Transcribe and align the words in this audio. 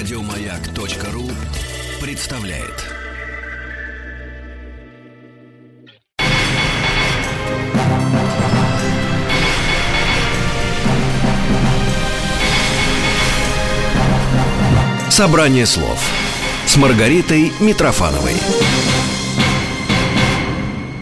Радиомаяк.ру 0.00 1.30
представляет. 2.00 2.86
Собрание 15.10 15.66
слов 15.66 15.98
с 16.64 16.78
Маргаритой 16.78 17.52
Митрофановой. 17.60 18.36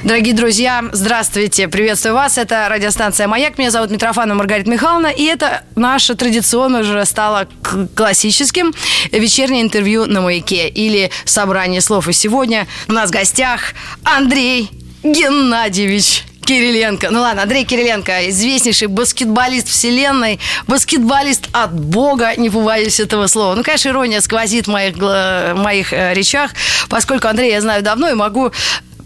Дорогие 0.09 0.33
друзья, 0.33 0.87
здравствуйте, 0.93 1.69
приветствую 1.69 2.15
вас. 2.15 2.39
Это 2.39 2.67
радиостанция 2.71 3.29
«Маяк». 3.29 3.59
Меня 3.59 3.71
зовут 3.71 3.91
Митрофанова 3.91 4.39
Маргарита 4.39 4.71
Михайловна. 4.71 5.09
И 5.09 5.25
это 5.25 5.65
наше 5.77 6.15
традиционно 6.15 6.81
уже 6.81 7.05
стало 7.05 7.47
классическим 7.95 8.73
вечернее 9.13 9.61
интервью 9.61 10.07
на 10.07 10.23
«Маяке» 10.23 10.71
или 10.71 11.11
собрание 11.27 11.83
слов. 11.83 12.09
И 12.09 12.15
сегодня 12.15 12.67
у 12.89 12.93
нас 12.93 13.11
в 13.11 13.13
гостях 13.13 13.75
Андрей 14.03 14.71
Геннадьевич 15.03 16.25
Кириленко. 16.41 17.11
Ну 17.11 17.21
ладно, 17.21 17.43
Андрей 17.43 17.67
Кириленко, 17.67 18.31
известнейший 18.31 18.89
баскетболист 18.89 19.69
вселенной, 19.69 20.41
баскетболист 20.67 21.51
от 21.53 21.79
бога, 21.79 22.35
не 22.39 22.49
побоюсь 22.49 22.99
этого 22.99 23.27
слова. 23.27 23.55
Ну, 23.55 23.63
конечно, 23.63 23.91
ирония 23.91 24.23
сквозит 24.23 24.67
в 24.67 24.71
моих, 24.71 24.97
в 24.97 25.55
моих 25.59 25.93
э, 25.93 26.15
речах, 26.15 26.53
поскольку 26.89 27.29
Андрей 27.29 27.51
я 27.51 27.61
знаю 27.61 27.83
давно 27.83 28.09
и 28.09 28.15
могу 28.15 28.51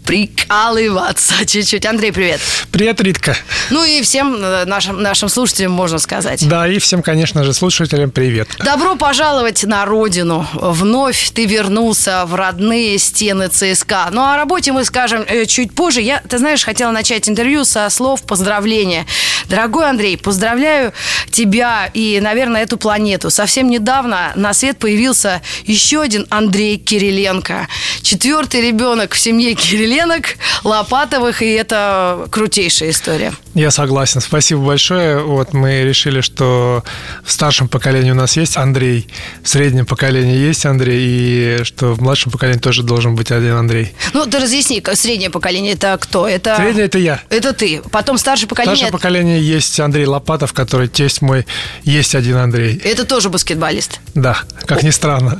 прикалываться 0.05 1.33
чуть-чуть. 1.45 1.85
Андрей, 1.85 2.11
привет. 2.11 2.39
Привет, 2.71 3.01
Ритка. 3.01 3.35
Ну 3.69 3.83
и 3.83 4.01
всем 4.01 4.35
э, 4.35 4.65
нашим, 4.65 5.01
нашим 5.01 5.29
слушателям 5.29 5.71
можно 5.71 5.99
сказать. 5.99 6.47
Да, 6.47 6.67
и 6.67 6.79
всем, 6.79 7.01
конечно 7.01 7.43
же, 7.43 7.53
слушателям 7.53 8.11
привет. 8.11 8.49
Добро 8.59 8.95
пожаловать 8.95 9.63
на 9.63 9.85
родину. 9.85 10.45
Вновь 10.53 11.31
ты 11.31 11.45
вернулся 11.45 12.25
в 12.25 12.35
родные 12.35 12.97
стены 12.97 13.47
ЦСКА. 13.47 14.09
Ну, 14.11 14.21
о 14.21 14.35
работе 14.35 14.71
мы 14.71 14.83
скажем 14.85 15.23
э, 15.27 15.45
чуть 15.45 15.73
позже. 15.73 16.01
Я, 16.01 16.21
ты 16.27 16.37
знаешь, 16.37 16.63
хотела 16.63 16.91
начать 16.91 17.29
интервью 17.29 17.65
со 17.65 17.89
слов 17.89 18.23
поздравления. 18.23 19.05
Дорогой 19.47 19.89
Андрей, 19.89 20.17
поздравляю 20.17 20.93
тебя 21.31 21.89
и, 21.93 22.19
наверное, 22.21 22.63
эту 22.63 22.77
планету. 22.77 23.29
Совсем 23.29 23.69
недавно 23.69 24.31
на 24.35 24.53
свет 24.53 24.77
появился 24.77 25.41
еще 25.65 26.01
один 26.01 26.25
Андрей 26.29 26.77
Кириленко. 26.77 27.67
Четвертый 28.01 28.61
ребенок 28.61 29.13
в 29.13 29.19
семье 29.19 29.53
Кириленко 29.53 29.92
Ленок, 29.93 30.37
Лопатовых, 30.63 31.41
и 31.41 31.51
это 31.51 32.27
крутейшая 32.31 32.89
история. 32.89 33.33
Я 33.53 33.69
согласен. 33.69 34.19
Спасибо 34.19 34.61
большое. 34.61 35.19
Вот 35.21 35.53
мы 35.53 35.83
решили, 35.83 36.21
что 36.21 36.83
в 37.23 37.31
старшем 37.31 37.67
поколении 37.67 38.11
у 38.11 38.15
нас 38.15 38.35
есть 38.35 38.57
Андрей, 38.57 39.07
в 39.43 39.49
среднем 39.49 39.85
поколении 39.85 40.35
есть 40.35 40.65
Андрей, 40.65 41.59
и 41.61 41.63
что 41.63 41.93
в 41.93 42.01
младшем 42.01 42.31
поколении 42.31 42.59
тоже 42.59 42.81
должен 42.81 43.15
быть 43.15 43.31
один 43.31 43.53
Андрей. 43.53 43.93
Ну, 44.13 44.25
ты 44.25 44.39
разъясни, 44.39 44.83
среднее 44.93 45.29
поколение 45.29 45.73
это 45.73 45.97
кто? 46.01 46.27
Это... 46.27 46.55
Среднее 46.55 46.85
это 46.85 46.97
я. 46.97 47.21
Это 47.29 47.53
ты. 47.53 47.81
Потом 47.91 48.17
старшее 48.17 48.47
поколение... 48.47 48.75
Старшее 48.75 48.91
поколение 48.91 49.39
есть 49.39 49.79
Андрей 49.79 50.05
Лопатов, 50.05 50.53
который 50.53 50.87
тесть 50.87 51.21
мой, 51.21 51.45
есть 51.83 52.15
один 52.15 52.37
Андрей. 52.37 52.81
Это 52.83 53.05
тоже 53.05 53.29
баскетболист? 53.29 53.99
Да, 54.15 54.39
как 54.65 54.81
ни 54.81 54.89
странно. 54.89 55.39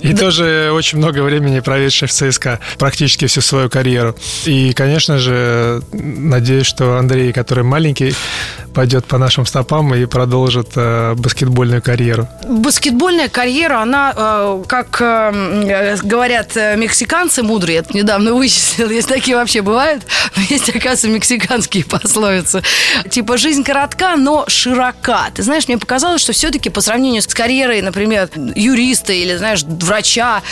И 0.00 0.14
тоже 0.14 0.70
очень 0.72 0.98
много 0.98 1.22
времени 1.22 1.60
проведший 1.60 2.08
в 2.08 2.12
ЦСКА, 2.12 2.60
практически 2.78 3.26
всю 3.26 3.40
свою 3.40 3.70
карьеру. 3.70 4.16
И, 4.44 4.72
конечно 4.74 5.18
же, 5.18 5.82
надеюсь, 5.92 6.66
что 6.66 6.98
Андрей, 6.98 7.32
который 7.38 7.62
маленький, 7.62 8.14
пойдет 8.74 9.04
по 9.06 9.18
нашим 9.18 9.46
стопам 9.46 9.94
и 9.94 10.06
продолжит 10.06 10.70
э, 10.76 11.14
баскетбольную 11.14 11.82
карьеру. 11.82 12.28
Баскетбольная 12.48 13.28
карьера, 13.28 13.80
она, 13.80 14.12
э, 14.16 14.64
как 14.66 15.00
э, 15.00 15.96
говорят 16.02 16.56
мексиканцы 16.56 17.42
мудрые, 17.42 17.78
это 17.78 17.96
недавно 17.96 18.34
вычислил, 18.34 18.90
есть 18.90 19.08
такие 19.08 19.36
вообще 19.36 19.62
бывают, 19.62 20.02
есть, 20.48 20.68
оказывается, 20.68 21.08
мексиканские 21.08 21.84
пословицы. 21.84 22.62
Типа, 23.10 23.36
жизнь 23.38 23.64
коротка, 23.64 24.16
но 24.16 24.44
широка. 24.48 25.30
Ты 25.34 25.42
знаешь, 25.42 25.68
мне 25.68 25.78
показалось, 25.78 26.20
что 26.20 26.32
все-таки 26.32 26.70
по 26.70 26.80
сравнению 26.80 27.22
с 27.22 27.26
карьерой, 27.26 27.82
например, 27.82 28.28
юриста 28.54 29.12
или, 29.12 29.36
знаешь, 29.36 29.62
врача, 29.62 30.42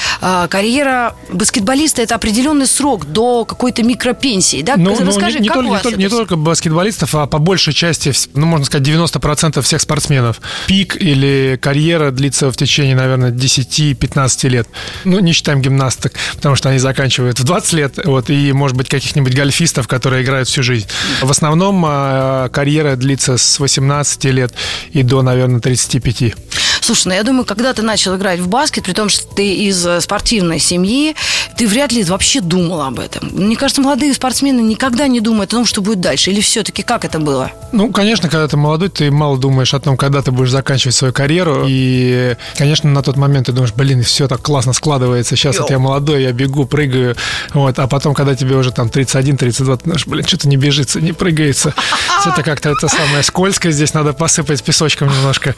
карьера 0.49 1.15
баскетболиста– 1.31 2.03
это 2.03 2.15
определенный 2.15 2.67
срок 2.67 3.07
до 3.07 3.45
какой-то 3.45 3.83
микропенсии, 3.83 4.63
да? 4.63 4.77
Ну, 4.77 4.97
Расскажи, 4.99 5.39
ну, 5.39 5.45
не, 5.45 5.49
не, 5.49 5.55
только, 5.55 5.71
не, 5.71 5.79
только, 5.79 5.99
не 5.99 6.09
только 6.09 6.37
баскетболистов, 6.37 7.15
а 7.15 7.27
по 7.27 7.39
большей 7.39 7.73
части, 7.73 8.06
ну, 8.35 8.47
можно 8.47 8.67
сказать, 8.67 8.87
90% 8.87 9.63
всех 9.63 9.81
спортсменов. 9.81 10.41
Пик 10.67 10.97
или 11.01 11.59
карьера 11.61 12.11
длится 12.11 12.51
в 12.51 12.57
течение, 12.57 12.97
наверное, 12.97 13.31
10-15 13.31 14.49
лет. 14.49 14.69
Ну, 15.05 15.21
не 15.21 15.33
считаем 15.33 15.61
гимнасток, 15.63 16.13
потому 16.35 16.57
что 16.57 16.69
они 16.69 16.79
заканчивают 16.79 17.39
в 17.39 17.45
20 17.45 17.73
лет, 17.75 17.99
вот, 18.05 18.31
и, 18.31 18.53
может 18.53 18.77
быть, 18.77 18.89
каких-нибудь 18.89 19.35
гольфистов, 19.35 19.89
которые 19.89 20.23
играют 20.23 20.49
всю 20.49 20.63
жизнь. 20.63 20.87
В 21.23 21.31
основном 21.31 21.85
а, 21.87 22.49
карьера 22.49 22.97
длится 22.97 23.37
с 23.37 23.59
18 23.59 24.25
лет 24.27 24.53
и 24.93 25.03
до, 25.03 25.23
наверное, 25.23 25.61
35. 25.61 26.35
Слушай, 26.81 27.09
ну 27.09 27.15
я 27.15 27.23
думаю, 27.25 27.45
когда 27.45 27.73
ты 27.75 27.83
начал 27.83 28.17
играть 28.17 28.39
в 28.39 28.49
баскет, 28.49 28.85
при 28.85 28.93
том, 28.93 29.09
что 29.09 29.27
ты 29.35 29.55
из 29.55 29.85
э, 29.85 30.01
спортивной 30.01 30.61
семьи, 30.61 31.17
ты 31.57 31.67
вряд 31.67 31.93
ли 31.93 32.03
вообще 32.05 32.41
думал 32.41 32.83
об 32.83 32.99
этом. 32.99 33.29
Мне 33.33 33.57
кажется, 33.57 33.83
молодые 33.83 34.15
спортсмены 34.15 34.61
никогда 34.61 35.07
не 35.07 35.21
думают 35.21 35.53
о 35.53 35.57
том, 35.57 35.67
что 35.67 35.83
будет 35.83 36.01
дальше. 36.01 36.31
Или 36.31 36.41
все-таки 36.41 36.83
как 36.83 37.05
это 37.05 37.19
было? 37.19 37.51
Ну, 37.73 37.91
конечно, 37.91 38.29
когда 38.29 38.49
ты 38.49 38.57
молодой, 38.57 38.89
ты 38.89 39.11
мало 39.11 39.39
думаешь 39.39 39.75
о 39.75 39.81
том, 39.81 39.97
когда 39.97 40.23
ты 40.23 40.31
будешь 40.31 40.51
заканчивать 40.51 40.95
свою 40.95 41.13
карьеру. 41.13 41.65
И, 41.67 42.37
конечно, 42.57 42.91
на 42.91 43.03
тот 43.03 43.17
момент 43.17 43.47
ты 43.47 43.53
думаешь, 43.53 43.75
блин, 43.75 44.03
все 44.03 44.29
так 44.29 44.43
классно 44.43 44.73
складывается. 44.73 45.37
Сейчас 45.37 45.59
вот 45.59 45.71
я 45.71 45.79
молодой, 45.79 46.23
я 46.23 46.33
бегу, 46.33 46.67
прыгаю. 46.67 47.17
Вот. 47.53 47.79
А 47.79 47.87
потом, 47.87 48.15
когда 48.15 48.35
тебе 48.35 48.57
уже 48.57 48.73
там 48.73 48.89
31, 48.89 49.37
32, 49.37 49.77
ты 49.77 49.85
думаешь, 49.85 50.07
блин, 50.07 50.27
что-то 50.27 50.49
не 50.49 50.57
бежится, 50.57 51.01
не 51.01 51.13
прыгается. 51.13 51.75
Все-то 52.21 52.43
как-то 52.43 52.71
это 52.71 52.89
самое 52.89 53.23
скользкое 53.23 53.73
здесь, 53.73 53.95
надо 53.95 54.13
посыпать 54.13 54.63
песочком 54.63 55.09
немножко. 55.09 55.55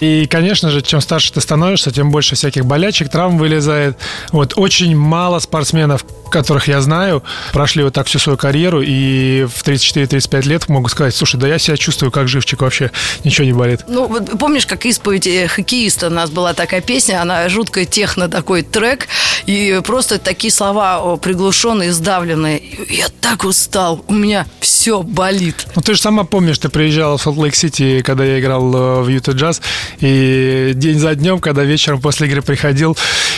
И, 0.00 0.26
конечно, 0.26 0.56
конечно 0.56 0.70
же, 0.70 0.80
чем 0.80 1.00
старше 1.00 1.32
ты 1.32 1.40
становишься, 1.40 1.90
тем 1.90 2.10
больше 2.10 2.34
всяких 2.34 2.64
болячек, 2.64 3.08
травм 3.08 3.36
вылезает. 3.36 3.98
Вот 4.32 4.52
очень 4.56 4.96
мало 4.96 5.15
спортсменов, 5.40 6.04
которых 6.30 6.68
я 6.68 6.80
знаю, 6.80 7.22
прошли 7.52 7.82
вот 7.82 7.94
так 7.94 8.06
всю 8.06 8.18
свою 8.18 8.36
карьеру 8.36 8.82
и 8.82 9.44
в 9.44 9.64
34-35 9.64 10.42
лет 10.48 10.68
могут 10.68 10.92
сказать, 10.92 11.14
слушай, 11.14 11.38
да 11.38 11.48
я 11.48 11.58
себя 11.58 11.76
чувствую 11.76 12.10
как 12.10 12.28
живчик 12.28 12.62
вообще, 12.62 12.90
ничего 13.24 13.46
не 13.46 13.52
болит. 13.52 13.84
Ну, 13.88 14.06
вот 14.06 14.38
помнишь, 14.38 14.66
как 14.66 14.86
исповедь 14.86 15.26
э, 15.26 15.48
хоккеиста, 15.48 16.08
у 16.08 16.10
нас 16.10 16.30
была 16.30 16.54
такая 16.54 16.80
песня, 16.80 17.22
она 17.22 17.48
жуткая 17.48 17.84
техно 17.84 18.28
такой 18.28 18.62
трек, 18.62 19.08
и 19.46 19.80
просто 19.84 20.18
такие 20.18 20.52
слова 20.52 21.16
приглушенные, 21.16 21.92
сдавленные. 21.92 22.62
Я 22.88 23.08
так 23.20 23.44
устал, 23.44 24.04
у 24.08 24.14
меня 24.14 24.46
все 24.60 25.02
болит. 25.02 25.66
Ну, 25.74 25.82
ты 25.82 25.94
же 25.94 26.00
сама 26.00 26.24
помнишь, 26.24 26.58
ты 26.58 26.68
приезжала 26.68 27.18
в 27.18 27.22
Солт-Лейк-Сити, 27.22 28.02
когда 28.02 28.24
я 28.24 28.40
играл 28.40 28.74
э, 28.74 29.02
в 29.02 29.08
Юта 29.08 29.32
Джаз, 29.32 29.60
и 30.00 30.72
день 30.74 30.98
за 30.98 31.14
днем, 31.14 31.38
когда 31.40 31.62
вечером 31.64 32.00
после 32.00 32.26
игры 32.28 32.42
приходил 32.42 32.96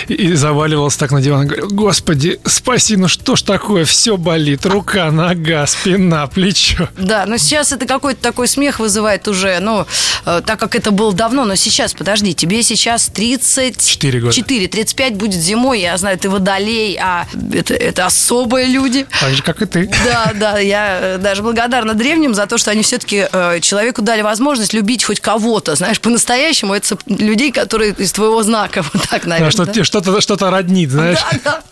и 0.09 0.32
заваливался 0.34 0.98
так 0.98 1.12
на 1.12 1.21
диван, 1.21 1.47
говорил, 1.47 1.69
господи, 1.69 2.41
спаси, 2.78 2.97
ну 2.97 3.09
что 3.09 3.34
ж 3.34 3.43
такое, 3.43 3.84
все 3.84 4.16
болит, 4.16 4.65
рука, 4.65 5.11
нога, 5.11 5.66
спина, 5.66 6.27
плечо. 6.28 6.89
Да, 6.97 7.25
но 7.27 7.37
сейчас 7.37 7.72
это 7.72 7.87
какой-то 7.87 8.22
такой 8.22 8.47
смех 8.47 8.78
вызывает 8.78 9.27
уже, 9.27 9.59
ну, 9.59 9.84
э, 10.27 10.43
так 10.47 10.61
как 10.61 10.77
это 10.77 10.93
было 10.93 11.12
давно, 11.12 11.44
но 11.44 11.56
сейчас, 11.56 11.93
подожди, 11.93 12.34
тебе 12.34 12.62
сейчас 12.62 13.09
34 13.09 14.21
года. 14.21 14.33
4, 14.33 14.69
35 14.69 15.16
будет 15.16 15.41
зимой, 15.41 15.81
я 15.81 15.97
знаю, 15.97 16.19
ты 16.19 16.31
водолей, 16.31 16.97
а 17.03 17.27
это, 17.53 17.75
это 17.75 18.06
особые 18.06 18.66
люди. 18.66 19.06
Так 19.21 19.34
же, 19.34 19.43
как 19.43 19.60
и 19.60 19.66
ты. 19.66 19.91
Да, 20.05 20.33
да, 20.34 20.59
я 20.59 20.99
э, 21.00 21.19
даже 21.19 21.43
благодарна 21.43 21.95
древним 21.95 22.33
за 22.34 22.47
то, 22.47 22.59
что 22.59 22.71
они 22.71 22.83
все-таки 22.83 23.27
э, 23.31 23.59
человеку 23.60 24.03
дали 24.03 24.22
возможность 24.22 24.72
любить 24.72 25.03
хоть 25.03 25.19
кого-то, 25.19 25.75
знаешь, 25.75 26.01
по-настоящему 26.01 26.75
это 26.75 26.97
людей, 27.07 27.51
которые 27.51 27.92
из 27.98 28.13
твоего 28.13 28.41
знака, 28.45 28.84
вот 28.92 29.03
так, 29.09 29.27
наверное. 29.27 29.66
Да, 29.66 29.72
что, 29.72 29.84
что-то, 29.84 30.21
что-то 30.21 30.51
роднит, 30.51 30.91
знаешь. 30.91 31.19
Да, 31.33 31.39
да. 31.45 31.63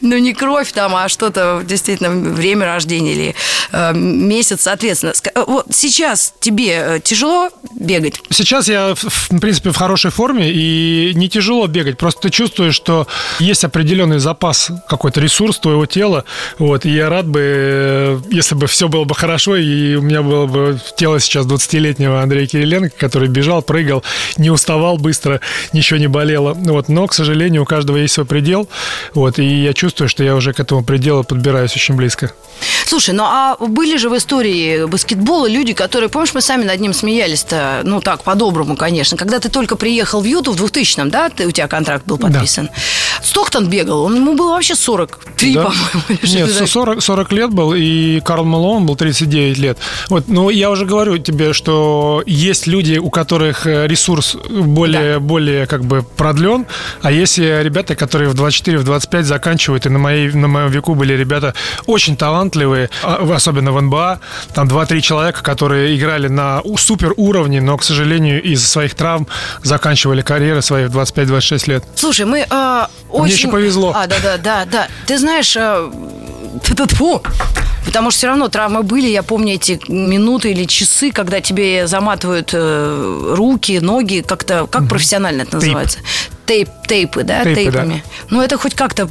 Ну, 0.00 0.18
не 0.18 0.34
кровь 0.34 0.72
там, 0.72 0.94
а 0.94 1.08
что-то 1.08 1.62
действительно 1.64 2.10
время 2.10 2.66
рождения 2.66 3.12
или 3.12 3.34
э, 3.72 3.92
месяц, 3.94 4.62
соответственно. 4.62 5.12
Э, 5.34 5.44
вот 5.46 5.66
сейчас 5.70 6.34
тебе 6.40 6.96
э, 6.96 7.00
тяжело 7.02 7.50
бегать? 7.74 8.20
Сейчас 8.30 8.68
я, 8.68 8.94
в 8.94 9.40
принципе, 9.40 9.70
в 9.70 9.76
хорошей 9.76 10.10
форме, 10.10 10.50
и 10.50 11.12
не 11.14 11.28
тяжело 11.28 11.66
бегать. 11.66 11.98
Просто 11.98 12.22
ты 12.22 12.30
чувствуешь, 12.30 12.74
что 12.74 13.06
есть 13.38 13.64
определенный 13.64 14.18
запас, 14.18 14.70
какой-то 14.88 15.20
ресурс 15.20 15.58
твоего 15.58 15.86
тела. 15.86 16.24
Вот, 16.58 16.84
и 16.86 16.90
я 16.90 17.08
рад 17.08 17.26
бы, 17.26 17.40
э, 17.42 18.20
если 18.30 18.54
бы 18.54 18.66
все 18.66 18.88
было 18.88 19.04
бы 19.04 19.14
хорошо, 19.14 19.56
и 19.56 19.94
у 19.94 20.02
меня 20.02 20.22
было 20.22 20.46
бы 20.46 20.80
тело 20.96 21.20
сейчас 21.20 21.46
20-летнего 21.46 22.22
Андрея 22.22 22.46
Кириленко, 22.46 22.96
который 22.96 23.28
бежал, 23.28 23.62
прыгал, 23.62 24.02
не 24.36 24.50
уставал 24.50 24.98
быстро, 24.98 25.40
ничего 25.72 25.98
не 25.98 26.08
болело. 26.08 26.54
Вот, 26.54 26.88
но, 26.88 27.06
к 27.06 27.14
сожалению, 27.14 27.62
у 27.62 27.66
каждого 27.66 27.96
есть 27.96 28.14
свой 28.14 28.26
предел. 28.26 28.68
Вот, 29.14 29.38
и 29.38 29.62
я 29.62 29.71
чувствую, 29.74 30.08
что 30.08 30.24
я 30.24 30.34
уже 30.34 30.52
к 30.52 30.60
этому 30.60 30.82
пределу 30.82 31.24
подбираюсь 31.24 31.74
очень 31.74 31.94
близко. 31.94 32.32
Слушай, 32.86 33.14
ну 33.14 33.24
а 33.24 33.56
были 33.58 33.96
же 33.96 34.08
в 34.08 34.16
истории 34.16 34.86
баскетбола 34.86 35.46
люди, 35.46 35.72
которые, 35.72 36.08
помнишь, 36.08 36.34
мы 36.34 36.40
сами 36.40 36.64
над 36.64 36.80
ним 36.80 36.92
смеялись-то, 36.92 37.80
ну 37.84 38.00
так, 38.00 38.22
по-доброму, 38.22 38.76
конечно, 38.76 39.16
когда 39.16 39.40
ты 39.40 39.48
только 39.48 39.76
приехал 39.76 40.20
в 40.20 40.24
Юту 40.24 40.52
в 40.52 40.62
2000-м, 40.62 41.10
да, 41.10 41.28
ты, 41.28 41.46
у 41.46 41.50
тебя 41.50 41.68
контракт 41.68 42.06
был 42.06 42.18
подписан. 42.18 42.66
Да. 42.66 42.72
Стоктон 43.22 43.68
бегал, 43.68 44.02
он, 44.02 44.16
ему 44.16 44.34
было 44.34 44.50
вообще 44.50 44.74
43, 44.74 45.54
да. 45.54 45.62
по-моему. 45.64 46.18
Нет, 46.22 46.68
40, 46.68 47.02
40 47.02 47.32
лет 47.32 47.50
был, 47.50 47.74
и 47.74 48.20
Карл 48.20 48.44
Малон 48.44 48.86
был 48.86 48.96
39 48.96 49.58
лет. 49.58 49.78
Вот, 50.08 50.28
но 50.28 50.50
я 50.50 50.70
уже 50.70 50.84
говорю 50.84 51.18
тебе, 51.18 51.52
что 51.52 52.22
есть 52.26 52.66
люди, 52.66 52.98
у 52.98 53.10
которых 53.10 53.66
э, 53.66 53.86
ресурс 53.86 54.36
более, 54.48 55.14
да. 55.14 55.20
более 55.20 55.66
как 55.66 55.84
бы 55.84 56.02
продлен, 56.02 56.66
а 57.00 57.10
есть 57.10 57.38
ребята, 57.38 57.94
которые 57.94 58.28
в 58.28 58.34
24, 58.34 58.78
в 58.78 58.84
25 58.84 59.24
заканчивают, 59.24 59.61
и 59.68 59.88
на, 59.88 59.98
моей, 59.98 60.30
на 60.32 60.48
моем 60.48 60.68
веку 60.68 60.94
были 60.94 61.14
ребята 61.14 61.54
очень 61.86 62.16
талантливые, 62.16 62.90
а, 63.02 63.28
особенно 63.34 63.72
в 63.72 63.80
НБА, 63.80 64.20
там 64.54 64.68
2-3 64.68 65.00
человека, 65.00 65.42
которые 65.42 65.96
играли 65.96 66.28
на 66.28 66.62
супер 66.76 67.14
уровне, 67.16 67.60
но, 67.60 67.76
к 67.76 67.84
сожалению, 67.84 68.42
из-за 68.42 68.66
своих 68.66 68.94
травм 68.94 69.26
заканчивали 69.62 70.22
карьеры 70.22 70.62
свои 70.62 70.86
в 70.86 70.96
25-26 70.96 71.70
лет. 71.70 71.84
Слушай, 71.94 72.26
мы 72.26 72.46
э, 72.48 72.86
очень... 73.10 73.24
Мне 73.24 73.32
еще 73.32 73.48
повезло. 73.48 73.92
А, 73.94 74.06
да-да, 74.06 74.36
да, 74.38 74.64
да. 74.64 74.88
Ты 75.06 75.18
знаешь, 75.18 75.56
э, 75.58 75.90
Фу. 76.92 77.22
Потому 77.84 78.10
что 78.10 78.18
все 78.18 78.26
равно 78.28 78.48
травмы 78.48 78.82
были. 78.82 79.08
Я 79.08 79.22
помню 79.22 79.54
эти 79.54 79.80
минуты 79.88 80.52
или 80.52 80.64
часы, 80.64 81.10
когда 81.10 81.40
тебе 81.40 81.86
заматывают 81.86 82.50
э, 82.52 83.34
руки, 83.34 83.80
ноги, 83.80 84.24
как-то, 84.26 84.66
как 84.66 84.88
профессионально 84.88 85.42
это 85.42 85.56
называется? 85.56 85.98
Тейп, 86.46 86.68
тейпы, 86.86 87.24
да, 87.24 87.42
Тейпы, 87.42 87.60
тейпами. 87.62 88.04
Да. 88.04 88.26
Ну, 88.30 88.42
это 88.42 88.56
хоть 88.56 88.74
как-то 88.74 89.08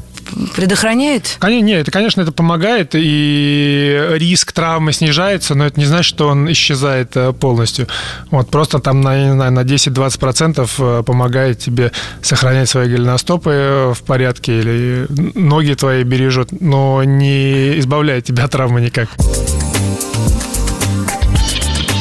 предохраняет? 0.55 1.37
Конечно, 1.39 1.65
нет, 1.65 1.81
это, 1.81 1.91
конечно, 1.91 2.21
это 2.21 2.31
помогает, 2.31 2.91
и 2.93 4.07
риск 4.13 4.51
травмы 4.51 4.93
снижается, 4.93 5.55
но 5.55 5.65
это 5.65 5.79
не 5.79 5.85
значит, 5.85 6.09
что 6.09 6.27
он 6.27 6.51
исчезает 6.51 7.15
э, 7.15 7.33
полностью. 7.33 7.87
Вот 8.29 8.49
просто 8.49 8.79
там 8.79 9.01
на, 9.01 9.25
не 9.25 9.33
знаю, 9.33 9.51
на 9.51 9.61
10-20% 9.61 10.69
э, 10.77 11.03
помогает 11.03 11.59
тебе 11.59 11.91
сохранять 12.21 12.69
свои 12.69 12.89
голеностопы 12.89 13.51
э, 13.51 13.93
в 13.93 14.03
порядке 14.03 14.59
или 14.59 15.07
ноги 15.35 15.73
твои 15.73 16.03
бережет, 16.03 16.49
но 16.59 17.03
не 17.03 17.79
избавляет 17.79 18.25
тебя 18.25 18.45
от 18.45 18.51
травмы 18.51 18.81
никак. 18.81 19.09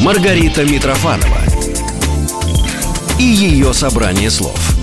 Маргарита 0.01 0.65
Митрофанова 0.65 1.39
и 3.19 3.23
ее 3.23 3.75
собрание 3.75 4.31
слов– 4.31 4.59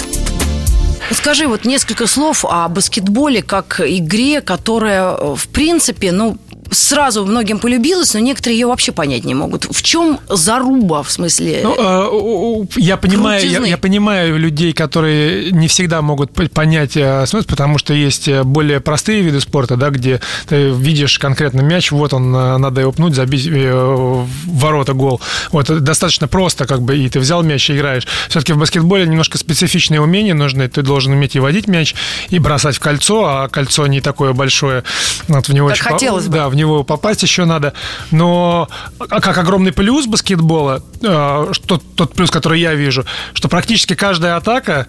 Скажи 1.12 1.48
вот 1.48 1.64
несколько 1.66 2.06
слов 2.06 2.44
о 2.44 2.68
баскетболе 2.68 3.42
как 3.42 3.80
игре, 3.80 4.42
которая, 4.42 5.36
в 5.36 5.48
принципе, 5.48 6.12
ну, 6.12 6.38
сразу 6.72 7.26
многим 7.26 7.60
полюбилась, 7.60 8.14
но 8.14 8.20
некоторые 8.20 8.60
ее 8.60 8.68
вообще 8.68 8.92
понять 8.92 9.24
не 9.24 9.34
могут. 9.34 9.66
В 9.66 9.82
чем 9.84 10.20
заруба, 10.30 11.04
в 11.04 11.12
смысле? 11.12 11.62
Ну, 11.64 11.76
э, 11.78 12.66
я 12.78 12.98
понимаю, 12.98 13.48
я, 13.50 13.60
я 13.60 13.78
понимаю 13.78 14.38
людей, 14.38 14.74
которые 14.74 15.52
не 15.52 15.68
всегда 15.68 16.02
могут 16.02 16.32
понять 16.52 16.96
э, 16.96 17.26
смысл, 17.26 17.48
потому 17.48 17.78
что 17.78 17.94
есть 17.94 18.28
э, 18.28 18.44
более 18.44 18.80
простые 18.80 19.22
виды 19.22 19.40
спорта, 19.40 19.76
да, 19.76 19.90
где 19.90 20.22
ты 20.48 20.70
видишь 20.70 21.20
конкретно 21.20 21.62
мяч, 21.62 21.92
вот 21.92 22.14
он, 22.14 22.32
надо 22.32 22.82
его 22.82 22.92
пнуть, 22.92 23.16
забить 23.16 23.48
в 23.48 24.28
ворота 24.46 24.94
гол. 24.94 25.22
Вот 25.52 25.68
достаточно 25.84 26.28
просто, 26.28 26.66
как 26.66 26.82
бы, 26.82 26.98
и 26.98 27.10
ты 27.10 27.20
взял 27.20 27.44
мяч 27.44 27.70
и 27.70 27.74
играешь. 27.76 28.08
Все-таки 28.30 28.54
в 28.54 28.58
баскетболе 28.58 29.06
немножко 29.06 29.38
специфичные 29.38 30.02
умения 30.02 30.34
нужны. 30.34 30.68
Ты 30.68 30.82
должен 30.82 31.14
уметь 31.14 31.36
и 31.36 31.40
водить 31.40 31.68
мяч, 31.68 31.96
и 32.30 32.40
бросать 32.40 32.76
в 32.76 32.80
кольцо, 32.80 33.26
а 33.26 33.48
кольцо 33.48 33.88
не 33.88 34.02
такое 34.02 34.34
большое. 34.34 34.84
Вот 35.28 35.48
в 35.48 35.54
него 35.54 35.68
как 35.68 35.78
очень 35.78 35.84
хотелось 35.84 36.28
бы. 36.28 36.34
Да, 36.34 36.50
в 36.50 36.56
него 36.58 36.84
попасть 36.84 37.24
еще 37.24 37.46
надо. 37.46 37.74
Но 38.12 38.68
а 39.00 39.22
как 39.22 39.38
огромный 39.38 39.72
плюс 39.72 40.06
баскетбола, 40.08 40.84
э, 41.02 41.48
что, 41.52 41.82
тот 41.96 42.14
плюс, 42.14 42.30
который 42.32 42.60
я 42.60 42.74
вижу, 42.74 43.06
что 43.34 43.48
практически 43.48 43.96
каждая 43.96 44.36
атака 44.36 44.88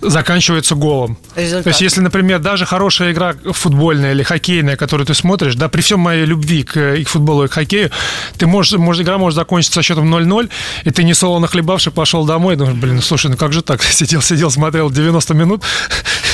заканчивается 0.00 0.74
голом. 0.74 1.18
Результат. 1.34 1.64
То 1.64 1.68
есть, 1.70 1.80
если, 1.80 2.00
например, 2.00 2.38
даже 2.38 2.66
хорошая 2.66 3.12
игра 3.12 3.34
футбольная 3.44 4.12
или 4.12 4.22
хоккейная, 4.22 4.76
которую 4.76 5.06
ты 5.06 5.14
смотришь, 5.14 5.54
да, 5.54 5.68
при 5.68 5.80
всем 5.80 6.00
моей 6.00 6.24
любви 6.24 6.62
к, 6.62 6.94
и 6.94 7.04
к 7.04 7.08
футболу, 7.08 7.44
и 7.44 7.48
к 7.48 7.52
хоккею, 7.52 7.90
ты 8.36 8.46
можешь, 8.46 8.78
может, 8.78 9.02
игра 9.02 9.18
может 9.18 9.36
закончиться 9.36 9.74
со 9.74 9.82
счетом 9.82 10.14
0-0, 10.14 10.50
и 10.84 10.90
ты 10.90 11.02
не 11.02 11.14
солоно 11.14 11.46
хлебавший 11.46 11.92
пошел 11.92 12.24
домой, 12.24 12.54
и 12.54 12.56
думаешь, 12.56 12.76
блин, 12.76 12.96
ну 12.96 13.02
слушай, 13.02 13.30
ну 13.30 13.36
как 13.36 13.52
же 13.52 13.62
так? 13.62 13.82
Сидел, 13.96 14.22
сидел, 14.22 14.50
смотрел 14.50 14.90
90 14.90 15.34
минут. 15.34 15.62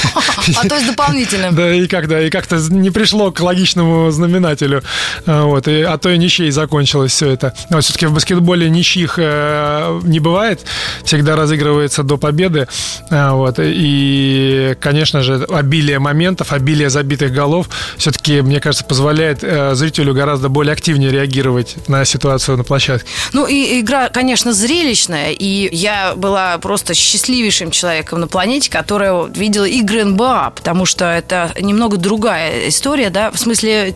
А 0.57 0.69
то 0.69 0.75
есть 0.75 0.87
дополнительным. 0.87 1.55
Да, 1.55 1.73
и 1.73 1.87
как, 1.87 2.09
да, 2.09 2.21
и 2.21 2.31
как-то 2.31 2.57
не 2.71 2.91
пришло 2.91 3.31
к 3.31 3.41
логичному 3.41 4.11
знаменателю. 4.11 4.83
А, 5.27 5.45
вот, 5.45 5.69
и, 5.69 5.83
а 5.83 5.99
то 5.99 6.11
и 6.11 6.19
ничьей 6.19 6.51
закончилось 6.51 7.13
все 7.13 7.31
это. 7.31 7.55
Но 7.71 7.81
все-таки 7.81 8.07
в 8.07 8.13
баскетболе 8.13 8.69
ничьих 8.71 9.15
э, 9.19 10.01
не 10.03 10.21
бывает, 10.21 10.65
всегда 11.05 11.37
разыгрывается 11.37 12.03
до 12.03 12.17
победы. 12.17 12.69
А, 13.11 13.35
вот, 13.35 13.57
и, 13.59 14.77
конечно 14.81 15.23
же, 15.23 15.45
обилие 15.49 15.99
моментов, 15.99 16.53
обилие 16.53 16.91
забитых 16.91 17.33
голов 17.33 17.69
все-таки, 17.97 18.41
мне 18.43 18.61
кажется, 18.61 18.85
позволяет 18.85 19.41
э, 19.43 19.75
зрителю 19.75 20.15
гораздо 20.15 20.49
более 20.49 20.73
активнее 20.73 21.11
реагировать 21.11 21.77
на 21.89 22.05
ситуацию 22.05 22.57
на 22.57 22.65
площадке. 22.65 23.09
Ну 23.33 23.47
и 23.47 23.81
игра, 23.81 24.09
конечно, 24.09 24.53
зрелищная, 24.53 25.33
и 25.33 25.75
я 25.75 26.15
была 26.17 26.59
просто 26.59 26.95
счастливейшим 26.95 27.71
человеком 27.71 28.21
на 28.21 28.29
планете, 28.29 28.71
которая 28.71 29.27
видела 29.27 29.65
игры 29.65 29.92
НБА, 30.01 30.53
потому 30.57 30.87
что 30.87 31.05
это 31.05 31.53
немного 31.61 31.97
другая 31.97 32.69
история, 32.69 33.11
да, 33.11 33.31
в 33.31 33.39
смысле 33.39 33.95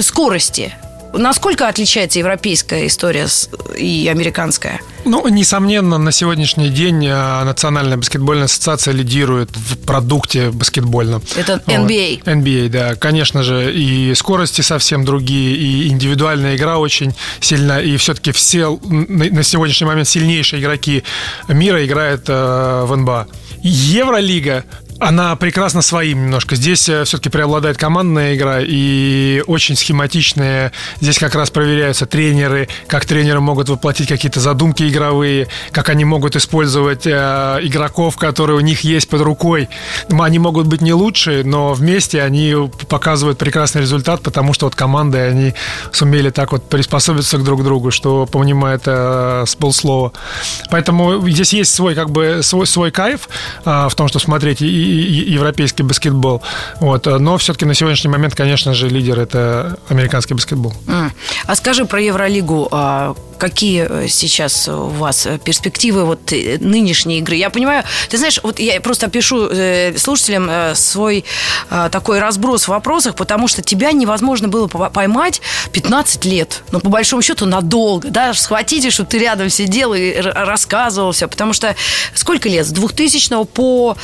скорости. 0.00 0.74
Насколько 1.12 1.68
отличается 1.68 2.18
европейская 2.18 2.86
история 2.86 3.26
и 3.76 4.08
американская? 4.10 4.80
Ну, 5.04 5.26
несомненно, 5.28 5.98
на 5.98 6.12
сегодняшний 6.12 6.68
день 6.68 7.06
э, 7.06 7.44
Национальная 7.44 7.96
баскетбольная 7.96 8.46
ассоциация 8.46 8.92
лидирует 8.92 9.50
в 9.56 9.78
продукте 9.78 10.50
баскетбольном. 10.50 11.22
Это 11.36 11.62
NBA. 11.66 12.22
Вот. 12.24 12.34
NBA, 12.34 12.68
да. 12.68 12.94
Конечно 12.96 13.42
же, 13.42 13.72
и 13.72 14.14
скорости 14.14 14.60
совсем 14.60 15.04
другие, 15.04 15.56
и 15.56 15.88
индивидуальная 15.88 16.56
игра 16.56 16.78
очень 16.78 17.14
сильна, 17.40 17.80
и 17.80 17.96
все-таки 17.96 18.32
все 18.32 18.78
на 18.82 19.42
сегодняшний 19.42 19.86
момент 19.86 20.08
сильнейшие 20.08 20.60
игроки 20.60 21.04
мира 21.48 21.84
играют 21.84 22.28
в 22.28 22.94
НБА. 22.94 23.28
Евролига 23.62 24.64
она 24.98 25.36
прекрасно 25.36 25.82
своим 25.82 26.24
немножко. 26.24 26.56
Здесь 26.56 26.88
э, 26.88 27.04
все-таки 27.04 27.28
преобладает 27.28 27.76
командная 27.76 28.34
игра 28.34 28.60
и 28.60 29.42
очень 29.46 29.76
схематичная. 29.76 30.72
Здесь 31.00 31.18
как 31.18 31.34
раз 31.34 31.50
проверяются 31.50 32.06
тренеры, 32.06 32.68
как 32.86 33.04
тренеры 33.04 33.40
могут 33.40 33.68
воплотить 33.68 34.08
какие-то 34.08 34.40
задумки 34.40 34.88
игровые, 34.88 35.48
как 35.72 35.88
они 35.90 36.04
могут 36.04 36.36
использовать 36.36 37.06
э, 37.06 37.10
игроков, 37.62 38.16
которые 38.16 38.56
у 38.56 38.60
них 38.60 38.80
есть 38.80 39.08
под 39.08 39.20
рукой. 39.22 39.68
Они 40.08 40.38
могут 40.38 40.66
быть 40.66 40.80
не 40.80 40.92
лучшие, 40.92 41.44
но 41.44 41.74
вместе 41.74 42.22
они 42.22 42.54
показывают 42.88 43.38
прекрасный 43.38 43.82
результат, 43.82 44.22
потому 44.22 44.54
что 44.54 44.66
вот 44.66 44.74
команды, 44.74 45.18
они 45.18 45.54
сумели 45.92 46.30
так 46.30 46.52
вот 46.52 46.68
приспособиться 46.68 47.38
друг 47.38 47.60
к 47.60 47.64
другу, 47.64 47.90
что, 47.90 48.26
понимаю, 48.26 48.76
это 48.76 49.44
с 49.46 49.54
полслова. 49.56 50.12
Поэтому 50.70 51.28
здесь 51.28 51.52
есть 51.52 51.74
свой, 51.74 51.94
как 51.94 52.10
бы, 52.10 52.40
свой, 52.42 52.66
свой 52.66 52.90
кайф 52.90 53.28
э, 53.64 53.88
в 53.90 53.94
том, 53.94 54.08
что 54.08 54.18
смотреть 54.18 54.62
и 54.62 54.85
европейский 54.86 55.82
баскетбол. 55.82 56.42
Вот. 56.80 57.06
Но 57.06 57.38
все-таки 57.38 57.64
на 57.64 57.74
сегодняшний 57.74 58.10
момент, 58.10 58.34
конечно 58.34 58.74
же, 58.74 58.88
лидер 58.88 59.18
это 59.18 59.78
американский 59.88 60.34
баскетбол. 60.34 60.74
А 61.46 61.54
скажи 61.54 61.84
про 61.84 62.00
Евролигу. 62.00 62.68
А 62.70 63.14
какие 63.36 63.86
э, 63.88 64.08
сейчас 64.08 64.68
у 64.68 64.86
вас 64.86 65.28
перспективы 65.44 66.04
вот 66.04 66.32
э, 66.32 66.58
нынешней 66.60 67.18
игры? 67.18 67.36
Я 67.36 67.50
понимаю, 67.50 67.84
ты 68.08 68.18
знаешь, 68.18 68.40
вот 68.42 68.58
я 68.58 68.80
просто 68.80 69.08
пишу 69.08 69.48
э, 69.50 69.96
слушателям 69.96 70.74
свой 70.74 71.24
такой 71.90 72.20
разброс 72.20 72.64
в 72.64 72.68
вопросах, 72.68 73.14
потому 73.14 73.48
что 73.48 73.62
тебя 73.62 73.92
невозможно 73.92 74.48
было 74.48 74.66
поймать 74.66 75.40
15 75.72 76.24
лет. 76.24 76.62
Ну, 76.70 76.80
по 76.80 76.88
большому 76.88 77.22
счету, 77.22 77.46
надолго. 77.46 78.08
Да, 78.08 78.34
схватить, 78.34 78.84
и 78.84 78.90
чтобы 78.90 79.08
ты 79.08 79.18
рядом 79.18 79.50
сидел 79.50 79.94
и 79.94 80.14
рассказывал 80.16 81.12
все. 81.12 81.28
Потому 81.28 81.52
что 81.52 81.74
сколько 82.14 82.48
лет? 82.48 82.66
С 82.66 82.70
2000 82.70 83.44
по 83.46 83.96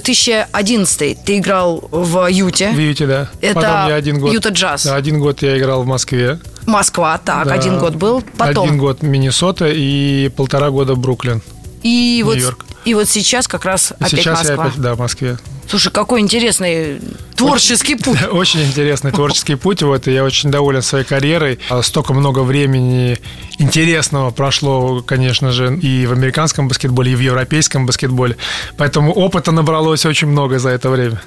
2011 0.00 1.24
ты 1.24 1.38
играл 1.38 1.88
в 1.90 2.30
Юте. 2.30 2.70
В 2.70 2.78
Юте, 2.78 3.06
да. 3.06 3.28
Это 3.40 3.54
Потом 3.54 3.88
я 3.88 3.94
один 3.94 4.18
год, 4.18 4.32
Юта 4.32 4.50
Джаз. 4.50 4.84
Да, 4.84 4.94
один 4.96 5.18
год 5.18 5.42
я 5.42 5.58
играл 5.58 5.82
в 5.82 5.86
Москве. 5.86 6.38
Москва, 6.66 7.18
так, 7.18 7.48
да. 7.48 7.54
один 7.54 7.78
год 7.78 7.94
был. 7.94 8.22
Потом. 8.36 8.66
Один 8.66 8.78
год 8.78 9.02
Миннесота 9.02 9.68
и 9.68 10.28
полтора 10.28 10.70
года 10.70 10.94
Бруклин. 10.94 11.42
И 11.82 12.22
вот, 12.24 12.38
и 12.84 12.94
вот 12.94 13.08
сейчас 13.08 13.48
как 13.48 13.64
раз 13.64 13.92
опять 13.92 14.10
сейчас 14.10 14.38
Москва. 14.38 14.54
я 14.54 14.68
опять, 14.68 14.80
да, 14.80 14.94
в 14.94 14.98
Москве. 14.98 15.38
Слушай, 15.68 15.92
какой 15.92 16.20
интересный 16.20 16.98
творческий 17.36 17.94
путь. 17.94 18.18
Очень 18.30 18.62
интересный 18.62 19.12
творческий 19.12 19.54
путь. 19.54 19.82
Вот, 19.82 20.08
и 20.08 20.12
я 20.12 20.24
очень 20.24 20.50
доволен 20.50 20.80
своей 20.80 21.04
карьерой. 21.04 21.58
А 21.68 21.82
столько 21.82 22.14
много 22.14 22.40
времени 22.40 23.18
интересного 23.58 24.30
прошло, 24.30 25.02
конечно 25.02 25.52
же, 25.52 25.76
и 25.76 26.06
в 26.06 26.12
американском 26.12 26.68
баскетболе, 26.68 27.12
и 27.12 27.16
в 27.16 27.20
европейском 27.20 27.84
баскетболе. 27.84 28.36
Поэтому 28.78 29.12
опыта 29.12 29.52
набралось 29.52 30.06
очень 30.06 30.28
много 30.28 30.58
за 30.58 30.70
это 30.70 30.88
время. 30.88 31.20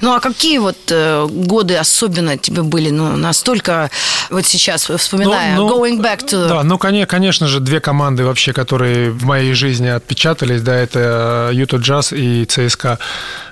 Ну 0.00 0.14
а 0.14 0.20
какие 0.20 0.58
вот 0.58 0.76
э, 0.90 1.26
годы 1.28 1.76
особенно 1.76 2.36
тебе 2.36 2.62
были, 2.62 2.90
ну, 2.90 3.16
настолько 3.16 3.90
вот 4.30 4.46
сейчас 4.46 4.84
вспоминая, 4.84 5.56
ну, 5.56 5.68
ну, 5.68 5.84
going 5.84 6.00
back 6.00 6.26
to... 6.26 6.48
Да, 6.48 6.62
ну, 6.62 6.78
конечно 6.78 7.46
же, 7.46 7.60
две 7.60 7.80
команды 7.80 8.24
вообще, 8.24 8.52
которые 8.52 9.10
в 9.10 9.24
моей 9.24 9.54
жизни 9.54 9.88
отпечатались, 9.88 10.62
да, 10.62 10.74
это 10.74 11.50
Юта 11.52 11.76
Джаз 11.76 12.12
и 12.12 12.44
ЦСКА. 12.44 12.98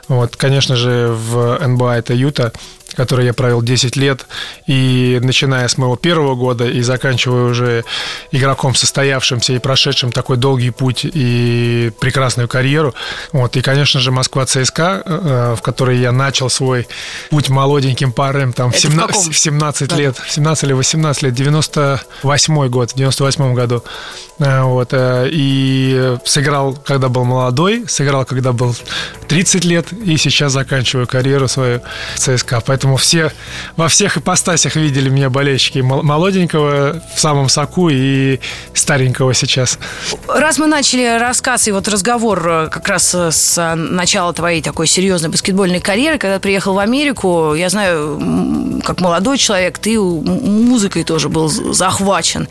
Вот, 0.08 0.36
конечно 0.36 0.76
же, 0.76 1.08
в 1.08 1.58
НБА 1.66 1.96
это 1.96 2.14
Юта, 2.14 2.52
который 2.96 3.26
я 3.26 3.34
провел 3.34 3.62
10 3.62 3.96
лет, 3.96 4.26
и 4.66 5.20
начиная 5.22 5.68
с 5.68 5.78
моего 5.78 5.96
первого 5.96 6.34
года 6.34 6.66
и 6.66 6.80
заканчивая 6.82 7.44
уже 7.44 7.84
игроком 8.32 8.74
состоявшимся 8.74 9.52
и 9.52 9.58
прошедшим 9.58 10.12
такой 10.12 10.36
долгий 10.36 10.70
путь 10.70 11.04
и 11.04 11.92
прекрасную 12.00 12.48
карьеру. 12.48 12.94
Вот, 13.32 13.56
и, 13.56 13.60
конечно 13.60 14.00
же, 14.00 14.10
Москва 14.10 14.46
ЦСКА, 14.46 15.02
э, 15.04 15.54
в 15.56 15.62
которой 15.62 15.98
я 15.98 16.12
начал 16.12 16.50
свой 16.50 16.88
путь 17.30 17.48
молоденьким 17.48 18.12
парем 18.12 18.52
там, 18.52 18.72
в 18.72 18.78
17, 18.78 19.32
в 19.32 19.38
17 19.38 19.88
да. 19.88 19.96
лет, 19.96 20.16
17 20.28 20.64
или 20.64 20.72
18 20.72 21.22
лет, 21.22 21.34
98 21.34 22.68
год, 22.68 22.92
в 22.92 22.94
98 22.96 23.54
году. 23.54 23.82
Э, 24.38 24.62
вот, 24.62 24.88
э, 24.92 25.28
и 25.30 26.16
сыграл, 26.24 26.74
когда 26.74 27.08
был 27.08 27.24
молодой, 27.24 27.84
сыграл, 27.88 28.24
когда 28.24 28.52
был 28.52 28.74
30 29.28 29.64
лет, 29.64 29.92
и 29.92 30.16
сейчас 30.16 30.52
заканчиваю 30.52 31.06
карьеру 31.06 31.48
свою 31.48 31.80
в 32.14 32.18
ЦСКА. 32.18 32.62
Поэтому 32.66 32.85
все, 32.96 33.32
во 33.76 33.88
всех 33.88 34.16
ипостасях 34.18 34.76
видели 34.76 35.08
меня 35.08 35.30
болельщики 35.30 35.80
молоденького 35.80 37.02
в 37.14 37.20
самом 37.20 37.48
соку 37.48 37.88
и 37.88 38.38
старенького 38.74 39.34
сейчас. 39.34 39.80
Раз 40.28 40.58
мы 40.58 40.68
начали 40.68 41.18
рассказ 41.18 41.66
и 41.66 41.72
вот 41.72 41.88
разговор 41.88 42.48
э, 42.48 42.68
как 42.70 42.86
раз 42.88 43.12
с 43.14 43.74
начала 43.74 44.32
твоей 44.32 44.62
такой 44.62 44.86
серьезной 44.86 45.30
баскетбольной 45.30 45.80
карьеры, 45.80 46.18
когда 46.18 46.38
приехал 46.38 46.74
в 46.74 46.78
Америку, 46.78 47.54
я 47.54 47.68
знаю, 47.68 48.80
как 48.84 49.00
молодой 49.00 49.38
человек, 49.38 49.78
ты 49.78 49.98
музыкой 49.98 51.02
тоже 51.02 51.28
был 51.28 51.48
захвачен. 51.48 52.48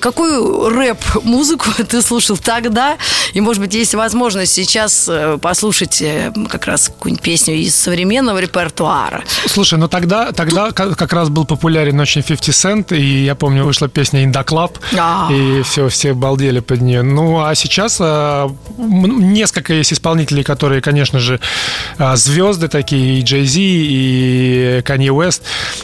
Какую 0.00 0.70
рэп-музыку 0.70 1.70
ты 1.88 2.00
слушал 2.00 2.38
тогда? 2.38 2.96
И, 3.34 3.40
может 3.40 3.62
быть, 3.62 3.74
есть 3.74 3.94
возможность 3.94 4.52
сейчас 4.52 5.10
послушать 5.42 6.02
как 6.48 6.66
раз 6.66 6.88
какую-нибудь 6.88 7.22
песню 7.22 7.54
из 7.54 7.74
современного 7.74 8.38
репертуара. 8.38 9.24
Слушай, 9.46 9.65
ну 9.72 9.88
тогда, 9.88 10.32
тогда 10.32 10.70
как 10.72 11.12
раз 11.12 11.28
был 11.28 11.44
популярен 11.44 11.98
очень 11.98 12.22
50 12.22 12.54
Cent, 12.54 12.96
и 12.96 13.24
я 13.24 13.34
помню, 13.34 13.64
вышла 13.64 13.88
песня 13.88 14.24
the 14.24 14.44
Club, 14.44 14.78
и 15.30 15.62
все, 15.62 15.88
все 15.88 16.14
балдели 16.14 16.60
под 16.60 16.80
нее. 16.80 17.02
Ну, 17.02 17.44
а 17.44 17.54
сейчас 17.54 17.98
а, 18.00 18.48
несколько 18.78 19.74
есть 19.74 19.92
исполнителей, 19.92 20.44
которые, 20.44 20.80
конечно 20.80 21.18
же, 21.18 21.40
а, 21.98 22.16
звезды 22.16 22.68
такие, 22.68 23.18
и 23.18 23.22
Джей 23.22 23.44
Зи, 23.44 23.60
и 23.60 24.82
Канье 24.84 25.12
Уэст, 25.12 25.42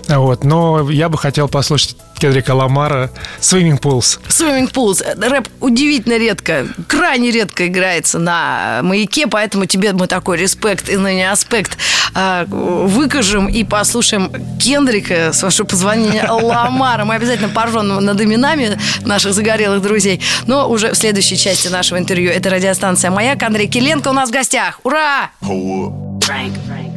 вот, 0.09 0.45
но 0.45 0.91
я 0.91 1.09
бы 1.09 1.19
хотел 1.19 1.49
послушать 1.49 1.97
Кедрика 2.23 2.55
Ламара 2.55 3.11
Swimming 3.41 3.81
Pools. 3.81 4.21
Swimming 4.29 4.73
Pools. 4.73 5.03
Рэп 5.29 5.49
удивительно 5.59 6.17
редко, 6.17 6.69
крайне 6.87 7.33
редко 7.33 7.67
играется 7.67 8.21
на 8.21 8.79
маяке, 8.85 9.27
поэтому 9.27 9.67
тебе 9.67 9.93
мы 9.93 10.07
такой 10.07 10.37
респект 10.39 10.89
и 10.89 10.97
ныне 10.97 11.33
аспект 11.33 11.77
э, 12.15 12.45
выкажем 12.47 13.49
и 13.49 13.65
послушаем 13.65 14.31
Кендрика, 14.61 15.33
с 15.33 15.43
вашего 15.43 15.67
позвонения, 15.67 16.25
Ламара. 16.31 17.05
Мы 17.05 17.17
обязательно 17.17 17.49
поржем 17.49 17.89
над 17.89 18.21
именами 18.21 18.79
наших 19.05 19.35
загорелых 19.35 19.83
друзей. 19.83 20.21
Но 20.47 20.71
уже 20.71 20.93
в 20.93 20.97
следующей 20.97 21.37
части 21.37 21.67
нашего 21.67 21.99
интервью 21.99 22.31
это 22.31 22.51
радиостанция 22.51 23.11
«Маяк». 23.11 23.43
Андрей 23.43 23.67
Киленко 23.67 24.07
у 24.07 24.13
нас 24.13 24.29
в 24.29 24.33
гостях. 24.33 24.79
Ура! 24.85 25.33
Frank, 25.41 26.55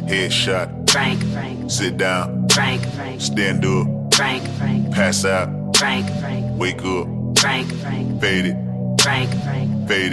headshot, 0.08 0.88
Frank, 0.88 1.18
sit 1.68 1.96
down, 1.96 2.46
Frank, 2.48 2.80
stand 3.18 3.64
up. 3.64 3.95
Frank, 4.16 4.48
Frank, 4.56 4.94
pass 4.94 5.26
out, 5.26 5.76
Frank, 5.76 6.08
Frank, 6.20 6.58
wake 6.58 6.82
up, 6.82 7.06
Frank, 7.38 7.70
Frank, 7.82 8.18
fade 8.18 8.46
it, 8.46 8.56
Frank, 9.02 9.28
Frank, 9.44 9.88
fade 9.88 10.12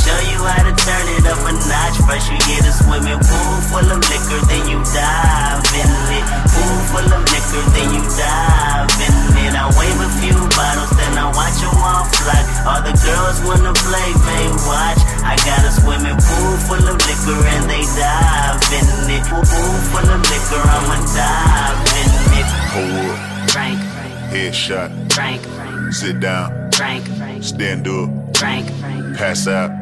show 0.00 0.18
you 0.32 0.40
how 0.40 0.62
to 0.64 0.72
turn 0.72 1.06
it 1.16 1.24
up 1.28 1.40
a 1.44 1.52
notch. 1.52 1.96
First 2.08 2.32
you 2.32 2.38
get 2.48 2.64
a 2.64 2.72
swimming 2.72 3.20
pool 3.20 3.54
full 3.68 3.88
of 3.92 4.00
liquor, 4.08 4.40
then 4.48 4.64
you 4.68 4.78
dive 4.92 5.62
in 5.76 5.90
it. 6.16 6.24
Pool 6.48 6.76
full 6.88 7.08
of 7.12 7.22
liquor, 7.28 7.62
then 7.76 7.88
you 7.92 8.02
dive 8.16 8.88
in 9.04 9.14
it. 9.44 9.52
I 9.52 9.68
wave 9.76 9.98
a 10.00 10.08
few 10.20 10.36
bottles, 10.56 10.92
then 10.96 11.12
I 11.18 11.26
watch 11.36 11.56
them 11.60 11.76
all 11.76 12.04
fly. 12.08 12.40
All 12.64 12.80
the 12.80 12.94
girls 12.96 13.38
wanna 13.44 13.74
play, 13.76 14.08
they 14.26 14.46
watch. 14.64 15.00
I 15.22 15.36
got 15.44 15.60
a 15.66 15.72
swimming 15.76 16.18
pool 16.18 16.54
full 16.66 16.84
of 16.88 16.96
liquor 16.96 17.38
and 17.54 17.64
they 17.68 17.84
dive 17.94 18.60
in 18.72 18.86
it. 19.12 19.22
Pool 19.28 19.44
full 19.92 20.08
of 20.08 20.20
liquor, 20.24 20.62
I'ma 20.62 20.96
dive 21.12 21.80
in 22.00 22.10
it. 22.40 22.48
Hold 22.72 23.10
up. 23.12 23.50
Frank, 23.50 23.80
Headshot. 24.32 25.12
Frank, 25.12 25.42
Sit 25.92 26.20
down. 26.20 26.70
Frank, 26.72 27.04
Stand 27.42 27.86
up. 27.86 28.08
Frank, 28.36 28.66
Pass 29.18 29.46
out. 29.46 29.81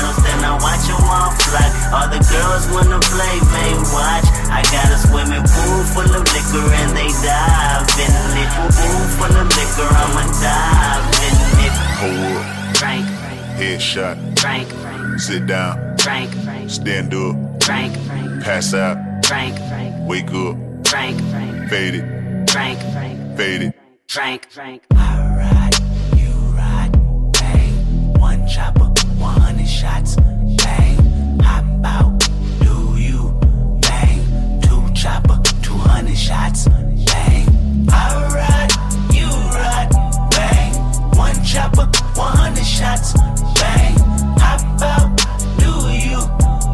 then 0.00 0.40
I 0.44 0.54
watch 0.56 0.84
them 0.88 1.02
all 1.04 1.30
fly. 1.44 1.66
All 1.92 2.08
the 2.08 2.20
girls 2.24 2.64
wanna 2.72 3.00
play, 3.12 3.36
may 3.52 3.72
watch. 3.92 4.26
I 4.48 4.62
got 4.72 4.88
a 4.88 4.98
swimming 5.04 5.44
pool 5.44 5.80
full 5.92 6.10
of 6.12 6.24
liquor 6.32 6.66
and 6.80 6.90
they 6.96 7.10
dive 7.20 7.84
in 8.00 8.12
it. 8.40 8.50
Pool 8.72 9.04
full 9.16 9.34
of 9.36 9.48
liquor, 9.52 9.88
I'ma 9.88 10.24
dive 10.40 11.04
in 11.26 11.36
it. 11.66 11.74
Hold 12.00 12.36
up. 12.40 12.76
Frank. 12.76 13.06
Headshot. 13.58 14.16
Frank. 14.38 14.68
Sit 15.20 15.46
down. 15.46 15.96
Frank. 15.98 16.32
Stand 16.70 17.14
up. 17.14 17.62
Frank. 17.62 17.94
Pass 18.42 18.74
out. 18.74 18.96
Frank. 19.26 19.58
Wake 20.08 20.32
up. 20.32 20.56
Frank. 20.86 21.20
Fade 21.70 21.94
it. 21.96 22.50
Frank. 22.50 22.78
Fade 23.36 23.62
it. 23.62 23.74
Frank. 24.08 24.50
Frank. 24.50 24.82
Chopper, 35.12 35.38
200 35.62 36.16
shots, 36.16 36.68
bang, 37.04 37.44
alright, 37.92 38.72
you 39.12 39.28
ride, 39.52 39.92
bang, 40.32 40.72
one 41.20 41.36
chopper, 41.44 41.84
100 42.16 42.64
shots, 42.64 43.12
bang, 43.60 43.92
hop 44.40 44.64
out, 44.80 45.12
do 45.60 45.72
you, 45.92 46.20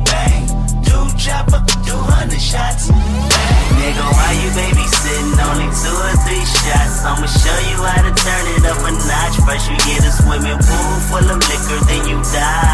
bang, 0.07 0.47
two 0.87 1.03
chopper, 1.19 1.59
200 1.83 2.39
shots, 2.39 2.91
bang. 2.95 3.59
Nigga, 3.75 4.07
why 4.07 4.31
you 4.39 4.51
babysitting? 4.55 5.35
Only 5.51 5.71
two 5.75 5.97
or 6.07 6.15
three 6.23 6.45
shots. 6.47 7.03
I'ma 7.03 7.27
show 7.27 7.59
you 7.71 7.79
how 7.83 8.03
to 8.07 8.13
turn 8.15 8.45
it 8.55 8.65
up 8.71 8.79
a 8.87 8.91
notch. 8.91 9.37
First 9.47 9.71
you 9.71 9.77
get 9.87 10.05
a 10.05 10.13
swimming 10.15 10.59
pool 10.63 10.95
full 11.11 11.27
of 11.27 11.39
liquor, 11.43 11.81
then 11.87 12.07
you 12.07 12.23
dive 12.23 12.68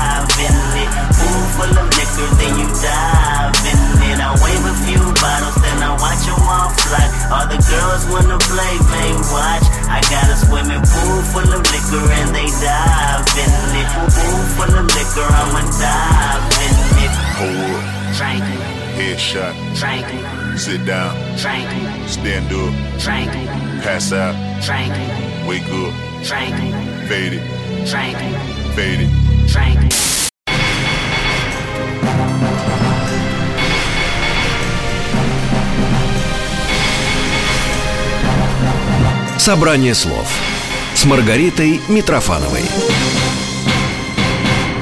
All 7.34 7.48
the 7.48 7.58
girls 7.58 8.06
wanna 8.14 8.38
play, 8.38 8.74
they 8.94 9.10
watch. 9.34 9.66
I 9.90 9.98
got 10.06 10.30
a 10.30 10.36
swimming 10.38 10.84
pool 10.86 11.18
full 11.34 11.50
of 11.50 11.62
liquor 11.66 12.06
and 12.18 12.30
they 12.30 12.46
dive 12.62 13.26
in 13.42 13.50
it. 13.74 13.88
Pool 14.14 14.42
full 14.54 14.74
of 14.78 14.86
liquor, 14.94 15.26
I'ma 15.40 15.62
dive 15.82 16.46
in 16.62 16.74
it. 17.02 17.14
Hold 17.34 17.74
up, 17.74 18.14
Drinking, 18.14 18.62
headshot, 18.94 19.54
drinking, 19.74 20.24
sit 20.56 20.86
down, 20.86 21.10
drinking, 21.36 22.06
stand 22.06 22.52
up, 22.54 22.72
drinking, 23.00 23.48
pass 23.82 24.12
out, 24.12 24.36
drinking, 24.62 25.10
wake 25.48 25.66
up, 25.82 25.92
drinking, 26.22 26.72
fade 27.08 27.32
it, 27.32 27.44
drinking, 27.90 28.34
fade 28.76 29.10
Собрание 39.44 39.92
слов 39.92 40.26
с 40.94 41.04
Маргаритой 41.04 41.78
Митрофановой. 41.88 42.62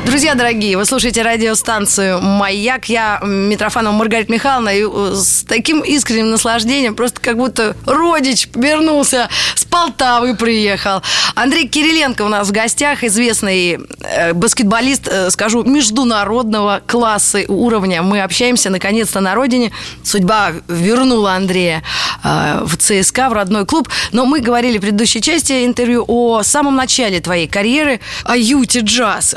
Друзья 0.05 0.35
дорогие, 0.35 0.77
вы 0.77 0.85
слушаете 0.85 1.23
радиостанцию 1.23 2.21
«Маяк». 2.21 2.87
Я 2.87 3.21
Митрофанова 3.23 3.95
Маргарита 3.95 4.33
Михайловна. 4.33 4.71
И 4.71 4.83
э, 4.83 5.15
с 5.15 5.45
таким 5.45 5.81
искренним 5.81 6.33
наслаждением, 6.33 6.97
просто 6.97 7.21
как 7.21 7.37
будто 7.37 7.77
родич 7.87 8.49
вернулся, 8.53 9.29
с 9.55 9.65
Полтавы 9.65 10.35
приехал. 10.35 11.03
Андрей 11.37 11.69
Кириленко 11.69 12.23
у 12.23 12.29
нас 12.29 12.49
в 12.49 12.53
гостях, 12.53 13.05
известный 13.05 13.79
э, 14.01 14.33
баскетболист, 14.33 15.07
э, 15.07 15.31
скажу, 15.31 15.63
международного 15.63 16.83
класса 16.85 17.45
уровня. 17.47 18.03
Мы 18.03 18.23
общаемся 18.23 18.71
наконец-то 18.71 19.21
на 19.21 19.37
родине. 19.37 19.71
Судьба 20.03 20.51
вернула 20.67 21.35
Андрея 21.35 21.85
в 22.25 22.77
ЦСКА, 22.77 23.29
в 23.31 23.33
родной 23.33 23.67
клуб. 23.67 23.89
Но 24.13 24.27
мы 24.27 24.41
говорили 24.41 24.79
в 24.79 24.81
предыдущей 24.83 25.21
части 25.21 25.65
интервью 25.65 26.05
о 26.07 26.43
самом 26.43 26.77
начале 26.77 27.21
твоей 27.21 27.49
карьеры, 27.49 28.01
о 28.25 28.37
Юте 28.37 28.81
Джаз. 28.81 29.35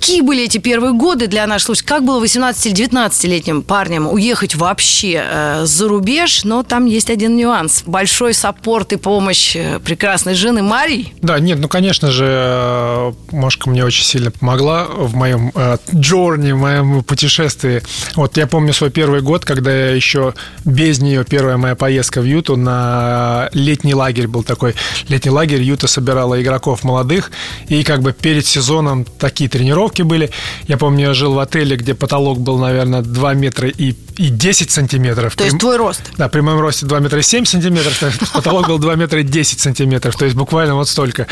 Какие 0.00 0.22
были 0.22 0.44
эти 0.44 0.58
первые 0.58 0.92
годы 0.92 1.26
для 1.26 1.46
наших 1.46 1.66
слушателей? 1.66 1.88
Как 1.88 2.04
было 2.04 2.20
18 2.20 2.66
или 2.66 2.88
19-летним 2.88 3.62
парнем 3.62 4.08
уехать 4.08 4.54
вообще 4.54 5.22
э, 5.24 5.62
за 5.64 5.88
рубеж? 5.88 6.44
Но 6.44 6.62
там 6.62 6.86
есть 6.86 7.10
один 7.10 7.36
нюанс. 7.36 7.82
Большой 7.86 8.34
саппорт 8.34 8.92
и 8.92 8.96
помощь 8.96 9.54
э, 9.56 9.78
прекрасной 9.78 10.34
жены 10.34 10.62
Марии. 10.62 11.12
Да, 11.22 11.38
нет, 11.38 11.58
ну, 11.58 11.68
конечно 11.68 12.10
же, 12.10 12.26
э, 12.28 13.12
Машка 13.30 13.70
мне 13.70 13.84
очень 13.84 14.04
сильно 14.04 14.30
помогла 14.30 14.84
в 14.84 15.14
моем 15.14 15.52
э, 15.54 15.76
джорни, 15.94 16.52
в 16.52 16.58
моем 16.58 17.04
путешествии. 17.04 17.82
Вот 18.14 18.36
я 18.36 18.46
помню 18.46 18.72
свой 18.72 18.90
первый 18.90 19.20
год, 19.20 19.44
когда 19.44 19.70
я 19.70 19.94
еще 19.94 20.34
без 20.64 21.00
нее, 21.00 21.24
первая 21.24 21.56
моя 21.56 21.74
поездка 21.74 22.20
в 22.20 22.24
Юту 22.24 22.56
на 22.56 23.48
летний 23.52 23.94
лагерь 23.94 24.28
был 24.28 24.42
такой. 24.42 24.74
Летний 25.08 25.30
лагерь 25.30 25.62
Юта 25.62 25.86
собирала 25.86 26.40
игроков 26.40 26.84
молодых, 26.84 27.30
и 27.68 27.84
как 27.84 28.02
бы 28.02 28.12
перед 28.12 28.46
сезоном 28.46 29.04
такие 29.04 29.48
тренировки 29.48 29.69
были. 30.04 30.30
Я 30.66 30.76
помню, 30.76 31.08
я 31.08 31.14
жил 31.14 31.34
в 31.34 31.38
отеле, 31.38 31.76
где 31.76 31.94
потолок 31.94 32.40
был, 32.40 32.58
наверное, 32.58 33.02
2 33.02 33.34
метра 33.34 33.68
и, 33.68 33.94
и 34.16 34.28
10 34.28 34.70
сантиметров. 34.70 35.36
То 35.36 35.44
есть 35.44 35.56
При- 35.56 35.60
твой 35.60 35.76
рост. 35.76 36.02
Да, 36.16 36.28
при 36.28 36.40
моем 36.40 36.60
росте 36.60 36.86
2 36.86 36.98
метра 37.00 37.18
и 37.20 37.22
7 37.22 37.44
сантиметров, 37.44 38.02
потолок 38.32 38.68
был 38.68 38.78
2 38.78 38.94
метра 38.96 39.20
и 39.20 39.24
10 39.24 39.60
сантиметров, 39.60 40.16
то 40.16 40.24
есть 40.24 40.36
буквально 40.36 40.74
вот 40.74 40.88
столько. 40.88 41.26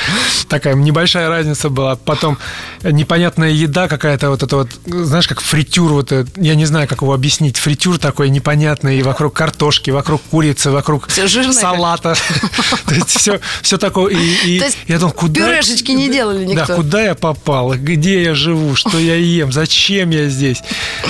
Такая 0.49 0.75
небольшая 0.75 1.29
разница 1.29 1.69
была. 1.69 1.97
Потом 1.97 2.39
непонятная 2.83 3.51
еда 3.51 3.89
какая-то, 3.89 4.31
вот 4.31 4.43
это 4.43 4.57
вот, 4.57 4.71
знаешь, 4.87 5.29
как 5.29 5.41
фритюр, 5.41 5.93
вот 5.93 6.13
я 6.37 6.55
не 6.55 6.67
знаю, 6.67 6.89
как 6.89 7.03
его 7.03 7.13
объяснить, 7.13 7.57
фритюр 7.57 7.99
такой 7.99 8.31
непонятный, 8.31 8.99
и 8.99 9.03
вокруг 9.03 9.35
картошки, 9.35 9.91
вокруг 9.91 10.23
курицы, 10.31 10.71
вокруг 10.71 11.09
салата. 11.53 12.15
То 12.87 12.95
есть 12.95 13.11
все, 13.11 13.41
все 13.63 13.79
такое. 13.79 14.15
И, 14.15 14.57
и 14.57 14.59
То 14.59 14.67
есть 14.67 14.79
я 14.87 14.99
думал, 14.99 15.13
куда... 15.13 15.47
пюрешечки 15.47 15.93
не 15.93 16.09
делали 16.09 16.45
никто? 16.45 16.67
Да, 16.67 16.75
куда 16.75 17.03
я 17.03 17.15
попал, 17.15 17.75
где 17.75 18.23
я 18.23 18.28
живу, 18.35 18.75
что 18.75 18.99
я 18.99 19.15
ем, 19.17 19.53
зачем 19.53 20.11
я 20.11 20.29
здесь. 20.29 20.63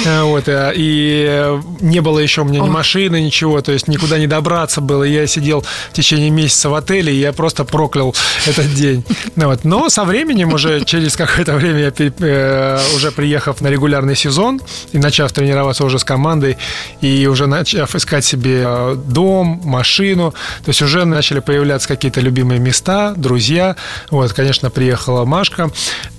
Э, 0.04 0.22
Вот, 0.22 0.48
э, 0.48 0.72
и 0.76 1.59
не 1.81 2.00
было 2.00 2.18
еще 2.18 2.42
у 2.42 2.44
меня 2.44 2.61
ни 2.61 2.68
машины, 2.68 3.20
ничего, 3.20 3.61
то 3.61 3.72
есть 3.72 3.88
никуда 3.88 4.18
не 4.18 4.26
добраться 4.26 4.81
было. 4.81 5.04
Я 5.04 5.26
сидел 5.26 5.62
в 5.62 5.92
течение 5.92 6.31
месяца 6.31 6.68
в 6.70 6.74
отеле, 6.74 7.12
и 7.14 7.18
я 7.20 7.33
просто 7.33 7.64
проклял 7.64 8.14
этот 8.46 8.72
день. 8.74 9.04
Ну 9.37 9.46
Вот. 9.48 9.64
Но 9.64 9.88
со 9.88 10.04
временем, 10.04 10.52
уже 10.52 10.85
через 10.85 11.16
какое-то 11.16 11.54
время, 11.54 11.81
я 11.81 11.90
пере- 11.90 12.12
э, 12.18 12.78
уже 12.96 13.11
приехав 13.11 13.61
на 13.61 13.68
регулярный 13.68 14.16
сезон 14.16 14.61
и 14.92 14.98
начав 14.98 15.33
тренироваться 15.33 15.85
уже 15.85 15.98
с 15.98 16.04
командой, 16.04 16.57
и 17.00 17.26
уже 17.26 17.46
начав 17.46 17.94
искать 17.94 18.24
себе 18.24 18.66
дом, 19.07 19.61
машину, 19.64 20.33
то 20.64 20.68
есть 20.70 20.83
уже 20.83 21.04
начали 21.04 21.40
появляться 21.40 21.88
какие-то 21.88 22.20
любимые 22.20 22.61
места, 22.61 23.14
друзья. 23.16 23.76
Вот, 24.11 24.33
конечно, 24.33 24.70
приехала 24.70 25.24
Машка, 25.24 25.70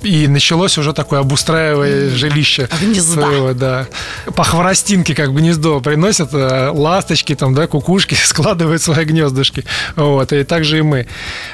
и 0.03 0.27
началось 0.27 0.77
уже 0.77 0.88
такое 0.93 1.19
обустраивание 1.19 2.09
жилища 2.09 2.69
Гнезда. 2.81 3.21
своего, 3.21 3.53
да. 3.53 3.87
По 4.35 4.43
хворостинке 4.43 5.15
как 5.15 5.33
гнездо 5.33 5.79
приносят 5.79 6.33
э, 6.33 6.69
ласточки, 6.73 7.35
там, 7.35 7.53
да, 7.53 7.67
кукушки 7.67 8.15
складывают 8.23 8.81
свои 8.81 9.05
гнездышки. 9.05 9.65
Вот, 9.95 10.33
и 10.33 10.43
так 10.43 10.63
же 10.63 10.79
и 10.79 10.81
мы. 10.81 11.07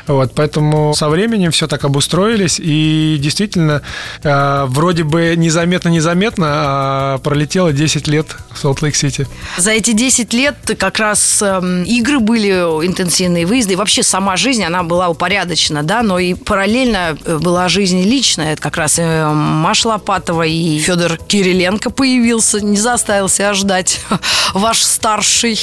Вот, 0.08 0.34
поэтому 0.36 0.94
со 0.94 1.10
временем 1.10 1.52
все 1.52 1.68
так 1.68 1.84
обустроились, 1.86 2.60
и 2.60 3.18
действительно, 3.20 3.82
э, 4.24 4.66
вроде 4.68 5.04
бы 5.04 5.36
незаметно-незаметно, 5.36 6.46
а 6.48 7.18
пролетело 7.20 7.74
10 7.74 8.08
лет 8.08 8.36
в 8.52 8.58
Солт-Лейк-Сити. 8.58 9.28
За 9.58 9.72
эти 9.72 9.94
10 9.94 10.34
лет 10.34 10.56
как 10.78 11.00
раз 11.00 11.42
эм, 11.42 11.84
игры 11.84 12.20
были 12.20 12.50
интенсивные, 12.86 13.46
выезды, 13.46 13.74
и 13.74 13.76
вообще 13.76 14.04
сама 14.04 14.38
жизнь, 14.38 14.64
она 14.64 14.84
была 14.84 15.10
упорядочена, 15.10 15.84
да, 15.84 16.04
но 16.04 16.20
и 16.20 16.34
параллельно 16.34 17.18
э, 17.26 17.38
была 17.38 17.68
жизнь 17.70 18.02
личная. 18.02 18.54
Это 18.54 18.62
как 18.62 18.78
раз 18.78 19.00
э, 19.00 19.25
Маша 19.34 19.88
Лопатова 19.90 20.44
и 20.44 20.80
Федор 20.80 21.18
Кириленко 21.18 21.90
появился, 21.90 22.62
не 22.62 22.78
заставил 22.78 23.30
себя 23.30 23.54
ждать. 23.54 24.02
Ваш 24.54 24.82
старший. 24.82 25.60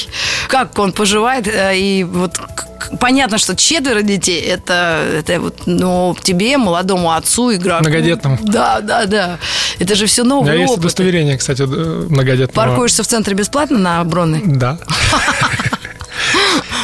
Как 0.48 0.78
он 0.78 0.92
поживает? 0.92 1.46
Э, 1.46 1.76
И 1.76 2.04
вот 2.04 2.38
понятно, 3.00 3.38
что 3.38 3.56
четверо 3.56 4.02
детей, 4.02 4.40
это, 4.40 5.02
это 5.18 5.40
вот, 5.40 5.62
ну, 5.66 6.16
тебе, 6.22 6.58
молодому 6.58 7.12
отцу, 7.12 7.54
игроку. 7.54 7.84
Многодетному. 7.84 8.38
Да, 8.42 8.80
да, 8.80 9.06
да. 9.06 9.38
Это 9.78 9.94
же 9.94 10.06
все 10.06 10.22
У 10.22 10.42
меня 10.42 10.54
есть 10.54 10.76
удостоверение, 10.76 11.36
кстати, 11.36 11.62
многодетного. 11.62 12.66
Паркуешься 12.66 13.02
в 13.02 13.06
центре 13.06 13.34
бесплатно 13.34 13.78
на 13.78 14.04
Бронной? 14.04 14.42
Да. 14.44 14.78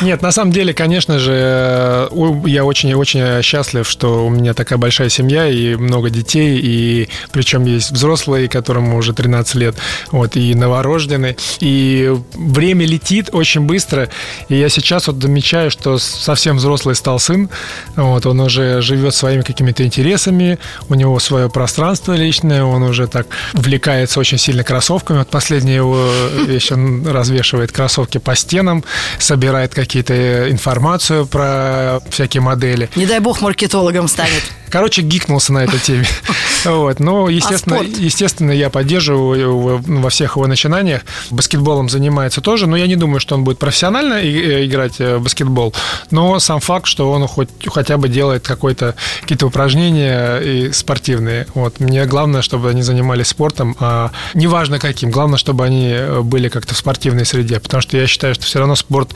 Нет, 0.01 0.23
на 0.23 0.31
самом 0.31 0.53
деле, 0.53 0.73
конечно 0.73 1.19
же, 1.19 1.33
э, 1.35 2.09
я 2.47 2.65
очень-очень 2.65 3.43
счастлив, 3.43 3.89
что 3.89 4.27
у 4.27 4.31
меня 4.31 4.55
такая 4.55 4.79
большая 4.79 5.09
семья 5.09 5.49
и 5.49 5.75
много 5.75 6.09
детей, 6.09 6.61
и 6.63 7.09
причем 7.33 7.65
есть 7.65 7.91
взрослые, 7.91 8.49
которым 8.49 8.95
уже 8.95 9.13
13 9.13 9.55
лет, 9.57 9.75
вот, 10.13 10.37
и 10.37 10.55
новорожденные. 10.55 11.37
И 11.59 12.15
время 12.35 12.87
летит 12.87 13.31
очень 13.33 13.63
быстро, 13.63 14.09
и 14.49 14.57
я 14.57 14.69
сейчас 14.69 15.09
вот 15.09 15.21
замечаю, 15.21 15.71
что 15.71 15.99
совсем 15.99 16.59
взрослый 16.59 16.95
стал 16.95 17.19
сын, 17.19 17.51
вот, 17.97 18.25
он 18.25 18.41
уже 18.41 18.81
живет 18.83 19.15
своими 19.15 19.43
какими-то 19.43 19.85
интересами, 19.85 20.59
у 20.89 20.95
него 20.95 21.19
свое 21.19 21.51
пространство 21.51 22.13
личное, 22.13 22.63
он 22.63 22.85
уже 22.85 23.09
так 23.09 23.27
увлекается 23.55 24.21
очень 24.21 24.39
сильно 24.39 24.63
кроссовками. 24.63 25.19
Вот 25.19 25.29
последний 25.29 25.75
его 25.75 26.11
еще 26.47 26.77
развешивает 27.07 27.73
кроссовки 27.73 28.19
по 28.19 28.37
стенам, 28.37 28.85
собирает 29.19 29.75
какие-то 29.89 30.51
информацию 30.51 31.27
про 31.27 32.01
всякие 32.11 32.43
модели. 32.43 32.91
Не 32.95 33.07
дай 33.07 33.21
бог 33.21 33.41
маркетологом 33.41 34.07
станет. 34.07 34.43
Короче, 34.71 35.03
гикнулся 35.03 35.53
на 35.53 35.65
этой 35.65 35.79
теме. 35.79 36.07
Вот. 36.65 36.99
Но, 36.99 37.29
естественно, 37.29 37.79
А 37.79 37.85
естественно, 37.85 38.51
я 38.51 38.69
поддерживаю 38.69 39.41
его 39.41 39.81
во 39.85 40.11
всех 40.11 40.35
его 40.35 40.49
начинаниях. 40.49 41.03
Баскетболом 41.31 41.89
занимается 41.89 42.41
тоже, 42.41 42.67
но 42.67 42.77
я 42.77 42.89
не 42.89 42.97
думаю, 42.97 43.21
что 43.21 43.37
он 43.37 43.45
будет 43.45 43.59
профессионально 43.59 44.15
э, 44.15 44.67
играть 44.67 45.01
э, 45.01 45.19
в 45.19 45.23
баскетбол. 45.23 45.73
Но 46.11 46.41
сам 46.41 46.59
факт, 46.59 46.87
что 46.87 47.13
он 47.13 47.27
хоть, 47.29 47.49
хотя 47.67 47.97
бы 47.97 48.09
делает 48.09 48.47
какой-то, 48.47 48.97
какие-то 49.21 49.47
упражнения 49.47 50.39
и 50.39 50.73
спортивные. 50.73 51.47
Вот. 51.55 51.79
Мне 51.79 52.05
главное, 52.07 52.43
чтобы 52.43 52.71
они 52.71 52.83
занимались 52.83 53.29
спортом, 53.29 53.77
а 53.79 54.11
неважно 54.35 54.79
каким, 54.79 55.11
главное, 55.11 55.39
чтобы 55.39 55.65
они 55.65 55.91
э, 55.93 56.23
были 56.23 56.49
как-то 56.49 56.75
в 56.75 56.79
спортивной 56.79 57.25
среде, 57.25 57.61
потому 57.61 57.81
что 57.81 57.97
я 57.97 58.07
считаю, 58.07 58.35
что 58.35 58.45
все 58.45 58.59
равно 58.59 58.75
спорт, 58.75 59.11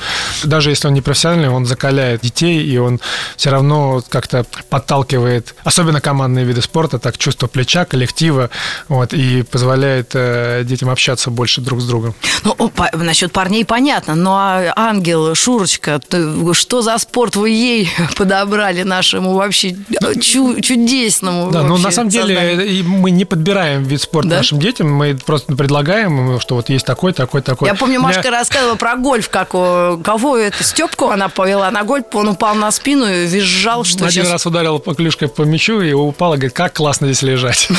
даже 0.44 0.70
если 0.70 0.88
он 0.88 0.94
не 0.94 1.00
профессиональный, 1.00 1.48
он 1.48 1.66
закаляет 1.66 2.20
детей, 2.20 2.62
и 2.64 2.78
он 2.78 3.00
все 3.36 3.50
равно 3.50 4.02
как-то 4.08 4.46
подталкивает 4.70 5.41
развивает, 5.42 5.54
особенно 5.64 6.00
командные 6.00 6.44
виды 6.44 6.62
спорта, 6.62 6.98
так 6.98 7.18
чувство 7.18 7.46
плеча, 7.46 7.84
коллектива, 7.84 8.50
вот, 8.88 9.12
и 9.14 9.42
позволяет 9.42 10.10
э, 10.14 10.62
детям 10.64 10.90
общаться 10.90 11.30
больше 11.30 11.60
друг 11.60 11.80
с 11.80 11.84
другом. 11.84 12.14
Ну, 12.44 12.54
о, 12.58 12.68
по- 12.68 12.90
насчет 12.96 13.32
парней 13.32 13.64
понятно, 13.64 14.14
но 14.14 14.36
а, 14.36 14.72
Ангел, 14.76 15.34
Шурочка, 15.34 15.98
ты- 16.08 16.54
что 16.54 16.82
за 16.82 16.98
спорт 16.98 17.36
вы 17.36 17.50
ей 17.50 17.88
подобрали 18.16 18.82
нашему 18.82 19.34
вообще 19.34 19.76
чу- 20.20 20.60
чудесному 20.60 21.50
Да, 21.50 21.62
ну 21.62 21.70
вообще 21.70 21.84
на 21.84 21.90
самом 21.92 22.08
деле 22.10 22.34
созданию? 22.36 22.84
мы 22.84 23.10
не 23.10 23.24
подбираем 23.24 23.82
вид 23.84 24.02
спорта 24.02 24.28
Да? 24.30 24.36
нашим 24.38 24.58
детям, 24.58 24.92
мы 24.92 25.14
просто 25.16 25.54
предлагаем, 25.56 26.40
что 26.40 26.54
вот 26.56 26.68
есть 26.68 26.86
такой, 26.86 27.12
такой, 27.12 27.42
такой. 27.42 27.68
Я 27.68 27.74
помню, 27.74 28.00
Машка 28.00 28.30
рассказывала 28.30 28.76
про 28.76 28.96
гольф, 28.96 29.28
как 29.28 29.54
у- 29.54 29.98
кого 30.02 30.36
это 30.36 30.62
Степку 30.62 31.08
она 31.10 31.28
повела 31.28 31.70
на 31.70 31.82
гольф, 31.84 32.04
он 32.12 32.28
упал 32.28 32.54
на 32.54 32.70
спину 32.70 33.06
и 33.06 33.26
визжал, 33.26 33.84
что 33.84 34.04
Один 34.06 34.10
сейчас... 34.24 34.32
раз 34.32 34.46
ударил 34.46 34.78
по 34.78 34.94
клюшкой 34.94 35.28
по 35.34 35.42
мячу 35.42 35.80
и 35.80 35.92
упал, 35.92 36.34
и 36.34 36.36
говорит, 36.36 36.54
как 36.54 36.74
классно 36.74 37.06
здесь 37.06 37.22
лежать. 37.22 37.68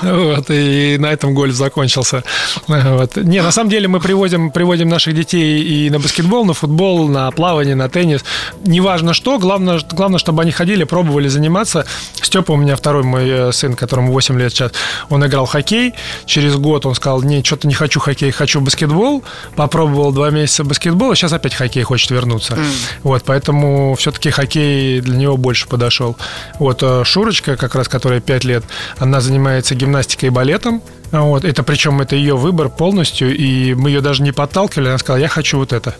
Вот, 0.00 0.46
и 0.48 0.96
на 0.98 1.06
этом 1.06 1.34
гольф 1.34 1.54
закончился. 1.54 2.22
Вот. 2.68 3.16
Не, 3.16 3.42
на 3.42 3.50
самом 3.50 3.68
деле 3.68 3.88
мы 3.88 3.98
приводим, 3.98 4.50
приводим 4.50 4.88
наших 4.88 5.14
детей 5.14 5.60
и 5.62 5.90
на 5.90 5.98
баскетбол, 5.98 6.44
на 6.44 6.54
футбол, 6.54 7.08
на 7.08 7.28
плавание, 7.32 7.74
на 7.74 7.88
теннис. 7.88 8.24
Неважно 8.64 9.12
что, 9.12 9.38
главное, 9.38 9.80
главное, 9.90 10.18
чтобы 10.18 10.42
они 10.42 10.52
ходили, 10.52 10.84
пробовали 10.84 11.26
заниматься. 11.26 11.84
Степа 12.22 12.52
у 12.52 12.56
меня 12.56 12.76
второй 12.76 13.02
мой 13.02 13.28
э, 13.28 13.52
сын, 13.52 13.74
которому 13.74 14.12
8 14.12 14.38
лет 14.38 14.52
сейчас, 14.52 14.72
он 15.08 15.26
играл 15.26 15.46
в 15.46 15.50
хоккей. 15.50 15.94
Через 16.26 16.54
год 16.56 16.86
он 16.86 16.94
сказал, 16.94 17.22
не, 17.22 17.42
что-то 17.42 17.66
не 17.66 17.74
хочу 17.74 17.98
хоккей, 17.98 18.30
хочу 18.30 18.60
баскетбол. 18.60 19.24
Попробовал 19.56 20.12
два 20.12 20.30
месяца 20.30 20.62
баскетбол, 20.62 21.10
а 21.10 21.16
сейчас 21.16 21.32
опять 21.32 21.54
хоккей 21.54 21.82
хочет 21.82 22.10
вернуться. 22.10 22.56
Вот, 23.02 23.24
поэтому 23.24 23.96
все-таки 23.96 24.30
хоккей 24.30 25.00
для 25.00 25.16
него 25.16 25.36
больше 25.36 25.66
подошел. 25.68 26.16
Вот 26.58 26.67
э, 26.82 27.02
Шурочка, 27.04 27.56
как 27.56 27.74
раз, 27.74 27.88
которая 27.88 28.20
5 28.20 28.44
лет, 28.44 28.64
она 28.98 29.20
занимается 29.20 29.74
гимнастикой 29.74 30.28
и 30.28 30.30
балетом. 30.30 30.82
Вот, 31.10 31.44
это 31.44 31.62
причем 31.62 32.00
это 32.02 32.16
ее 32.16 32.36
выбор 32.36 32.68
полностью, 32.68 33.34
и 33.34 33.72
мы 33.72 33.88
ее 33.88 34.02
даже 34.02 34.22
не 34.22 34.32
подталкивали, 34.32 34.88
она 34.88 34.98
сказала, 34.98 35.20
я 35.20 35.28
хочу 35.28 35.56
вот 35.56 35.72
это. 35.72 35.94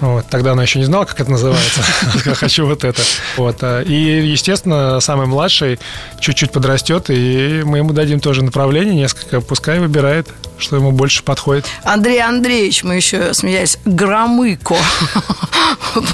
Вот, 0.00 0.26
тогда 0.28 0.52
она 0.52 0.62
еще 0.62 0.78
не 0.78 0.84
знала, 0.84 1.04
как 1.04 1.20
это 1.20 1.30
называется. 1.30 1.80
Она 2.02 2.12
сказала, 2.12 2.36
хочу 2.36 2.66
вот 2.66 2.84
это. 2.84 3.02
Вот, 3.36 3.58
а, 3.62 3.80
и, 3.80 3.94
естественно, 4.26 5.00
самый 5.00 5.26
младший 5.26 5.78
чуть-чуть 6.20 6.52
подрастет, 6.52 7.08
и 7.08 7.62
мы 7.64 7.78
ему 7.78 7.92
дадим 7.92 8.20
тоже 8.20 8.44
направление 8.44 8.94
несколько, 8.94 9.40
пускай 9.40 9.78
выбирает, 9.78 10.28
что 10.60 10.76
ему 10.76 10.92
больше 10.92 11.22
подходит. 11.22 11.66
Андрей 11.84 12.22
Андреевич, 12.22 12.82
мы 12.84 12.96
еще 12.96 13.34
смеялись, 13.34 13.78
Громыко. 13.84 14.76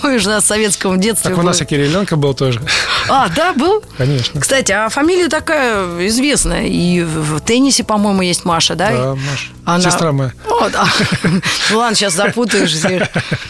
Помнишь, 0.01 0.25
у 0.27 0.31
нас 0.31 0.45
в 0.45 0.47
советском 0.47 1.01
детстве 1.01 1.31
Так 1.31 1.39
у 1.39 1.43
нас 1.43 1.61
и 1.61 1.65
Кириленко 1.65 2.17
был 2.17 2.35
тоже, 2.35 2.61
А, 3.09 3.29
да, 3.29 3.53
был? 3.53 3.83
конечно. 3.97 4.41
Кстати, 4.41 4.73
а 4.73 4.89
фамилия 4.89 5.29
такая 5.29 6.07
известная. 6.09 6.67
И 6.67 7.03
в 7.03 7.41
теннисе, 7.41 7.85
по-моему, 7.85 8.23
есть 8.23 8.45
Маша, 8.45 8.75
да? 8.75 8.91
Да, 8.91 9.15
Маш, 9.15 9.51
Она- 9.65 9.81
сестра 9.91 10.13
моя. 10.13 10.33
О, 10.49 10.69
да. 10.69 10.87
Ну 11.23 11.41
ладно, 11.79 11.95
сейчас 11.97 12.15
запутаешь 12.15 12.73
всех. 12.73 13.09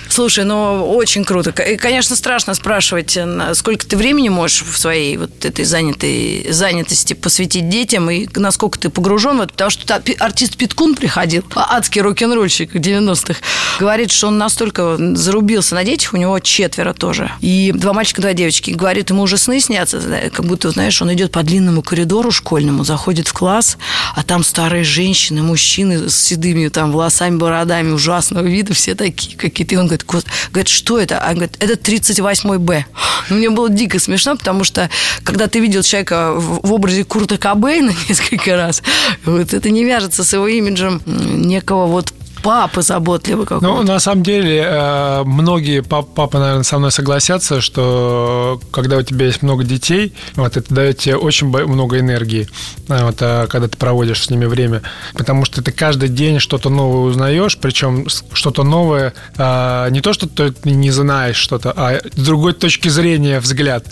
Слушай, 0.09 0.45
ну 0.45 0.95
очень 0.97 1.25
круто. 1.25 1.51
И, 1.63 1.77
Конечно, 1.77 2.17
страшно 2.17 2.55
спрашивать, 2.55 3.17
на 3.17 3.55
сколько 3.55 3.87
ты 3.87 3.97
времени 3.97 4.29
можешь 4.29 4.63
в 4.63 4.77
своей 4.79 5.17
вот 5.17 5.45
этой 5.45 5.65
занятой 5.65 6.47
занятости 6.51 7.13
посвятить 7.15 7.69
детям 7.69 8.11
и 8.11 8.27
насколько 8.35 8.79
ты 8.79 8.89
погружен 8.91 9.39
в 9.39 9.43
это, 9.43 9.53
потому 9.53 9.71
что 9.71 10.03
артист 10.19 10.57
Питкун 10.57 10.86
приходил, 10.95 11.43
а- 11.55 11.77
адский 11.77 12.01
рок-н-ролльщик 12.01 12.75
90-х, 12.75 13.41
говорит, 13.79 14.11
что 14.13 14.29
он 14.29 14.39
настолько 14.39 14.97
зарубился 15.17 15.75
на 15.75 15.85
детях, 15.85 16.15
у 16.15 16.17
него 16.17 16.39
четверо 16.39 16.93
тоже. 16.93 17.31
И 17.41 17.73
два 17.75 17.93
мальчика, 17.93 18.23
два 18.23 18.33
девочки. 18.33 18.71
Говорит, 18.71 19.11
ему 19.11 19.23
уже 19.23 19.39
сны 19.39 19.61
снятся, 19.61 20.01
как 20.33 20.45
будто, 20.47 20.71
знаешь, 20.71 21.01
он 21.03 21.13
идет 21.13 21.33
по 21.33 21.43
длинному 21.43 21.83
коридору 21.83 22.31
школьному, 22.31 22.85
заходит 22.85 23.29
в 23.29 23.33
класс, 23.33 23.79
а 24.15 24.23
там 24.23 24.45
старые 24.45 24.85
женщины, 24.85 25.43
мужчины 25.43 26.09
с 26.09 26.17
седыми 26.17 26.69
там 26.69 26.93
волосами, 26.93 27.37
бородами, 27.37 27.91
ужасного 27.91 28.45
вида, 28.45 28.75
все 28.75 28.95
такие 28.95 29.37
какие-то. 29.37 29.75
И 29.75 29.79
он 29.79 29.87
говорит, 29.87 30.05
«Гос- 30.07 30.27
говорит, 30.51 30.69
что 30.69 30.99
это? 30.99 31.19
А 31.19 31.29
он 31.31 31.35
говорит, 31.37 31.57
это 31.61 31.77
38 31.77 32.59
Б. 32.59 32.85
Ну, 33.29 33.37
мне 33.37 33.51
было 33.51 33.69
дико 33.69 33.99
смешно, 33.99 34.37
потому 34.37 34.65
что, 34.65 34.89
когда 35.25 35.47
ты 35.49 35.59
видел 35.61 35.83
человека 35.83 36.33
в, 36.35 36.73
образе 36.73 37.05
Курта 37.05 37.39
Кобейна 37.39 37.93
несколько 38.09 38.57
раз, 38.57 38.83
вот 39.25 39.53
это 39.53 39.71
не 39.71 39.85
вяжется 39.85 40.25
с 40.25 40.33
его 40.33 40.47
имиджем 40.77 41.01
некого 41.07 41.87
вот 41.87 42.13
папы 42.47 42.83
заботливого 42.83 43.41
Ну, 43.41 43.47
какого-то. 43.61 43.83
на 43.93 43.99
самом 44.01 44.23
деле, 44.23 44.63
э, 44.67 45.23
многие 45.25 45.83
пап- 45.83 46.15
папы, 46.15 46.39
наверное, 46.39 46.63
со 46.63 46.79
мной 46.79 46.91
согласятся, 46.93 47.61
что 47.61 48.61
когда 48.71 48.97
у 48.99 49.03
тебя 49.03 49.27
есть 49.27 49.43
много 49.43 49.65
детей, 49.65 50.15
вот, 50.37 50.57
это 50.57 50.73
дает 50.75 50.99
тебе 50.99 51.17
очень 51.17 51.49
много 51.49 51.99
энергии, 51.99 52.49
э, 52.89 53.05
вот, 53.05 53.17
а, 53.21 53.47
когда 53.47 53.69
ты 53.69 53.77
проводишь 53.77 54.23
с 54.25 54.31
ними 54.31 54.45
время. 54.47 54.83
Потому 55.15 55.45
что 55.45 55.63
ты 55.63 55.73
каждый 55.73 56.09
день 56.09 56.39
что-то 56.39 56.71
новое 56.71 57.01
узнаешь, 57.11 57.57
причем 57.59 58.07
что-то 58.33 58.63
новое, 58.63 59.13
а, 59.37 59.89
не 59.91 60.01
то, 60.01 60.13
что 60.13 60.29
ты 60.29 60.55
не 60.65 60.91
знаешь 60.91 61.37
что-то, 61.37 61.73
а 61.77 62.01
с 62.15 62.21
другой 62.25 62.53
точки 62.53 62.89
зрения 62.89 63.41
взгляд. 63.41 63.87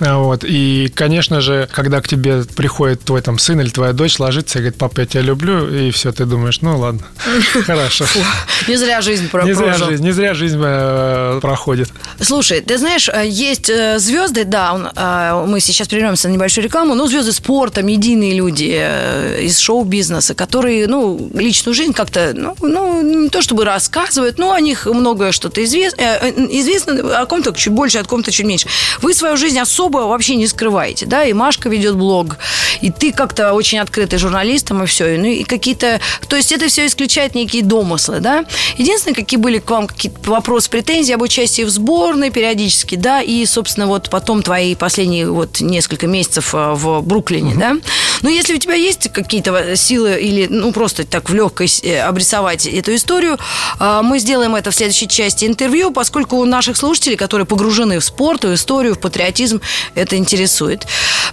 А, 0.00 0.18
Вот. 0.18 0.44
И, 0.44 0.90
конечно 0.94 1.40
же, 1.40 1.68
когда 1.72 2.00
к 2.00 2.08
тебе 2.08 2.44
приходит 2.56 3.02
твой 3.04 3.20
там 3.22 3.38
сын 3.38 3.60
или 3.60 3.68
твоя 3.70 3.92
дочь, 3.92 4.18
ложится 4.18 4.58
и 4.58 4.62
говорит, 4.62 4.78
папа, 4.78 5.00
я 5.00 5.06
тебя 5.06 5.22
люблю, 5.22 5.68
и 5.68 5.90
все, 5.90 6.12
ты 6.12 6.24
думаешь, 6.24 6.60
ну 6.60 6.78
ладно, 6.78 7.02
хорошо. 7.64 7.87
Не 8.68 8.76
зря 8.76 9.00
жизнь 9.00 9.28
про- 9.28 9.44
Не 9.44 9.54
зря 9.54 9.68
прожил. 9.68 9.86
жизнь, 9.88 10.04
не 10.04 10.12
зря 10.12 10.34
жизнь 10.34 10.60
э, 10.62 11.38
проходит. 11.40 11.90
Слушай, 12.20 12.60
ты 12.60 12.78
знаешь, 12.78 13.08
э, 13.08 13.26
есть 13.28 13.70
э, 13.70 13.98
звезды, 13.98 14.44
да, 14.44 14.74
он, 14.74 14.88
э, 14.94 15.44
мы 15.46 15.60
сейчас 15.60 15.88
прервемся 15.88 16.28
на 16.28 16.32
небольшую 16.32 16.64
рекламу, 16.64 16.94
но 16.94 17.06
звезды 17.06 17.32
спорта, 17.32 17.82
медийные 17.82 18.34
люди 18.34 18.70
э, 18.78 19.42
из 19.42 19.58
шоу-бизнеса, 19.58 20.34
которые, 20.34 20.86
ну, 20.86 21.30
личную 21.34 21.74
жизнь 21.74 21.92
как-то, 21.92 22.32
ну, 22.34 22.56
ну, 22.60 23.02
не 23.02 23.28
то 23.28 23.42
чтобы 23.42 23.64
рассказывают, 23.64 24.38
но 24.38 24.52
о 24.52 24.60
них 24.60 24.86
многое 24.86 25.32
что-то 25.32 25.62
известно, 25.64 26.00
известно, 26.50 27.20
о 27.20 27.26
ком-то 27.26 27.52
чуть 27.52 27.72
больше, 27.72 27.98
о 27.98 28.04
ком-то 28.04 28.30
чуть 28.30 28.46
меньше. 28.46 28.68
Вы 29.02 29.14
свою 29.14 29.36
жизнь 29.36 29.58
особо 29.58 29.98
вообще 29.98 30.36
не 30.36 30.46
скрываете, 30.46 31.06
да, 31.06 31.24
и 31.24 31.32
Машка 31.32 31.68
ведет 31.68 31.96
блог, 31.96 32.36
и 32.80 32.90
ты 32.90 33.12
как-то 33.12 33.52
очень 33.52 33.78
открытый 33.78 34.18
журналистом, 34.18 34.82
и 34.82 34.86
все, 34.86 35.16
ну, 35.18 35.26
и 35.26 35.44
какие-то, 35.44 36.00
то 36.28 36.36
есть 36.36 36.52
это 36.52 36.68
все 36.68 36.86
исключает 36.86 37.34
некие 37.34 37.62
домыслы, 37.68 38.20
да. 38.20 38.44
Единственное, 38.76 39.14
какие 39.14 39.38
были 39.38 39.58
к 39.58 39.70
вам 39.70 39.86
какие-то 39.86 40.30
вопросы, 40.30 40.70
претензии 40.70 41.12
об 41.12 41.22
участии 41.22 41.62
в 41.62 41.70
сборной 41.70 42.30
периодически, 42.30 42.96
да, 42.96 43.22
и, 43.22 43.44
собственно, 43.46 43.86
вот 43.86 44.10
потом 44.10 44.42
твои 44.42 44.74
последние 44.74 45.30
вот 45.30 45.60
несколько 45.60 46.06
месяцев 46.06 46.54
э, 46.54 46.72
в 46.74 47.02
Бруклине, 47.02 47.54
да. 47.54 47.76
Но 48.22 48.30
если 48.30 48.54
у 48.54 48.58
тебя 48.58 48.74
есть 48.74 49.12
какие-то 49.12 49.76
силы 49.76 50.18
или, 50.20 50.46
ну, 50.48 50.72
просто 50.72 51.04
так 51.04 51.30
в 51.30 51.34
легкость 51.34 51.84
э, 51.84 52.00
обрисовать 52.00 52.66
эту 52.66 52.94
историю, 52.94 53.38
э, 53.78 54.00
мы 54.02 54.18
сделаем 54.18 54.56
это 54.56 54.70
в 54.70 54.74
следующей 54.74 55.08
части 55.08 55.44
интервью, 55.44 55.90
поскольку 55.90 56.36
у 56.36 56.44
наших 56.44 56.76
слушателей, 56.76 57.16
которые 57.16 57.46
погружены 57.46 57.98
в 57.98 58.04
спорт, 58.04 58.44
в 58.44 58.54
историю, 58.54 58.94
в 58.94 59.00
патриотизм, 59.00 59.60
это 59.94 60.16
интересует. 60.16 60.86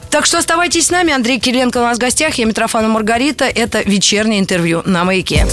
Так 0.09 0.25
что 0.25 0.37
оставайтесь 0.37 0.87
с 0.87 0.91
нами. 0.91 1.13
Андрей 1.13 1.39
Кириленко 1.39 1.77
у 1.77 1.81
нас 1.81 1.97
в 1.97 2.01
гостях. 2.01 2.35
Я 2.35 2.45
Митрофана 2.45 2.87
Маргарита. 2.87 3.45
Это 3.45 3.81
вечернее 3.81 4.39
интервью 4.39 4.81
на 4.85 5.03
«Маяке». 5.03 5.47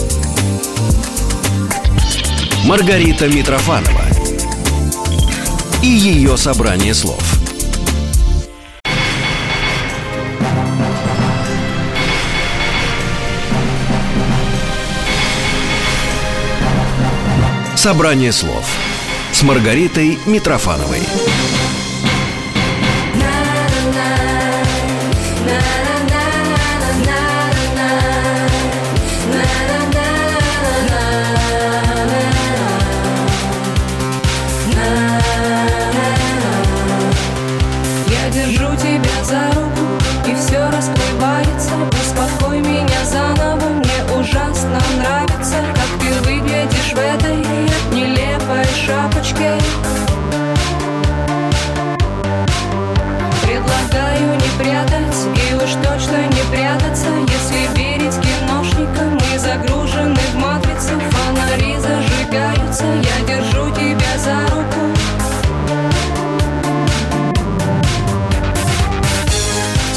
Маргарита 2.64 3.26
Митрофанова 3.26 4.04
и 5.82 5.86
ее 5.86 6.36
собрание 6.36 6.94
слов. 6.94 7.20
Собрание 17.74 18.30
слов 18.30 18.64
с 19.32 19.42
Маргаритой 19.42 20.16
Митрофановой. 20.26 21.02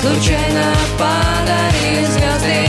Случайно 0.06 0.76
падали 1.00 2.06
звезды 2.06 2.65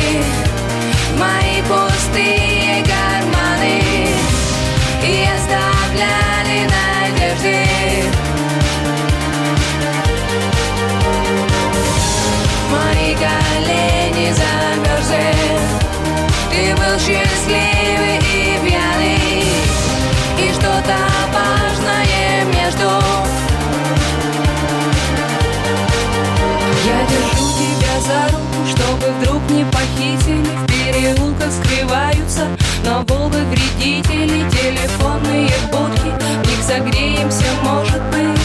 согреемся, 37.31 37.45
может 37.63 38.03
быть. 38.11 38.37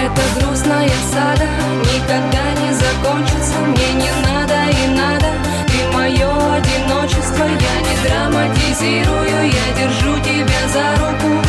Эта 0.00 0.40
грустная 0.40 0.90
сада 1.12 1.48
никогда 1.80 2.44
не 2.62 2.72
закончится 2.72 3.58
Мне 3.66 3.92
не 3.94 4.10
надо 4.26 4.54
и 4.70 4.96
надо, 4.96 5.30
ты 5.66 5.96
мое 5.96 6.30
одиночество 6.54 7.44
Я 7.44 7.80
не 7.80 7.96
драматизирую, 8.08 9.46
я 9.46 9.66
держу 9.76 10.18
тебя 10.20 10.62
за 10.72 10.86
руку. 11.00 11.42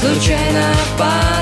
Случайно 0.00 0.64
падали 0.98 1.41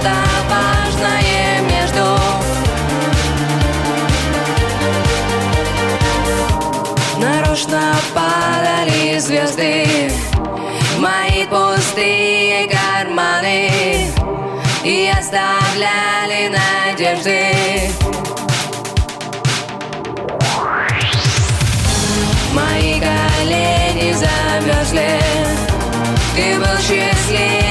что-то 0.00 0.14
важное 0.48 1.60
между. 1.62 2.18
Нарочно 7.18 7.94
падали 8.14 9.18
звезды 9.18 10.10
Мои 10.98 11.44
пустые 11.46 12.68
карманы 12.68 14.10
И 14.84 15.12
оставляли 15.18 16.48
надежды. 16.48 17.90
Мои 22.52 23.00
колени 23.00 24.12
замерзли 24.12 25.20
Ты 26.34 26.58
был 26.58 26.76
счастливый 26.78 27.69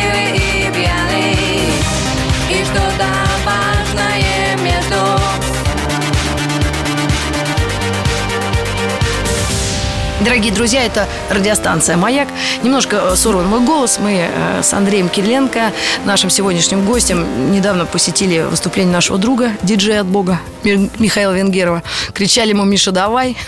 Дорогие 10.22 10.52
друзья, 10.52 10.84
это 10.84 11.08
радиостанция 11.30 11.96
«Маяк». 11.96 12.28
Немножко 12.62 12.98
э, 12.98 13.16
сорван 13.16 13.48
мой 13.48 13.62
голос. 13.62 14.00
Мы 14.00 14.28
э, 14.30 14.62
с 14.62 14.74
Андреем 14.74 15.08
Кириленко, 15.08 15.72
нашим 16.04 16.30
сегодняшним 16.30 16.84
гостем, 16.86 17.52
недавно 17.54 17.86
посетили 17.86 18.42
выступление 18.42 18.92
нашего 18.94 19.18
друга, 19.18 19.52
диджея 19.62 20.02
от 20.02 20.08
Бога, 20.08 20.40
Ми- 20.64 20.90
Михаила 21.00 21.32
Венгерова. 21.32 21.84
Кричали 22.14 22.50
ему 22.50 22.66
«Миша, 22.66 22.92
давай!» 22.92 23.38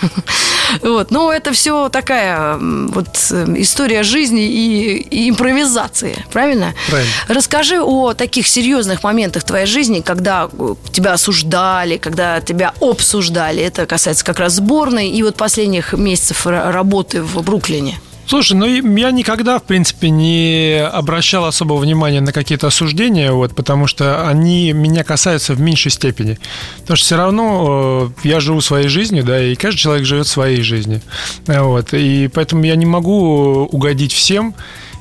Вот. 0.80 1.10
Но 1.10 1.32
это 1.32 1.52
все 1.52 1.88
такая 1.88 2.56
вот 2.58 3.08
э, 3.30 3.54
история 3.58 4.02
жизни 4.02 4.44
и, 4.46 4.96
и 4.96 5.30
импровизации, 5.30 6.24
правильно? 6.32 6.74
Правильно. 6.88 7.12
Расскажи 7.28 7.80
о 7.80 8.14
таких 8.14 8.46
серьезных 8.46 9.02
моментах 9.02 9.44
твоей 9.44 9.66
жизни, 9.66 10.00
когда 10.00 10.48
э, 10.52 10.74
тебя 10.92 11.12
осуждали, 11.14 11.96
когда 11.96 12.40
тебя 12.40 12.72
обсуждали. 12.80 13.62
Это 13.62 13.86
касается 13.86 14.24
как 14.24 14.38
раз 14.38 14.54
сборной 14.54 15.08
и 15.10 15.22
вот 15.22 15.36
последних 15.36 15.92
месяцев 15.92 16.46
ра- 16.46 16.70
работы 16.70 17.22
в 17.22 17.42
Бруклине. 17.42 18.00
Слушай, 18.26 18.54
ну 18.54 18.66
я 18.66 19.10
никогда, 19.10 19.58
в 19.58 19.64
принципе, 19.64 20.10
не 20.10 20.80
обращал 20.80 21.44
особого 21.44 21.78
внимания 21.78 22.20
на 22.20 22.32
какие-то 22.32 22.68
осуждения, 22.68 23.32
вот, 23.32 23.54
потому 23.54 23.86
что 23.86 24.26
они 24.28 24.72
меня 24.72 25.04
касаются 25.04 25.54
в 25.54 25.60
меньшей 25.60 25.90
степени. 25.90 26.38
Потому 26.80 26.96
что 26.96 27.06
все 27.06 27.16
равно 27.16 28.12
э, 28.24 28.28
я 28.28 28.40
живу 28.40 28.60
своей 28.60 28.88
жизнью, 28.88 29.24
да, 29.24 29.42
и 29.42 29.54
каждый 29.54 29.78
человек 29.78 30.06
живет 30.06 30.26
своей 30.26 30.62
жизнью. 30.62 31.02
Э, 31.46 31.62
Вот, 31.62 31.92
и 31.92 32.28
поэтому 32.28 32.64
я 32.64 32.76
не 32.76 32.86
могу 32.86 33.64
угодить 33.70 34.12
всем. 34.12 34.54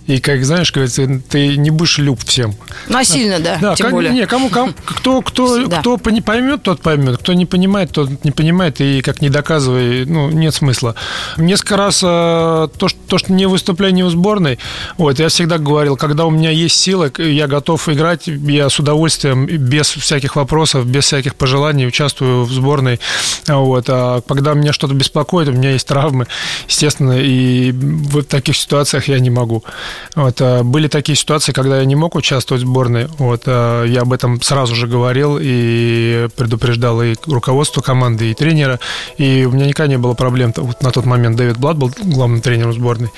И, 0.08 0.20
как 0.20 0.44
знаешь, 0.44 0.72
говорится, 0.72 1.08
ты 1.30 1.58
не 1.58 1.70
будешь 1.70 1.98
люб 2.00 2.24
всем. 2.26 2.56
Насильно, 2.88 3.40
да, 3.40 3.58
Да, 3.62 3.76
тем 3.76 3.86
как- 3.88 3.94
более. 3.94 4.12
не, 4.12 4.26
кому, 4.26 4.50
кому- 4.50 4.74
кто, 4.84 5.22
кто, 5.22 5.68
Да. 5.68 5.80
кто 5.80 5.98
поймет, 5.98 6.64
тот 6.64 6.82
поймет, 6.82 7.18
кто 7.18 7.34
не 7.34 7.46
понимает, 7.46 7.92
тот 7.92 8.24
не 8.26 8.32
понимает, 8.32 8.82
и 8.82 9.02
как 9.02 9.22
не 9.22 9.30
доказывай, 9.30 10.06
ну, 10.06 10.30
нет 10.32 10.54
смысла. 10.56 10.96
Несколько 11.38 11.78
раз 11.78 12.02
э, 12.04 12.08
то, 12.78 12.88
что, 12.88 13.00
то, 13.08 13.18
что 13.20 13.32
не 13.32 13.46
выступление 13.48 14.04
в 14.06 14.10
сборной, 14.10 14.58
вот, 14.98 15.20
я 15.20 15.30
всегда 15.30 15.58
говорил, 15.60 15.98
когда 15.98 16.26
у 16.26 16.30
меня 16.32 16.50
есть 16.50 16.80
силы, 16.80 17.12
я 17.18 17.48
готов 17.48 17.88
играть, 17.90 18.24
я 18.28 18.70
с 18.70 18.80
удовольствием, 18.80 19.46
без 19.46 19.88
всяких 19.90 20.36
вопросов, 20.36 20.86
без 20.88 21.06
всяких 21.06 21.36
пожеланий 21.36 21.88
участвую 21.88 22.44
в 22.46 22.52
сборной, 22.52 23.00
вот, 23.48 23.86
а 23.90 24.22
когда 24.28 24.54
меня 24.54 24.74
что-то 24.74 24.94
беспокоит, 24.94 25.48
у 25.48 25.54
меня 25.54 25.72
есть 25.72 25.88
травмы, 25.88 26.28
естественно, 26.68 27.14
и 27.20 27.72
в 27.72 28.24
таких 28.24 28.58
ситуациях 28.58 29.08
я 29.08 29.20
не 29.20 29.30
могу. 29.30 29.64
Вот, 30.16 30.42
а, 30.42 30.64
были 30.64 30.88
такие 30.88 31.16
ситуации, 31.16 31.52
когда 31.52 31.80
я 31.80 31.86
не 31.86 31.96
мог 31.96 32.16
участвовать 32.16 32.64
в 32.64 32.68
сборной. 32.68 33.08
Вот, 33.18 33.44
а, 33.46 33.86
я 33.86 34.02
об 34.02 34.14
этом 34.14 34.42
сразу 34.42 34.76
же 34.76 34.88
говорил 34.88 35.38
и 35.40 36.28
предупреждал 36.36 37.02
и 37.02 37.16
руководство 37.28 37.82
команды, 37.82 38.32
и 38.32 38.34
тренера. 38.34 38.80
И 39.18 39.46
у 39.46 39.52
меня 39.52 39.66
никогда 39.66 39.92
не 39.92 39.98
было 39.98 40.14
проблем. 40.14 40.54
Вот 40.56 40.82
на 40.82 40.92
тот 40.92 41.06
момент 41.06 41.38
Дэвид 41.38 41.58
Блад 41.58 41.78
был 41.78 41.92
главным 42.04 42.42
тренером 42.42 42.74
сборной. 42.74 43.10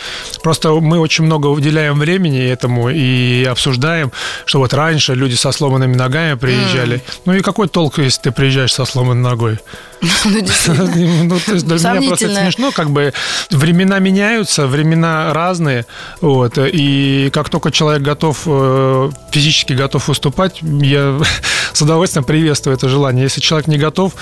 Просто 0.44 0.74
мы 0.74 1.00
очень 1.00 1.24
много 1.26 1.48
уделяем 1.48 1.98
времени 2.00 2.40
этому 2.40 2.90
и 2.90 3.44
обсуждаем, 3.44 4.12
что 4.46 4.60
вот 4.60 4.74
раньше 4.74 5.16
люди 5.16 5.36
со 5.36 5.52
сломанными 5.52 5.96
ногами 5.96 6.36
приезжали. 6.36 7.02
Ну 7.26 7.34
и 7.34 7.42
какой 7.42 7.68
толк, 7.68 7.98
если 7.98 8.24
ты 8.24 8.32
приезжаешь 8.32 8.74
со 8.74 8.86
сломанной 8.86 9.24
ногой? 9.24 9.60
Ну. 10.26 11.24
Ну, 11.24 11.40
то 11.40 11.54
есть 11.54 11.66
для 11.66 11.92
меня 11.92 12.08
просто 12.08 12.30
смешно, 12.30 12.72
как 12.72 12.90
бы 12.90 13.14
времена 13.50 14.00
меняются, 14.00 14.68
времена 14.68 15.34
разные, 15.34 15.86
вот, 16.22 16.58
и 16.58 17.30
как 17.34 17.50
только 17.50 17.72
человек 17.72 18.02
готов, 18.04 18.42
э, 18.46 19.12
физически 19.32 19.74
готов 19.74 20.08
выступать, 20.08 20.60
я 20.62 21.20
с 21.74 21.82
удовольствием 21.82 22.24
приветствую 22.24 22.76
это 22.76 22.90
желание. 22.90 23.24
Если 23.24 23.42
человек 23.42 23.68
не 23.68 23.78
готов, 23.78 24.14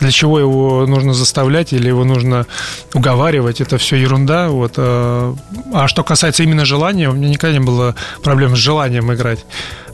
для 0.00 0.10
чего 0.10 0.38
его 0.38 0.86
нужно 0.86 1.14
заставлять 1.14 1.72
или 1.72 1.88
его 1.88 2.04
нужно 2.04 2.46
уговаривать, 2.94 3.60
это 3.60 3.78
все 3.78 3.96
ерунда, 3.96 4.48
вот. 4.48 4.74
э, 4.76 5.34
А 5.74 5.88
что 5.88 6.02
касается 6.02 6.42
именно 6.42 6.64
желания, 6.64 7.08
у 7.08 7.12
меня 7.12 7.28
никогда 7.28 7.58
не 7.58 7.64
было 7.64 7.94
проблем 8.22 8.56
с 8.56 8.58
желанием 8.58 9.12
играть 9.12 9.44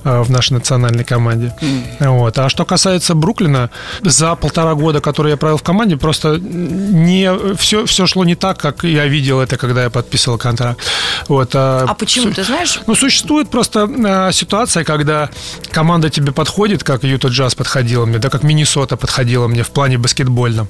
в 0.04 0.30
нашей 0.30 0.52
национальной 0.54 1.04
команде. 1.04 1.54
Вот. 2.00 2.38
А 2.38 2.48
что 2.48 2.64
касается 2.64 3.14
Бруклина, 3.14 3.70
за 4.02 4.34
полтора 4.34 4.74
года, 4.74 5.00
которые 5.00 5.32
я 5.32 5.36
провел 5.36 5.56
в 5.56 5.62
команде, 5.62 5.96
просто 5.96 6.38
не 6.38 7.56
все, 7.56 7.86
все 7.86 8.06
шло 8.06 8.24
не 8.24 8.34
так, 8.34 8.58
как 8.58 8.84
я 8.84 9.06
видел 9.06 9.40
это, 9.40 9.56
когда 9.56 9.84
я 9.84 9.90
подписывал 9.90 10.38
контракт. 10.38 10.80
Вот. 11.28 11.50
А 11.54 11.94
почему, 11.98 12.32
ты 12.32 12.44
знаешь? 12.44 12.80
Ну, 12.86 12.94
существует 12.94 13.48
просто 13.48 13.88
э, 13.88 14.32
ситуация, 14.32 14.84
когда 14.84 15.30
команда 15.70 16.10
тебе 16.10 16.32
подходит, 16.32 16.84
как 16.84 17.04
Юта 17.04 17.28
Джаз 17.28 17.54
подходила 17.54 18.06
мне, 18.06 18.18
да, 18.18 18.30
как 18.30 18.42
Миннесота 18.42 18.96
подходила 18.96 19.46
мне 19.48 19.62
в 19.62 19.70
плане 19.70 19.98
баскетбольном. 19.98 20.68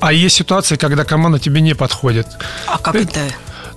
А 0.00 0.12
есть 0.12 0.36
ситуации, 0.36 0.76
когда 0.76 1.04
команда 1.04 1.38
тебе 1.38 1.60
не 1.60 1.74
подходит. 1.74 2.26
А 2.66 2.78
как 2.78 2.94
это? 2.94 3.20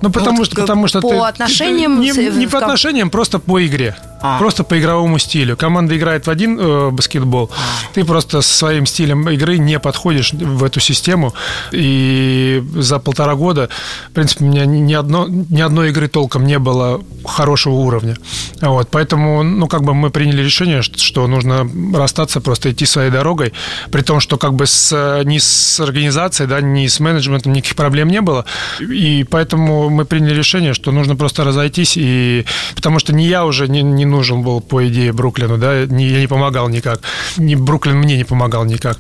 Ну, 0.04 0.12
потому 0.12 0.38
вот 0.40 0.48
что, 0.48 0.56
потому 0.58 0.88
что 0.88 1.00
по 1.00 1.10
ты- 1.10 1.16
отношениям 1.16 2.02
не, 2.02 2.12
не 2.12 2.46
в 2.46 2.52
по 2.52 2.58
отношениям, 2.58 3.10
просто 3.10 3.40
по 3.40 3.66
игре. 3.66 3.96
А. 4.22 4.38
Просто 4.38 4.64
по 4.64 4.80
игровому 4.80 5.20
стилю. 5.20 5.58
Команда 5.58 5.98
играет 5.98 6.28
в 6.28 6.30
один 6.30 6.58
э, 6.60 6.90
баскетбол, 6.92 7.50
ты 7.94 8.06
просто 8.06 8.42
со 8.42 8.58
своим 8.58 8.86
стилем 8.86 9.30
игры 9.30 9.58
не 9.58 9.80
подходишь 9.80 10.32
в 10.34 10.64
эту 10.64 10.80
систему. 10.80 11.34
И 11.74 12.64
за 12.76 13.00
полтора 13.00 13.36
года, 13.36 13.70
в 14.10 14.14
принципе, 14.14 14.46
у 14.46 14.48
меня 14.48 14.66
ни, 14.66 14.94
одно, 14.94 15.28
ни 15.28 15.60
одной 15.62 15.90
игры 15.90 16.08
толком 16.08 16.46
не 16.46 16.58
было 16.58 17.02
хорошего 17.26 17.74
уровня. 17.74 18.16
Вот, 18.62 18.90
поэтому, 18.92 19.44
ну, 19.44 19.68
как 19.68 19.84
бы 19.84 19.94
мы 19.94 20.10
приняли 20.10 20.42
решение, 20.42 20.82
что, 20.82 20.98
что 20.98 21.28
нужно 21.28 21.70
расстаться, 21.94 22.40
просто 22.40 22.72
идти 22.72 22.86
своей 22.86 23.12
дорогой, 23.12 23.54
при 23.92 24.02
том, 24.04 24.22
что 24.22 24.38
как 24.38 24.54
бы 24.54 24.66
с, 24.68 25.22
ни 25.26 25.38
с 25.38 25.80
организацией, 25.82 26.48
да, 26.48 26.62
ни 26.62 26.88
с 26.88 27.02
менеджментом 27.02 27.52
никаких 27.54 27.76
проблем 27.76 28.10
не 28.10 28.22
было. 28.22 28.46
И 28.80 29.26
поэтому 29.30 29.90
мы 29.94 30.06
приняли 30.06 30.34
решение, 30.34 30.74
что 30.74 30.92
нужно 30.92 31.16
просто 31.16 31.44
разойтись, 31.44 31.94
и 31.98 32.46
потому 32.76 33.00
что 33.00 33.14
не 33.14 33.26
я 33.28 33.46
уже 33.46 33.68
не, 33.68 33.82
не 33.82 34.06
нужен 34.06 34.42
был, 34.44 34.62
по 34.62 34.88
идее, 34.88 35.14
Бруклину, 35.14 35.58
да, 35.58 35.86
не, 35.86 36.06
я 36.08 36.20
не 36.20 36.28
помогал 36.28 36.70
никак. 36.70 37.00
Ни 37.38 37.56
Бруклин 37.56 37.98
мне 37.98 38.18
не 38.18 38.24
помогал 38.24 38.66
никак. 38.66 38.98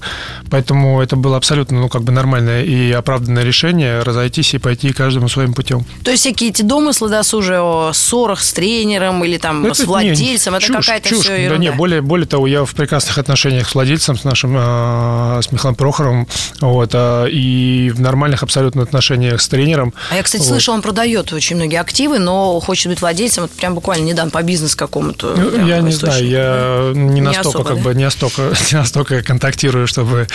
Поэтому 0.49 1.01
это 1.01 1.15
было 1.15 1.37
абсолютно, 1.37 1.79
ну, 1.79 1.89
как 1.89 2.03
бы 2.03 2.11
нормальное 2.11 2.63
и 2.63 2.91
оправданное 2.91 3.43
решение 3.43 4.01
разойтись 4.01 4.53
и 4.53 4.57
пойти 4.57 4.93
каждому 4.93 5.29
своим 5.29 5.53
путем. 5.53 5.85
То 6.03 6.11
есть 6.11 6.21
всякие 6.21 6.49
эти 6.51 6.61
домыслы 6.61 7.09
досужие 7.09 7.59
о 7.61 7.91
ссорах 7.93 8.41
с 8.41 8.53
тренером 8.53 9.23
или 9.23 9.37
там 9.37 9.65
Это 9.65 9.75
с 9.75 9.79
не- 9.79 9.85
владельцем, 9.85 10.55
это 10.55 10.65
чушь, 10.65 10.85
какая-то 10.85 11.09
чушь. 11.09 11.19
все 11.19 11.29
Да 11.29 11.35
ерунда. 11.35 11.61
не, 11.63 11.71
более, 11.71 12.01
более 12.01 12.27
того, 12.27 12.47
я 12.47 12.63
в 12.65 12.73
прекрасных 12.73 13.17
отношениях 13.17 13.67
с 13.69 13.75
владельцем, 13.75 14.17
с 14.17 14.23
нашим, 14.23 14.55
э, 14.57 15.41
с 15.43 15.51
Михаилом 15.51 15.75
Прохоровым, 15.75 16.27
вот, 16.61 16.91
а, 16.93 17.25
и 17.25 17.89
в 17.89 17.99
нормальных 18.01 18.43
абсолютно 18.43 18.83
отношениях 18.83 19.41
с 19.41 19.47
тренером. 19.47 19.93
А 20.11 20.15
я, 20.15 20.23
кстати, 20.23 20.41
Вот. 20.41 20.49
слышал, 20.49 20.72
он 20.73 20.81
продает 20.81 21.31
очень 21.33 21.55
многие 21.55 21.79
активы, 21.79 22.19
но 22.19 22.59
хочет 22.59 22.87
быть 22.87 23.01
владельцем, 23.01 23.45
это 23.45 23.55
прям 23.55 23.75
буквально 23.75 24.05
недавно 24.05 24.31
по 24.31 24.41
бизнес 24.43 24.75
какому-то. 24.75 25.35
Ну, 25.35 25.65
я 25.65 25.79
не 25.79 25.91
источнику. 25.91 26.27
знаю, 26.27 26.93
я 26.93 26.93
не 26.95 27.21
настолько, 27.21 27.49
особо, 27.49 27.63
как 27.65 27.77
да? 27.77 27.83
бы, 27.83 27.95
не 27.95 28.03
настолько, 28.03 28.41
не 28.71 28.77
настолько 28.77 29.23
контактирую, 29.23 29.87
чтобы 29.87 30.27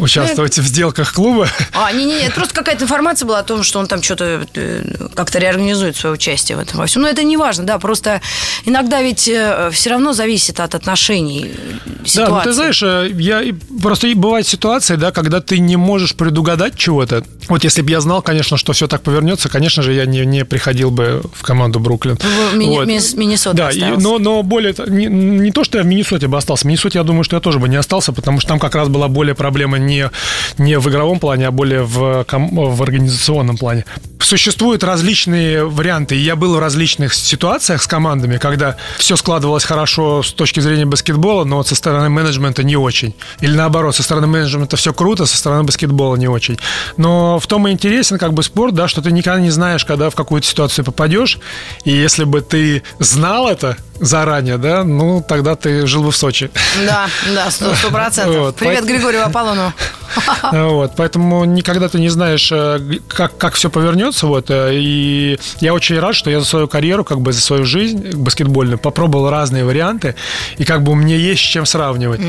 участвовать 0.00 0.58
в 0.58 0.66
сделках 0.66 1.12
клуба. 1.12 1.48
А, 1.72 1.92
не-не-не, 1.92 2.26
это 2.26 2.34
просто 2.34 2.54
какая-то 2.54 2.84
информация 2.84 3.26
была 3.26 3.40
о 3.40 3.44
том, 3.44 3.62
что 3.62 3.78
он 3.78 3.86
там 3.86 4.02
что-то 4.02 4.46
э, 4.54 4.84
как-то 5.14 5.38
реорганизует 5.38 5.96
свое 5.96 6.14
участие 6.14 6.56
в 6.56 6.60
этом 6.60 6.78
во 6.78 6.86
всем. 6.86 7.02
Но 7.02 7.08
это 7.08 7.22
не 7.22 7.36
важно, 7.36 7.64
да, 7.64 7.78
просто 7.78 8.20
иногда 8.64 9.02
ведь 9.02 9.20
все 9.20 9.90
равно 9.90 10.12
зависит 10.12 10.60
от 10.60 10.74
отношений, 10.74 11.52
э, 11.52 12.06
ситуации. 12.06 12.16
Да, 12.16 12.28
ну 12.28 12.42
ты 12.42 12.52
знаешь, 12.52 12.82
э, 12.82 13.10
я 13.14 13.42
просто 13.82 14.06
и 14.06 14.14
бывает 14.14 14.46
ситуация, 14.46 14.96
да, 14.96 15.10
когда 15.10 15.40
ты 15.40 15.58
не 15.58 15.76
можешь 15.76 16.14
предугадать 16.14 16.76
чего-то. 16.76 17.24
Вот 17.48 17.64
если 17.64 17.82
бы 17.82 17.90
я 17.90 18.00
знал, 18.00 18.22
конечно, 18.22 18.56
что 18.56 18.72
все 18.72 18.86
так 18.86 19.02
повернется, 19.02 19.48
конечно 19.48 19.79
же, 19.82 19.92
я 19.92 20.06
не, 20.06 20.24
не 20.26 20.44
приходил 20.44 20.90
бы 20.90 21.22
в 21.32 21.42
команду 21.42 21.80
Бруклин. 21.80 22.16
В 22.16 22.56
Мини- 22.56 22.76
Вот. 22.76 22.86
Миннесота 23.16 23.56
Да, 23.56 23.70
и- 23.70 23.96
но, 23.96 24.18
но 24.18 24.42
более 24.42 24.74
не, 24.88 25.06
не 25.06 25.50
то, 25.52 25.64
что 25.64 25.78
я 25.78 25.84
в 25.84 25.86
Миннесоте 25.86 26.28
бы 26.28 26.36
остался. 26.36 26.62
В 26.62 26.66
Миннесоте 26.66 26.98
я 26.98 27.04
думаю, 27.04 27.24
что 27.24 27.36
я 27.36 27.40
тоже 27.40 27.58
бы 27.58 27.68
не 27.68 27.76
остался, 27.76 28.12
потому 28.12 28.40
что 28.40 28.48
там 28.48 28.58
как 28.58 28.74
раз 28.74 28.88
была 28.88 29.08
более 29.08 29.34
проблема 29.34 29.78
не, 29.78 30.10
не 30.58 30.78
в 30.78 30.88
игровом 30.88 31.18
плане, 31.20 31.46
а 31.46 31.50
более 31.50 31.82
в, 31.82 32.24
в 32.30 32.82
организационном 32.82 33.56
плане. 33.56 33.84
Существуют 34.20 34.84
различные 34.84 35.64
варианты. 35.64 36.14
Я 36.14 36.36
был 36.36 36.54
в 36.54 36.58
различных 36.58 37.14
ситуациях 37.14 37.82
с 37.82 37.86
командами, 37.86 38.36
когда 38.36 38.76
все 38.98 39.16
складывалось 39.16 39.64
хорошо 39.64 40.22
с 40.22 40.32
точки 40.32 40.60
зрения 40.60 40.84
баскетбола, 40.84 41.44
но 41.44 41.56
вот 41.56 41.68
со 41.68 41.74
стороны 41.74 42.08
менеджмента 42.10 42.62
не 42.62 42.76
очень. 42.76 43.14
Или 43.40 43.54
наоборот, 43.56 43.96
со 43.96 44.02
стороны 44.02 44.26
менеджмента 44.26 44.76
все 44.76 44.92
круто, 44.92 45.26
со 45.26 45.36
стороны 45.36 45.64
баскетбола 45.64 46.16
не 46.16 46.28
очень. 46.28 46.58
Но 46.96 47.38
в 47.38 47.46
том 47.46 47.66
и 47.66 47.72
интересен 47.72 48.18
как 48.18 48.34
бы 48.34 48.42
спорт, 48.42 48.74
да, 48.74 48.88
что 48.88 49.00
ты 49.02 49.10
никогда 49.10 49.40
не 49.40 49.50
знаешь, 49.50 49.69
когда 49.78 50.10
в 50.10 50.14
какую-то 50.14 50.46
ситуацию 50.46 50.84
попадешь. 50.84 51.38
И 51.84 51.90
если 51.90 52.24
бы 52.24 52.40
ты 52.40 52.82
знал 52.98 53.48
это 53.48 53.76
заранее, 54.00 54.56
да, 54.58 54.82
ну 54.84 55.24
тогда 55.26 55.56
ты 55.56 55.86
жил 55.86 56.02
бы 56.02 56.10
в 56.10 56.16
Сочи. 56.16 56.50
Да, 56.86 57.06
да, 57.34 57.50
сто 57.50 57.72
процентов. 57.90 58.36
Вот, 58.36 58.56
Привет 58.56 58.80
поэтому- 58.80 58.92
Григорию 58.92 59.24
Аполлону. 59.26 59.72
Вот, 60.52 60.96
поэтому 60.96 61.44
никогда 61.44 61.88
ты 61.88 62.00
не 62.00 62.08
знаешь, 62.08 62.50
э, 62.50 62.80
как, 63.08 63.36
как 63.38 63.54
все 63.54 63.70
повернется. 63.70 64.26
Вот, 64.26 64.50
э, 64.50 64.70
и 64.74 65.38
я 65.60 65.72
очень 65.72 66.00
рад, 66.00 66.16
что 66.16 66.30
я 66.30 66.40
за 66.40 66.46
свою 66.46 66.66
карьеру, 66.66 67.04
как 67.04 67.20
бы 67.20 67.32
за 67.32 67.40
свою 67.40 67.64
жизнь 67.64 68.16
баскетбольную 68.16 68.78
попробовал 68.78 69.30
разные 69.30 69.64
варианты, 69.64 70.16
и 70.58 70.64
как 70.64 70.82
бы 70.82 70.96
мне 70.96 71.16
есть 71.16 71.40
с 71.42 71.44
чем 71.46 71.64
сравнивать. 71.64 72.20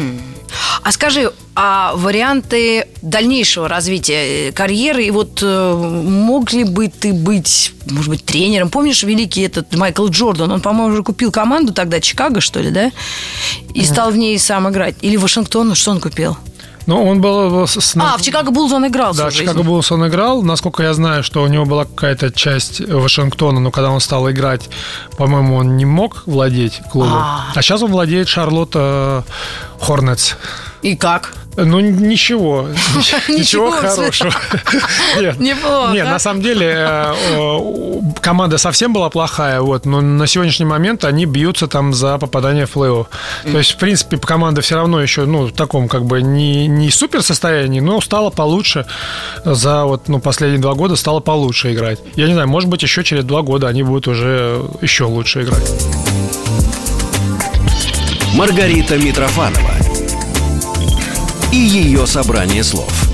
А 0.84 0.92
скажи, 0.92 1.32
а 1.56 1.94
варианты 1.96 2.88
дальнейшего 3.02 3.68
развития 3.68 4.50
э, 4.50 4.52
карьеры, 4.52 5.04
и 5.06 5.12
вот 5.12 5.40
э, 5.44 5.74
мог 5.76 6.54
ли 6.54 6.64
бы 6.64 6.88
ты 6.88 7.14
быть, 7.14 7.74
может 7.90 8.10
быть, 8.10 8.24
тренером? 8.26 8.70
Помнишь 8.70 9.04
великий 9.04 9.42
этот 9.42 9.76
Майкл 9.76 10.08
Джордан? 10.08 10.52
Он, 10.52 10.62
по-моему, 10.62 10.94
уже 10.94 11.04
купил 11.04 11.32
команду 11.32 11.74
тогда, 11.74 12.00
Чикаго, 12.00 12.40
что 12.40 12.62
ли, 12.62 12.72
да? 12.72 12.92
И 13.74 13.84
стал 13.84 14.12
в 14.12 14.18
ней 14.18 14.38
сам 14.40 14.70
играть. 14.70 14.96
Или 15.02 15.18
Вашингтон, 15.18 15.76
что 15.76 15.92
он 15.92 16.00
купил? 16.00 16.38
Но 16.88 17.06
он 17.06 17.22
был, 17.22 17.50
был 17.50 17.68
с- 17.68 17.96
А, 17.96 18.18
в 18.18 18.22
Чикаго 18.24 18.50
Буллс 18.50 18.72
он 18.72 18.88
играл 18.88 19.14
Да, 19.14 19.30
в 19.30 19.34
Чикаго. 19.34 19.62
Буллс 19.62 19.92
он 19.92 20.08
играл. 20.08 20.42
Насколько 20.42 20.84
я 20.84 20.94
знаю, 20.94 21.24
что 21.24 21.44
у 21.44 21.48
него 21.48 21.66
была 21.66 21.86
какая-то 21.86 22.32
часть 22.32 22.80
Вашингтона, 22.82 23.60
но 23.60 23.72
когда 23.72 23.92
он 23.92 24.00
стал 24.00 24.30
играть, 24.32 24.68
по-моему, 25.18 25.58
он 25.58 25.78
не 25.78 25.86
мог 25.86 26.24
владеть 26.26 26.82
клубом. 26.92 27.14
А. 27.14 27.52
А, 27.56 27.62
сейчас 27.62 27.84
он 27.84 27.92
владеет 27.92 28.28
Шарлотта 28.28 29.26
Хорнетс. 29.80 30.34
И 30.82 30.96
как? 30.96 31.36
Ну, 31.56 31.80
ничего. 31.80 32.68
Ничего, 33.28 33.72
хорошего. 33.72 34.32
Нет. 35.20 35.40
Неплохо. 35.40 35.94
Нет, 35.94 36.06
на 36.06 36.20
самом 36.20 36.42
деле 36.42 36.88
э, 36.88 38.02
команда 38.22 38.58
совсем 38.58 38.94
была 38.94 39.10
плохая, 39.10 39.62
вот, 39.62 39.86
но 39.86 40.02
на 40.02 40.28
сегодняшний 40.28 40.66
момент 40.66 41.04
они 41.06 41.26
бьются 41.26 41.68
там 41.68 41.94
за 41.94 42.18
попадание 42.18 42.66
в 42.66 42.76
плей-офф. 42.76 43.08
То 43.52 43.58
есть, 43.58 43.72
в 43.72 43.78
принципе, 43.78 44.18
команда 44.18 44.62
все 44.62 44.76
равно 44.76 45.02
еще, 45.02 45.26
ну, 45.26 45.48
в 45.48 45.52
таком 45.52 45.88
как 45.88 46.06
бы 46.06 46.22
не, 46.22 46.68
не 46.68 46.90
супер 46.90 47.22
состоянии, 47.22 47.80
но 47.80 48.00
стала 48.02 48.30
получше 48.30 48.86
за 49.44 49.86
вот, 49.86 50.08
ну, 50.08 50.20
последние 50.20 50.62
два 50.62 50.74
года 50.74 50.96
стала 50.96 51.20
получше 51.20 51.74
играть. 51.74 52.00
Я 52.16 52.28
не 52.28 52.34
знаю, 52.34 52.48
может 52.48 52.70
быть, 52.70 52.82
еще 52.84 53.04
через 53.04 53.24
два 53.24 53.42
года 53.42 53.68
они 53.68 53.84
будут 53.84 54.08
уже 54.08 54.62
еще 54.82 55.06
лучше 55.06 55.44
играть. 55.44 55.70
Маргарита 58.34 58.98
Митрофанова 58.98 59.81
и 61.52 61.58
ее 61.58 62.08
собрание 62.08 62.64
слов. 62.64 63.11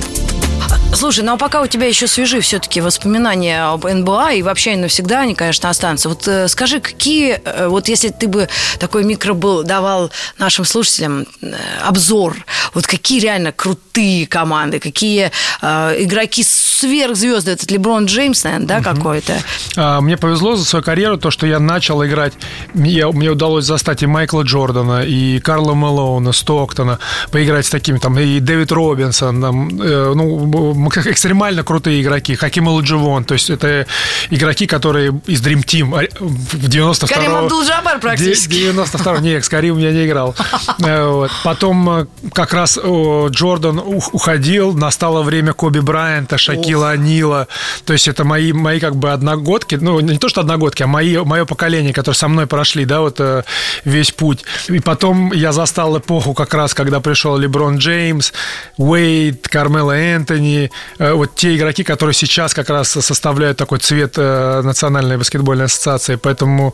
Слушай, 0.97 1.23
ну 1.23 1.33
а 1.33 1.37
пока 1.37 1.61
у 1.61 1.67
тебя 1.67 1.85
еще 1.85 2.07
свежи 2.07 2.41
все-таки 2.41 2.81
воспоминания 2.81 3.71
об 3.71 3.85
НБА, 3.85 4.33
и 4.33 4.41
вообще 4.41 4.75
навсегда 4.75 5.19
они, 5.19 5.35
конечно, 5.35 5.69
останутся. 5.69 6.09
Вот 6.09 6.27
э, 6.27 6.47
скажи, 6.47 6.79
какие, 6.79 7.39
э, 7.45 7.67
вот 7.67 7.87
если 7.87 8.09
ты 8.09 8.27
бы 8.27 8.49
такой 8.79 9.03
микро 9.03 9.35
был, 9.35 9.61
давал 9.61 10.09
нашим 10.39 10.65
слушателям 10.65 11.27
э, 11.43 11.53
обзор, 11.83 12.35
вот 12.73 12.87
какие 12.87 13.19
реально 13.19 13.51
крутые 13.51 14.25
команды, 14.25 14.79
какие 14.79 15.31
э, 15.61 15.95
игроки 15.99 16.43
сверхзвезды, 16.43 17.51
этот 17.51 17.69
Леброн 17.69 18.05
Джеймс, 18.05 18.43
наверное, 18.43 18.67
да, 18.67 18.81
какой-то? 18.81 19.33
А, 19.75 20.01
Мне 20.01 20.17
повезло 20.17 20.55
за 20.55 20.65
свою 20.65 20.83
карьеру, 20.83 21.17
то, 21.17 21.31
что 21.31 21.45
я 21.47 21.59
начал 21.59 22.03
играть. 22.05 22.33
Мне, 22.73 23.05
мне 23.07 23.29
удалось 23.29 23.65
застать 23.65 24.03
и 24.03 24.07
Майкла 24.07 24.41
Джордана, 24.41 25.03
и 25.03 25.39
Карла 25.39 25.73
Мэлоуна, 25.73 26.31
Стоктона, 26.31 26.99
поиграть 27.31 27.65
с 27.65 27.69
такими, 27.69 27.97
там, 27.97 28.17
и 28.17 28.39
Дэвид 28.39 28.71
Робинсон, 28.71 29.41
там, 29.41 29.81
э, 29.81 30.13
ну, 30.15 30.73
экстремально 30.89 31.63
крутые 31.63 32.01
игроки, 32.01 32.35
Хаким 32.35 32.67
Оладживон, 32.67 33.23
то 33.25 33.33
есть 33.33 33.49
это 33.49 33.85
игроки, 34.29 34.67
которые 34.67 35.19
из 35.25 35.41
Dream 35.41 35.63
Team 35.63 36.09
в 36.19 36.67
92 36.67 37.15
Карим 37.15 37.35
Абдул-Джаббар 37.35 37.99
практически. 37.99 38.53
92 38.53 39.19
Нет, 39.19 39.45
с 39.45 39.49
Каримом 39.49 39.79
я 39.79 39.91
не 39.91 40.05
играл. 40.05 40.35
Э, 40.79 41.07
вот. 41.07 41.31
Потом 41.43 41.89
э, 41.89 42.05
как 42.33 42.53
раз 42.53 42.77
Джордан 42.77 43.79
ух- 43.79 44.13
уходил, 44.13 44.73
настало 44.73 45.23
время 45.23 45.53
Коби 45.53 45.79
Брайанта, 45.79 46.37
Шакила 46.37 46.91
Анила. 46.91 47.47
То 47.85 47.93
есть 47.93 48.07
это 48.07 48.23
мои, 48.23 48.53
мои 48.53 48.79
как 48.79 48.95
бы 48.95 49.11
одногодки, 49.11 49.75
ну 49.75 49.99
не 49.99 50.17
то, 50.17 50.29
что 50.29 50.41
одногодки, 50.41 50.83
а 50.83 50.87
мои, 50.87 51.17
мое 51.17 51.45
поколение, 51.45 51.93
которые 51.93 52.17
со 52.17 52.27
мной 52.27 52.45
прошли, 52.47 52.85
да, 52.85 53.01
вот 53.01 53.19
э, 53.19 53.43
весь 53.85 54.11
путь. 54.11 54.43
И 54.67 54.79
потом 54.79 55.33
я 55.33 55.51
застал 55.51 55.97
эпоху 55.97 56.33
как 56.33 56.53
раз, 56.53 56.73
когда 56.73 56.99
пришел 56.99 57.37
Леброн 57.37 57.77
Джеймс, 57.77 58.33
Уэйд, 58.77 59.47
Кармело 59.47 59.91
Энтони, 59.91 60.71
вот 60.99 61.35
те 61.35 61.55
игроки, 61.55 61.83
которые 61.83 62.13
сейчас 62.13 62.53
как 62.53 62.69
раз 62.69 62.89
составляют 62.89 63.57
такой 63.57 63.79
цвет 63.79 64.13
э, 64.17 64.61
Национальной 64.63 65.17
баскетбольной 65.17 65.65
ассоциации. 65.65 66.15
Поэтому, 66.15 66.73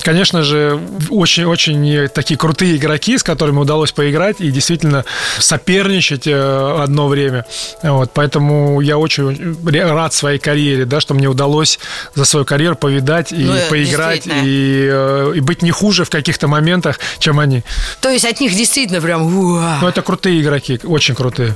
конечно 0.00 0.42
же, 0.42 0.80
очень-очень 1.10 2.08
такие 2.08 2.36
крутые 2.36 2.76
игроки, 2.76 3.18
с 3.18 3.22
которыми 3.22 3.58
удалось 3.58 3.92
поиграть 3.92 4.40
и 4.40 4.50
действительно 4.50 5.04
соперничать 5.38 6.26
э, 6.26 6.82
одно 6.82 7.08
время. 7.08 7.44
Вот, 7.82 8.12
поэтому 8.12 8.80
я 8.80 8.98
очень 8.98 9.56
рад 9.70 10.12
своей 10.14 10.38
карьере, 10.38 10.84
да, 10.84 11.00
что 11.00 11.14
мне 11.14 11.28
удалось 11.28 11.78
за 12.14 12.24
свою 12.24 12.44
карьеру 12.44 12.76
повидать 12.76 13.32
и 13.32 13.44
Ну, 13.44 13.54
э, 13.54 13.68
поиграть, 13.68 14.26
и, 14.26 14.88
э, 14.90 15.32
и 15.36 15.40
быть 15.40 15.62
не 15.62 15.70
хуже 15.70 16.04
в 16.04 16.10
каких-то 16.10 16.48
моментах, 16.48 16.98
чем 17.18 17.38
они. 17.38 17.62
То 18.00 18.10
есть 18.10 18.24
от 18.24 18.40
них 18.40 18.54
действительно 18.54 19.00
прям... 19.00 19.22
уа. 19.22 19.78
Но 19.80 19.88
это 19.88 20.02
крутые 20.02 20.40
игроки, 20.40 20.80
очень 20.84 21.14
крутые. 21.14 21.54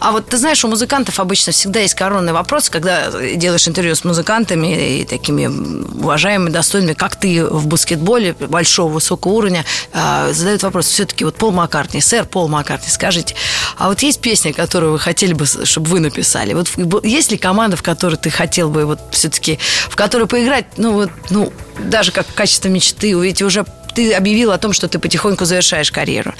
А 0.00 0.12
вот 0.12 0.28
ты 0.28 0.38
знаешь, 0.38 0.64
у 0.64 0.68
музыкантов 0.68 1.19
обычно 1.20 1.52
всегда 1.52 1.80
есть 1.80 1.94
коронный 1.94 2.32
вопрос, 2.32 2.70
когда 2.70 3.10
делаешь 3.34 3.66
интервью 3.68 3.94
с 3.94 4.04
музыкантами 4.04 5.00
и 5.00 5.04
такими 5.04 5.46
уважаемыми, 5.46 6.50
достойными, 6.50 6.94
как 6.94 7.16
ты 7.16 7.44
в 7.44 7.66
баскетболе 7.66 8.34
большого, 8.34 8.92
высокого 8.92 9.32
уровня, 9.32 9.64
а, 9.92 10.32
задают 10.32 10.62
вопрос, 10.62 10.86
все-таки 10.86 11.24
вот 11.24 11.36
Пол 11.36 11.52
Маккартни, 11.52 12.00
сэр 12.00 12.24
Пол 12.24 12.48
Маккартни, 12.48 12.90
скажите, 12.90 13.34
а 13.76 13.88
вот 13.88 14.00
есть 14.00 14.20
песня, 14.20 14.52
которую 14.52 14.92
вы 14.92 14.98
хотели 14.98 15.32
бы, 15.32 15.46
чтобы 15.46 15.88
вы 15.88 16.00
написали? 16.00 16.54
Вот 16.54 16.68
есть 17.04 17.30
ли 17.30 17.38
команда, 17.38 17.76
в 17.76 17.82
которой 17.82 18.16
ты 18.16 18.30
хотел 18.30 18.70
бы 18.70 18.84
вот 18.84 19.00
все-таки, 19.12 19.58
в 19.88 19.96
которой 19.96 20.26
поиграть, 20.26 20.66
ну 20.76 20.92
вот, 20.92 21.10
ну, 21.30 21.52
даже 21.78 22.12
как 22.12 22.26
в 22.26 22.34
качестве 22.34 22.70
мечты, 22.70 23.12
ведь 23.12 23.42
уже 23.42 23.64
ты 23.94 24.12
объявил 24.12 24.52
о 24.52 24.58
том, 24.58 24.72
что 24.72 24.88
ты 24.88 24.98
потихоньку 24.98 25.44
завершаешь 25.44 25.90
карьеру. 25.90 26.34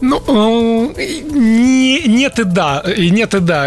Ну, 0.00 0.94
не- 0.96 2.02
нет 2.06 2.38
и 2.38 2.44
да, 2.44 2.80
и 2.96 3.10
нет 3.10 3.34
и 3.34 3.40
да. 3.40 3.66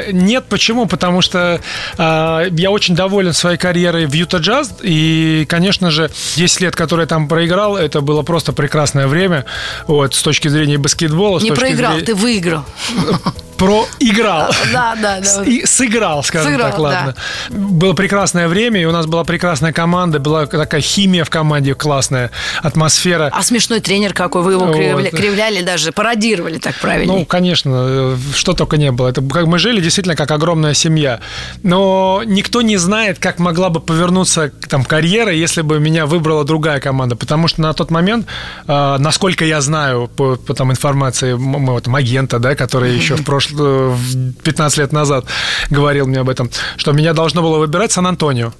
Э, 0.00 0.10
Нет, 0.12 0.44
почему? 0.48 0.86
Потому 0.86 1.20
что 1.20 1.60
э, 1.98 2.48
я 2.50 2.70
очень 2.70 2.94
доволен 2.94 3.32
своей 3.32 3.58
карьерой 3.58 4.06
в 4.06 4.12
Юта 4.14 4.38
Джаз, 4.38 4.72
и, 4.82 5.44
конечно 5.48 5.90
же, 5.90 6.10
10 6.36 6.60
лет, 6.62 6.74
которые 6.76 7.04
я 7.04 7.08
там 7.08 7.28
проиграл, 7.28 7.76
это 7.76 8.00
было 8.00 8.22
просто 8.22 8.52
прекрасное 8.52 9.06
время, 9.06 9.44
вот, 9.86 10.14
с 10.14 10.22
точки 10.22 10.48
зрения 10.48 10.78
баскетбола. 10.78 11.40
Не 11.40 11.52
проиграл, 11.52 11.92
зрения- 11.92 12.06
ты 12.06 12.14
выиграл. 12.14 12.64
проиграл. 13.56 14.50
Да, 14.72 14.96
да, 15.00 15.20
да. 15.20 15.44
И 15.44 15.64
сыграл, 15.66 16.22
скажем 16.22 16.52
Сыграл, 16.52 16.70
так, 16.70 16.78
ладно. 16.78 17.14
Было 17.50 17.92
прекрасное 17.92 18.48
время, 18.48 18.80
и 18.80 18.84
у 18.84 18.92
нас 18.92 19.06
была 19.06 19.24
прекрасная 19.24 19.72
команда, 19.72 20.18
была 20.18 20.46
такая 20.46 20.80
химия 20.80 21.24
в 21.24 21.30
команде 21.30 21.74
классная, 21.74 22.30
атмосфера. 22.62 23.30
А 23.32 23.42
смешной 23.42 23.80
тренер 23.80 24.12
какой, 24.14 24.42
вы 24.42 24.52
его 24.52 24.66
Вот. 24.66 24.76
кривля- 24.76 25.10
кривляли 25.10 25.62
даже, 25.62 25.92
пародировали 25.92 26.58
так 26.58 26.74
правильно. 26.76 27.12
Ну, 27.14 27.24
конечно, 27.24 27.70
э, 27.88 28.16
что 28.34 28.52
только 28.52 28.76
не 28.76 28.90
было. 28.92 29.08
Это 29.08 29.22
как 29.22 29.46
мы 29.46 29.58
жили 29.58 29.80
действительно 29.80 30.16
как 30.16 30.30
огромная 30.30 30.74
семья. 30.74 31.20
Но 31.62 32.22
никто 32.26 32.62
не 32.62 32.76
знает, 32.76 33.18
как 33.18 33.38
могла 33.38 33.70
бы 33.70 33.80
повернуться 33.80 34.50
там 34.68 34.84
карьера, 34.84 35.32
если 35.32 35.62
бы 35.62 35.78
меня 35.80 36.06
выбрала 36.06 36.44
другая 36.44 36.80
команда. 36.80 37.16
Потому 37.16 37.48
что 37.48 37.60
на 37.62 37.72
тот 37.72 37.90
момент, 37.90 38.26
э, 38.66 38.96
насколько 38.98 39.44
я 39.44 39.60
знаю 39.60 40.08
по, 40.08 40.36
по 40.36 40.54
там 40.54 40.70
информации 40.70 41.34
моего 41.34 41.80
там 41.80 41.94
агента, 41.94 42.38
да, 42.38 42.54
который 42.54 42.94
еще 42.94 43.14
в 43.16 43.24
прошлом 43.24 43.45
15 43.50 44.78
лет 44.78 44.92
назад 44.92 45.26
говорил 45.70 46.06
мне 46.06 46.20
об 46.20 46.28
этом, 46.28 46.50
что 46.76 46.92
меня 46.92 47.12
должно 47.12 47.42
было 47.42 47.58
выбирать 47.58 47.92
Сан-Антонио. 47.92 48.52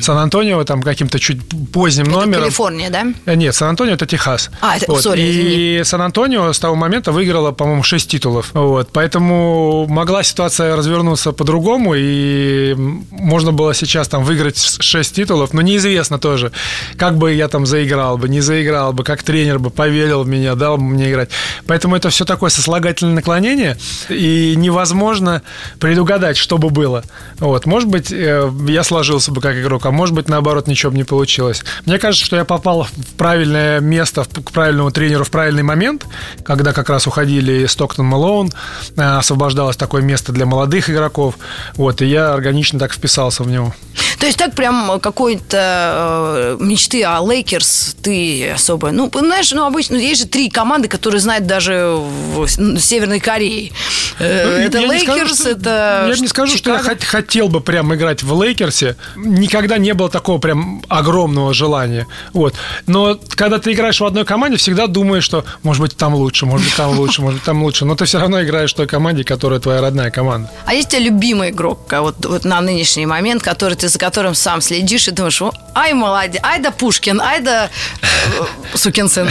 Сан-Антонио 0.00 0.64
там 0.64 0.82
каким-то 0.82 1.18
чуть 1.18 1.40
поздним 1.72 2.06
Это 2.08 2.16
номером. 2.20 2.42
Калифорния, 2.44 2.90
да? 2.90 3.06
Э, 3.26 3.34
Нет, 3.34 3.54
Сан-Антонио 3.54 3.94
это 3.94 4.06
Техас. 4.06 4.50
А, 4.60 4.76
это- 4.76 4.94
сори, 5.00 5.20
и 5.20 5.30
извини. 5.30 5.84
Сан-Антонио 5.84 6.52
с 6.52 6.58
того 6.58 6.74
момента 6.74 7.12
выиграла, 7.12 7.52
по-моему, 7.52 7.82
6 7.82 8.08
титулов. 8.10 8.50
Вот. 8.54 8.90
Поэтому 8.92 9.86
могла 9.88 10.22
ситуация 10.22 10.76
развернуться 10.76 11.32
по-другому, 11.32 11.94
и 11.96 12.74
можно 13.10 13.52
было 13.52 13.74
сейчас 13.74 14.08
там 14.08 14.24
выиграть 14.24 14.58
6 14.58 15.14
титулов, 15.14 15.52
но 15.52 15.62
неизвестно 15.62 16.18
тоже, 16.18 16.52
как 16.96 17.16
бы 17.16 17.32
я 17.32 17.48
там 17.48 17.66
заиграл 17.66 18.18
бы, 18.18 18.28
не 18.28 18.40
заиграл 18.40 18.92
бы, 18.92 19.04
как 19.04 19.22
тренер 19.22 19.58
бы 19.58 19.70
поверил 19.70 20.22
в 20.22 20.28
меня, 20.28 20.54
дал 20.54 20.76
бы 20.76 20.84
мне 20.84 21.10
играть. 21.10 21.30
Поэтому 21.66 21.96
это 21.96 22.10
все 22.10 22.24
такое 22.24 22.50
сослагательное 22.50 23.14
наклонение, 23.14 23.76
и 24.16 24.56
невозможно 24.56 25.42
предугадать, 25.78 26.36
что 26.36 26.58
бы 26.58 26.70
было. 26.70 27.04
Вот. 27.38 27.66
Может 27.66 27.88
быть, 27.88 28.10
э, 28.10 28.50
я 28.68 28.82
сложился 28.82 29.32
бы 29.32 29.40
как 29.40 29.56
игрок, 29.56 29.86
а 29.86 29.90
может 29.90 30.14
быть, 30.14 30.28
наоборот, 30.28 30.66
ничего 30.66 30.92
бы 30.92 30.98
не 30.98 31.04
получилось. 31.04 31.62
Мне 31.84 31.98
кажется, 31.98 32.24
что 32.24 32.36
я 32.36 32.44
попал 32.44 32.84
в 32.84 33.14
правильное 33.16 33.80
место, 33.80 34.24
к 34.24 34.50
правильному 34.50 34.90
тренеру 34.90 35.24
в 35.24 35.30
правильный 35.30 35.62
момент, 35.62 36.06
когда 36.44 36.72
как 36.72 36.88
раз 36.88 37.06
уходили 37.06 37.66
Стоктон 37.66 38.06
Малоун, 38.06 38.50
э, 38.96 39.02
освобождалось 39.02 39.76
такое 39.76 40.02
место 40.02 40.32
для 40.32 40.46
молодых 40.46 40.90
игроков, 40.90 41.36
вот, 41.74 42.02
и 42.02 42.06
я 42.06 42.32
органично 42.32 42.78
так 42.78 42.92
вписался 42.92 43.42
в 43.42 43.50
него. 43.50 43.74
То 44.18 44.26
есть 44.26 44.38
так 44.38 44.54
прям 44.54 44.98
какой-то 45.00 46.56
э, 46.60 46.64
мечты 46.64 47.02
о 47.04 47.20
Лейкерс 47.20 47.96
ты 48.02 48.50
особо... 48.50 48.90
Ну, 48.90 49.10
знаешь, 49.12 49.52
ну, 49.52 49.64
обычно 49.64 49.96
есть 49.96 50.22
же 50.22 50.26
три 50.26 50.48
команды, 50.48 50.88
которые 50.88 51.20
знают 51.20 51.46
даже 51.46 51.96
в 51.96 52.46
Северной 52.78 53.20
Корее. 53.20 53.72
Э, 54.18 54.44
Ну, 54.46 54.64
Это 54.64 54.78
я 54.78 54.88
не 54.88 55.00
скажу, 55.00 55.18
Лейкерс, 55.20 55.46
это 55.46 56.06
Я 56.08 56.20
не 56.20 56.28
скажу, 56.28 56.56
что 56.56 56.70
я 56.70 56.78
хотел 56.78 57.48
бы 57.48 57.60
прям 57.60 57.94
играть 57.94 58.22
в 58.22 58.42
Лейкерсе. 58.42 58.96
Никогда 59.16 59.78
не 59.78 59.92
было 59.92 60.08
такого 60.08 60.38
прям 60.38 60.82
огромного 60.88 61.52
желания. 61.52 62.06
Вот. 62.32 62.54
Но 62.86 63.18
когда 63.34 63.58
ты 63.58 63.72
играешь 63.72 64.00
в 64.00 64.04
одной 64.04 64.24
команде, 64.24 64.56
всегда 64.56 64.86
думаешь, 64.86 65.24
что 65.24 65.44
может 65.62 65.82
быть 65.82 65.96
там 65.96 66.14
лучше, 66.14 66.46
может 66.46 66.66
быть 66.66 66.76
там 66.76 66.98
лучше, 66.98 67.22
может 67.22 67.38
быть 67.40 67.44
там 67.44 67.62
лучше. 67.62 67.84
Но 67.84 67.94
ты 67.94 68.04
все 68.04 68.18
равно 68.18 68.42
играешь 68.42 68.72
в 68.72 68.76
той 68.76 68.86
команде, 68.86 69.24
которая 69.24 69.60
твоя 69.60 69.80
родная 69.80 70.10
команда. 70.10 70.50
А 70.64 70.74
есть 70.74 70.88
у 70.88 70.90
тебя 70.92 71.00
любимый 71.00 71.50
игрок 71.50 71.92
вот, 71.92 72.24
вот 72.24 72.44
на 72.44 72.60
нынешний 72.60 73.06
момент, 73.06 73.42
который 73.42 73.74
ты 73.74 73.88
за 73.88 73.98
которым 74.06 74.36
сам 74.36 74.60
следишь 74.60 75.08
и 75.08 75.10
думаешь, 75.10 75.42
«О, 75.42 75.52
ай, 75.74 75.92
молодец, 75.92 76.40
ай 76.44 76.60
да 76.60 76.70
Пушкин, 76.70 77.20
ай 77.20 77.40
да 77.40 77.70
э, 78.02 78.76
сукин 78.76 79.08
сын. 79.08 79.28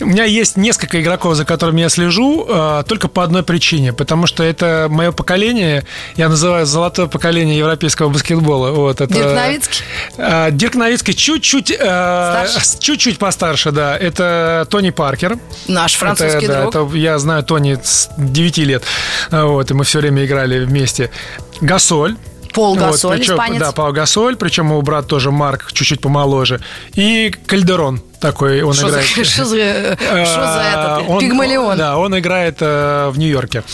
У 0.00 0.06
меня 0.06 0.24
есть 0.24 0.56
несколько 0.56 1.00
игроков, 1.00 1.36
за 1.36 1.44
которыми 1.44 1.80
я 1.80 1.88
слежу, 1.88 2.44
э, 2.48 2.82
только 2.88 3.06
по 3.06 3.22
одной 3.22 3.44
причине, 3.44 3.92
потому 3.92 4.26
что 4.26 4.42
это 4.42 4.88
мое 4.90 5.12
поколение, 5.12 5.84
я 6.16 6.28
называю 6.28 6.66
золотое 6.66 7.06
поколение 7.06 7.56
европейского 7.56 8.08
баскетбола. 8.08 8.72
Вот, 8.72 9.00
это, 9.00 9.14
Дирк 9.14 9.32
Новицкий? 9.32 9.84
Э, 10.16 10.48
Дирк 10.50 10.74
Новицкий 10.74 11.14
чуть-чуть, 11.14 11.68
Старше? 11.68 12.78
чуть-чуть 12.80 13.18
постарше, 13.18 13.70
да. 13.70 13.96
Это 13.96 14.66
Тони 14.70 14.90
Паркер. 14.90 15.38
Наш 15.68 15.94
французский 15.94 16.46
Это, 16.46 16.48
да, 16.48 16.60
друг. 16.62 16.74
это 16.74 16.96
я 16.96 17.16
знаю 17.20 17.44
Тони 17.44 17.78
с 17.80 18.10
9 18.16 18.58
лет, 18.58 18.82
вот, 19.30 19.70
и 19.70 19.74
мы 19.74 19.84
все 19.84 20.00
время 20.00 20.24
играли 20.24 20.64
вместе. 20.64 21.12
Гасоль. 21.60 22.16
Пол 22.52 22.74
Вот, 22.76 22.78
Гасоль, 22.90 23.18
причем- 23.18 23.34
испанец. 23.34 23.60
Да, 23.60 23.72
Пау 23.72 23.92
Гасоль, 23.92 24.36
причем 24.36 24.68
его 24.68 24.82
брат 24.82 25.06
тоже 25.06 25.30
Марк, 25.30 25.72
чуть-чуть 25.72 26.00
помоложе. 26.00 26.60
И 26.94 27.34
Кальдерон 27.46 28.00
такой, 28.20 28.62
он 28.62 28.72
за, 28.72 28.88
играет. 28.88 29.06
что 29.08 29.24
за, 29.24 29.34
что 29.44 29.46
за 29.46 29.56
Э, 29.58 30.98
этот 30.98 31.08
он- 31.10 31.20
пигмалион? 31.20 31.76
Да, 31.76 31.96
он 31.98 32.16
играет 32.18 32.58
э, 32.60 33.08
в 33.10 33.18
Нью-Йорке. 33.18 33.64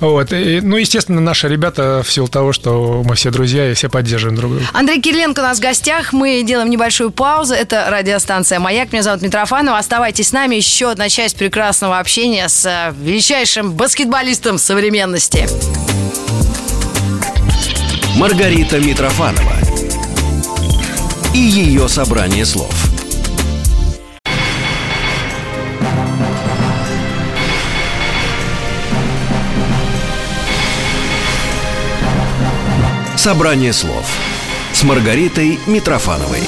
Вот. 0.00 0.32
И, 0.32 0.60
ну, 0.60 0.76
естественно, 0.76 1.20
наши 1.20 1.48
ребята 1.48 2.02
в 2.04 2.10
силу 2.10 2.26
того, 2.28 2.52
что 2.52 3.02
мы 3.04 3.14
все 3.14 3.30
друзья 3.30 3.70
и 3.70 3.74
все 3.74 3.88
поддерживаем 3.88 4.36
друг 4.36 4.50
друга. 4.52 4.66
Андрей 4.72 5.00
Кириленко 5.00 5.40
у 5.40 5.42
нас 5.42 5.58
в 5.58 5.62
гостях. 5.62 6.12
Мы 6.12 6.42
делаем 6.44 6.70
небольшую 6.70 7.10
паузу. 7.12 7.54
Это 7.54 7.86
радиостанция 7.90 8.58
«Маяк». 8.58 8.92
Меня 8.92 9.02
зовут 9.02 9.22
Митрофанова. 9.22 9.78
Оставайтесь 9.78 10.28
с 10.28 10.32
нами. 10.32 10.56
Еще 10.56 10.90
одна 10.90 11.08
часть 11.08 11.36
прекрасного 11.36 11.98
общения 12.00 12.48
с 12.48 12.64
э, 12.66 12.92
величайшим 13.00 13.72
баскетболистом 13.72 14.58
современности. 14.58 15.46
Маргарита 18.16 18.78
Митрофанова 18.78 19.56
и 21.34 21.38
ее 21.38 21.88
собрание 21.88 22.46
слов. 22.46 22.72
Собрание 33.16 33.72
слов 33.72 34.06
с 34.72 34.84
Маргаритой 34.84 35.58
Митрофановой. 35.66 36.42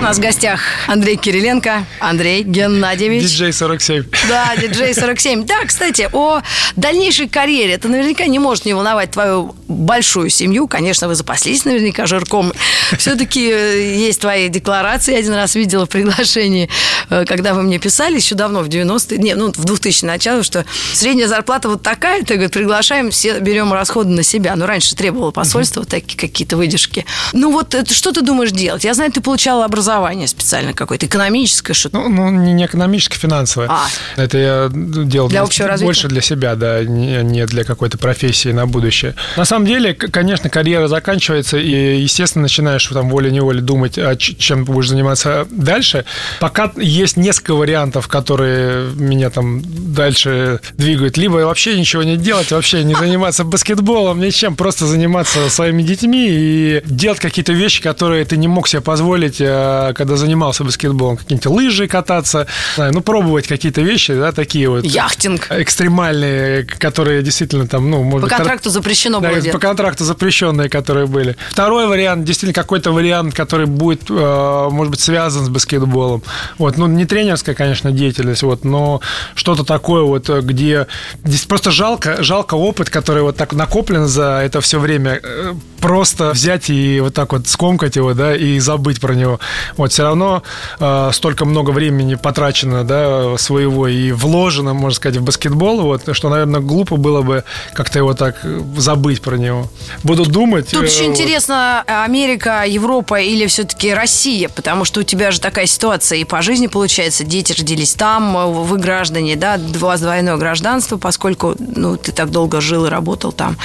У 0.00 0.02
нас 0.02 0.16
в 0.16 0.20
гостях 0.22 0.60
Андрей 0.86 1.16
Кириленко. 1.16 1.84
Андрей 1.98 2.42
Геннадьевич. 2.42 3.24
Диджей 3.24 3.52
47. 3.52 4.04
Да, 4.30 4.56
диджей 4.56 4.94
47. 4.94 5.44
Да, 5.44 5.66
кстати, 5.66 6.08
о 6.14 6.40
дальнейшей 6.74 7.28
карьере. 7.28 7.74
Это 7.74 7.88
наверняка 7.88 8.24
не 8.26 8.38
может 8.38 8.64
не 8.64 8.72
волновать 8.72 9.10
твою 9.10 9.54
большую 9.70 10.30
семью. 10.30 10.66
Конечно, 10.68 11.08
вы 11.08 11.14
запаслись 11.14 11.64
наверняка 11.64 12.06
жирком. 12.06 12.52
Все-таки 12.98 13.40
есть 13.40 14.20
твои 14.20 14.48
декларации. 14.48 15.12
Я 15.12 15.18
один 15.18 15.34
раз 15.34 15.54
видела 15.54 15.86
в 15.86 15.88
приглашении, 15.88 16.68
э, 17.08 17.24
когда 17.26 17.54
вы 17.54 17.62
мне 17.62 17.78
писали 17.78 18.16
еще 18.16 18.34
давно, 18.34 18.60
в 18.60 18.68
90-е, 18.68 19.18
не, 19.18 19.34
ну, 19.34 19.52
в 19.52 19.64
2000 19.64 20.04
начало, 20.04 20.42
что 20.42 20.64
средняя 20.92 21.28
зарплата 21.28 21.68
вот 21.68 21.82
такая, 21.82 22.22
ты, 22.22 22.34
говорит, 22.34 22.52
приглашаем, 22.52 23.10
все 23.10 23.38
берем 23.38 23.72
расходы 23.72 24.10
на 24.10 24.22
себя. 24.22 24.56
Ну, 24.56 24.66
раньше 24.66 24.94
требовало 24.94 25.30
посольство 25.30 25.80
вот 25.80 25.88
такие 25.88 26.18
какие-то 26.18 26.56
выдержки. 26.56 27.06
Ну, 27.32 27.52
вот 27.52 27.74
это, 27.74 27.94
что 27.94 28.12
ты 28.12 28.22
думаешь 28.22 28.50
делать? 28.50 28.84
Я 28.84 28.94
знаю, 28.94 29.12
ты 29.12 29.20
получала 29.20 29.64
образование 29.64 30.26
специально 30.26 30.72
какое-то, 30.72 31.06
экономическое, 31.06 31.74
что-то. 31.74 31.98
Ну, 31.98 32.08
ну, 32.08 32.30
не 32.30 32.64
экономически, 32.64 33.16
финансовое. 33.16 33.68
А. 33.70 33.86
Это 34.16 34.38
я 34.38 34.70
делал 34.72 35.28
Для 35.28 35.42
развития? 35.42 35.84
больше 35.84 36.08
для 36.08 36.20
себя, 36.20 36.54
да, 36.54 36.84
не, 36.84 37.22
не 37.22 37.46
для 37.46 37.64
какой-то 37.64 37.98
профессии 37.98 38.50
на 38.50 38.66
будущее. 38.66 39.14
На 39.36 39.44
самом 39.44 39.59
самом 39.60 39.66
деле, 39.66 39.94
конечно, 39.94 40.48
карьера 40.48 40.88
заканчивается, 40.88 41.58
и, 41.58 42.00
естественно, 42.00 42.42
начинаешь 42.42 42.86
там 42.86 43.10
волей-неволей 43.10 43.60
думать, 43.60 43.98
а 43.98 44.16
чем 44.16 44.64
будешь 44.64 44.88
заниматься 44.88 45.46
дальше. 45.50 46.04
Пока 46.40 46.72
есть 46.76 47.16
несколько 47.16 47.54
вариантов, 47.54 48.08
которые 48.08 48.90
меня 48.94 49.30
там 49.30 49.62
дальше 49.64 50.60
двигают. 50.78 51.18
Либо 51.18 51.36
вообще 51.36 51.78
ничего 51.78 52.02
не 52.02 52.16
делать, 52.16 52.50
вообще 52.52 52.84
не 52.84 52.94
заниматься 52.94 53.44
баскетболом, 53.44 54.20
ничем, 54.20 54.56
просто 54.56 54.86
заниматься 54.86 55.50
своими 55.50 55.82
детьми 55.82 56.26
и 56.30 56.82
делать 56.86 57.20
какие-то 57.20 57.52
вещи, 57.52 57.82
которые 57.82 58.24
ты 58.24 58.36
не 58.36 58.48
мог 58.48 58.66
себе 58.68 58.80
позволить, 58.80 59.40
э, 59.40 59.92
когда 59.94 60.16
занимался 60.16 60.64
баскетболом. 60.64 61.16
Какие-нибудь 61.18 61.46
лыжи 61.46 61.86
кататься, 61.86 62.46
ну, 62.78 63.00
пробовать 63.02 63.46
какие-то 63.46 63.82
вещи, 63.82 64.14
да, 64.14 64.32
такие 64.32 64.68
вот 64.68 64.84
Яхтинг. 64.84 65.48
экстремальные, 65.50 66.64
которые 66.64 67.22
действительно 67.22 67.66
там, 67.66 67.90
ну, 67.90 67.98
По 67.98 68.04
может 68.04 68.28
быть, 68.28 68.36
контракту 68.36 68.70
запрещено 68.70 69.20
да, 69.20 69.30
было 69.30 69.40
по 69.52 69.58
контракту 69.58 70.04
запрещенные, 70.04 70.68
которые 70.68 71.06
были. 71.06 71.36
Второй 71.50 71.86
вариант, 71.86 72.24
действительно, 72.24 72.54
какой-то 72.54 72.92
вариант, 72.92 73.34
который 73.34 73.66
будет, 73.66 74.10
э, 74.10 74.68
может 74.70 74.90
быть, 74.90 75.00
связан 75.00 75.44
с 75.44 75.48
баскетболом. 75.48 76.22
Вот, 76.58 76.76
ну, 76.76 76.86
не 76.86 77.04
тренерская, 77.06 77.54
конечно, 77.54 77.92
деятельность, 77.92 78.42
вот, 78.42 78.64
но 78.64 79.00
что-то 79.34 79.64
такое 79.64 80.02
вот, 80.02 80.28
э, 80.28 80.40
где 80.40 80.86
здесь 81.24 81.44
просто 81.44 81.70
жалко, 81.70 82.22
жалко 82.22 82.54
опыт, 82.54 82.90
который 82.90 83.22
вот 83.22 83.36
так 83.36 83.52
накоплен 83.52 84.06
за 84.06 84.40
это 84.44 84.60
все 84.60 84.78
время, 84.78 85.20
э, 85.22 85.54
просто 85.80 86.30
взять 86.30 86.70
и 86.70 87.00
вот 87.00 87.14
так 87.14 87.32
вот 87.32 87.48
скомкать 87.48 87.96
его, 87.96 88.14
да, 88.14 88.36
и 88.36 88.58
забыть 88.58 89.00
про 89.00 89.14
него. 89.14 89.40
Вот, 89.76 89.92
все 89.92 90.02
равно 90.02 90.42
э, 90.78 91.10
столько 91.12 91.44
много 91.44 91.70
времени 91.70 92.14
потрачено, 92.14 92.84
да, 92.84 93.36
своего 93.38 93.88
и 93.88 94.12
вложено, 94.12 94.74
можно 94.74 94.96
сказать, 94.96 95.18
в 95.18 95.24
баскетбол, 95.24 95.80
вот, 95.80 96.02
что, 96.12 96.28
наверное, 96.28 96.60
глупо 96.60 96.96
было 96.96 97.22
бы 97.22 97.44
как-то 97.74 97.98
его 97.98 98.14
так 98.14 98.36
забыть 98.76 99.20
про 99.20 99.36
него. 99.40 99.68
Буду 100.02 100.24
думать. 100.24 100.70
Тут 100.70 100.82
э, 100.82 100.86
еще 100.86 101.04
интересно, 101.04 101.82
Америка, 101.86 102.64
Европа 102.66 103.20
или 103.20 103.46
все-таки 103.46 103.92
Россия, 103.92 104.48
потому 104.48 104.84
что 104.84 105.00
у 105.00 105.02
тебя 105.02 105.30
же 105.30 105.40
такая 105.40 105.66
ситуация 105.66 106.18
и 106.18 106.24
по 106.24 106.42
жизни 106.42 106.66
получается, 106.66 107.24
дети 107.24 107.52
родились 107.58 107.94
там, 107.94 108.36
э, 108.36 108.46
вы 108.46 108.78
граждане, 108.78 109.36
да, 109.36 109.58
у 109.74 109.78
вас 109.78 110.00
двойное 110.00 110.36
гражданство, 110.36 110.96
поскольку, 110.96 111.54
ну, 111.58 111.96
ты 111.96 112.12
так 112.12 112.30
долго 112.30 112.60
жил 112.60 112.86
и 112.86 112.88
работал 112.88 113.32
там, 113.32 113.56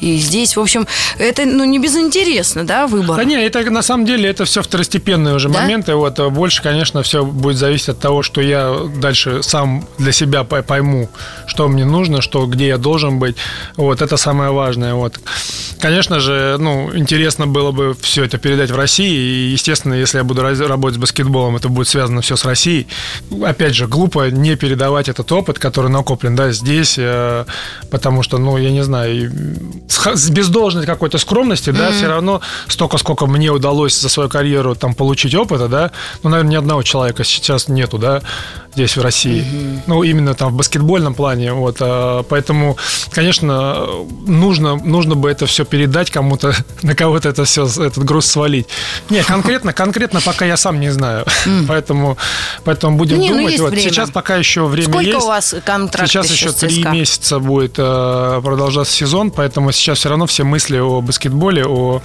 и 0.00 0.16
здесь, 0.18 0.56
в 0.56 0.60
общем, 0.60 0.86
это, 1.18 1.44
ну, 1.44 1.64
не 1.64 1.78
безинтересно, 1.78 2.64
да, 2.64 2.86
выбор? 2.86 3.16
Да 3.16 3.24
не, 3.24 3.36
это 3.36 3.62
на 3.70 3.82
самом 3.82 4.06
деле 4.06 4.28
это 4.28 4.44
все 4.44 4.62
второстепенные 4.62 5.34
уже 5.34 5.48
Да? 5.48 5.60
моменты. 5.60 5.94
Вот 5.94 6.18
э, 6.18 6.28
больше, 6.28 6.62
конечно, 6.62 7.02
все 7.02 7.24
будет 7.24 7.56
зависеть 7.56 7.90
от 7.90 7.98
того, 8.00 8.22
что 8.22 8.40
я 8.40 8.74
дальше 8.96 9.42
сам 9.42 9.86
для 9.98 10.12
себя 10.12 10.42
пой- 10.42 10.62
пойму, 10.62 11.08
что 11.46 11.68
мне 11.68 11.84
нужно, 11.84 12.20
что 12.22 12.46
где 12.46 12.68
я 12.68 12.78
должен 12.78 13.18
быть. 13.18 13.36
Вот 13.76 14.02
это 14.02 14.16
самое 14.16 14.50
важное. 14.50 14.94
Вот. 14.94 15.18
Конечно 15.80 16.20
же, 16.20 16.56
ну, 16.58 16.96
интересно 16.96 17.46
было 17.46 17.70
бы 17.70 17.94
все 18.00 18.24
это 18.24 18.38
передать 18.38 18.70
в 18.70 18.76
России. 18.76 19.14
И, 19.14 19.50
естественно, 19.52 19.94
если 19.94 20.18
я 20.18 20.24
буду 20.24 20.42
работать 20.42 20.96
с 20.96 20.98
баскетболом, 20.98 21.56
это 21.56 21.68
будет 21.68 21.88
связано 21.88 22.22
все 22.22 22.36
с 22.36 22.44
Россией. 22.44 22.86
Опять 23.42 23.74
же, 23.74 23.86
глупо 23.86 24.30
не 24.30 24.56
передавать 24.56 25.08
этот 25.08 25.30
опыт, 25.32 25.58
который 25.58 25.90
накоплен 25.90 26.36
да, 26.36 26.52
здесь, 26.52 26.94
э, 26.98 27.44
потому 27.90 28.22
что, 28.22 28.38
ну, 28.38 28.56
я 28.56 28.70
не 28.70 28.82
знаю, 28.82 29.30
без 30.30 30.48
должной 30.48 30.86
какой-то 30.86 31.18
скромности, 31.18 31.70
да, 31.70 31.90
все 31.90 32.08
равно 32.08 32.40
столько, 32.68 32.98
сколько 32.98 33.26
мне 33.26 33.50
удалось 33.50 34.00
за 34.00 34.08
свою 34.08 34.28
карьеру 34.28 34.74
там 34.74 34.94
получить 34.94 35.34
опыта, 35.34 35.68
да, 35.68 35.90
ну, 36.22 36.30
наверное, 36.30 36.52
ни 36.52 36.56
одного 36.56 36.82
человека 36.82 37.24
сейчас 37.24 37.68
нету, 37.68 37.98
да, 37.98 38.22
здесь 38.74 38.96
в 38.96 39.02
России. 39.02 39.44
Ну, 39.86 40.02
именно 40.02 40.34
там 40.34 40.52
в 40.52 40.56
баскетбольном 40.56 41.14
плане, 41.14 41.52
вот, 41.52 41.76
а, 41.80 42.22
поэтому, 42.24 42.76
конечно, 43.10 43.86
нужно, 44.26 44.76
нужно 44.76 45.14
бы 45.14 45.30
это 45.30 45.46
все 45.46 45.64
передать 45.64 46.10
кому-то, 46.10 46.54
на 46.82 46.94
кого-то 46.94 47.28
это 47.28 47.44
все, 47.44 47.64
этот 47.66 48.04
груз 48.04 48.26
свалить. 48.26 48.66
Не, 49.10 49.22
конкретно, 49.26 49.72
конкретно 49.72 50.20
пока 50.20 50.44
я 50.44 50.56
сам 50.56 50.80
не 50.80 50.90
знаю, 50.90 51.24
поэтому, 51.68 52.16
поэтому 52.64 52.96
будем 52.96 53.18
Не, 53.18 53.30
ну, 53.30 53.36
думать. 53.36 53.52
есть 53.52 53.62
вот, 53.62 53.70
время. 53.72 53.90
сейчас 53.90 54.10
пока 54.10 54.36
еще 54.36 54.66
время 54.66 54.88
Сколько 54.90 55.06
есть. 55.06 55.24
у 55.24 55.26
вас 55.28 55.54
контракт 55.64 56.10
Сейчас 56.10 56.30
еще 56.30 56.50
три 56.52 56.84
месяца 56.84 57.38
будет 57.38 57.74
э, 57.78 58.40
продолжаться 58.42 58.92
сезон, 58.92 59.30
поэтому 59.30 59.72
сейчас 59.72 59.98
все 59.98 60.08
равно 60.08 60.26
все 60.26 60.44
мысли 60.44 60.78
о 60.78 61.00
баскетболе, 61.00 61.64
о 61.66 62.02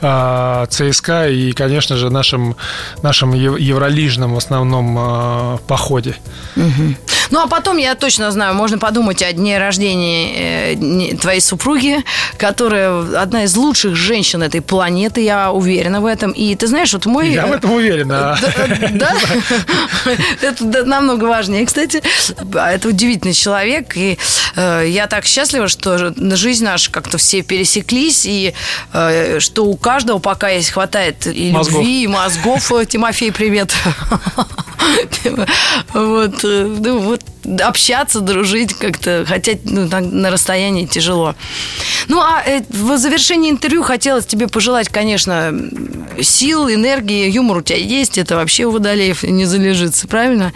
э, 0.00 0.66
ЦСКА 0.70 1.28
и, 1.28 1.52
конечно 1.52 1.96
же, 1.96 2.10
нашем, 2.10 2.56
нашем 3.02 3.32
ев- 3.34 3.58
евролижном 3.58 4.34
в 4.34 4.38
основном 4.38 4.96
э, 4.98 5.58
походе 5.66 6.03
городе. 6.04 6.16
Угу. 6.56 6.94
Ну, 7.30 7.40
а 7.40 7.46
потом, 7.48 7.76
я 7.78 7.94
точно 7.94 8.30
знаю, 8.30 8.54
можно 8.54 8.78
подумать 8.78 9.22
о 9.22 9.32
дне 9.32 9.58
рождения 9.58 10.72
э, 10.74 11.16
твоей 11.16 11.40
супруги, 11.40 12.02
которая 12.36 13.20
одна 13.20 13.44
из 13.44 13.56
лучших 13.56 13.96
женщин 13.96 14.42
этой 14.42 14.60
планеты, 14.60 15.20
я 15.22 15.52
уверена 15.52 16.00
в 16.00 16.06
этом. 16.06 16.32
И 16.32 16.54
ты 16.54 16.66
знаешь, 16.66 16.92
вот 16.92 17.06
мой... 17.06 17.30
Я 17.32 17.46
в 17.46 17.52
э, 17.52 17.56
этом 17.56 17.72
уверен. 17.72 18.10
а. 18.12 18.36
Да? 18.92 19.12
Это 20.42 20.84
намного 20.84 21.24
важнее, 21.24 21.66
кстати. 21.66 22.02
А 22.54 22.72
Это 22.72 22.88
удивительный 22.88 23.34
человек. 23.34 23.96
И 23.96 24.18
э, 24.56 24.84
я 24.88 25.06
так 25.06 25.24
счастлива, 25.24 25.68
что 25.68 26.12
жизнь 26.36 26.64
наша 26.64 26.90
как-то 26.90 27.18
все 27.18 27.42
пересеклись. 27.42 28.26
И 28.26 28.54
э, 28.92 29.40
что 29.40 29.64
у 29.64 29.76
каждого 29.76 30.18
пока 30.18 30.48
есть 30.50 30.70
хватает 30.70 31.26
и 31.26 31.50
Мозгов. 31.52 31.78
любви, 31.80 32.04
и 32.04 32.06
мозгов. 32.06 32.70
Э, 32.72 32.84
Тимофей, 32.86 33.32
привет. 33.32 33.72
Вот, 35.94 36.44
э, 36.44 36.76
ну, 36.80 36.98
вот 37.14 37.33
общаться, 37.60 38.20
дружить 38.20 38.74
как-то, 38.74 39.24
хотя 39.26 39.52
ну, 39.64 39.86
на, 39.86 40.30
расстоянии 40.30 40.86
тяжело. 40.86 41.34
Ну, 42.08 42.20
а 42.20 42.42
э, 42.44 42.62
в 42.70 42.96
завершении 42.98 43.50
интервью 43.50 43.82
хотелось 43.82 44.26
тебе 44.26 44.48
пожелать, 44.48 44.88
конечно, 44.88 45.52
сил, 46.20 46.68
энергии, 46.68 47.30
юмор 47.30 47.58
у 47.58 47.62
тебя 47.62 47.78
есть, 47.78 48.18
это 48.18 48.36
вообще 48.36 48.64
у 48.64 48.70
Водолеев 48.70 49.22
не 49.22 49.44
залежится, 49.44 50.06
правильно? 50.08 50.52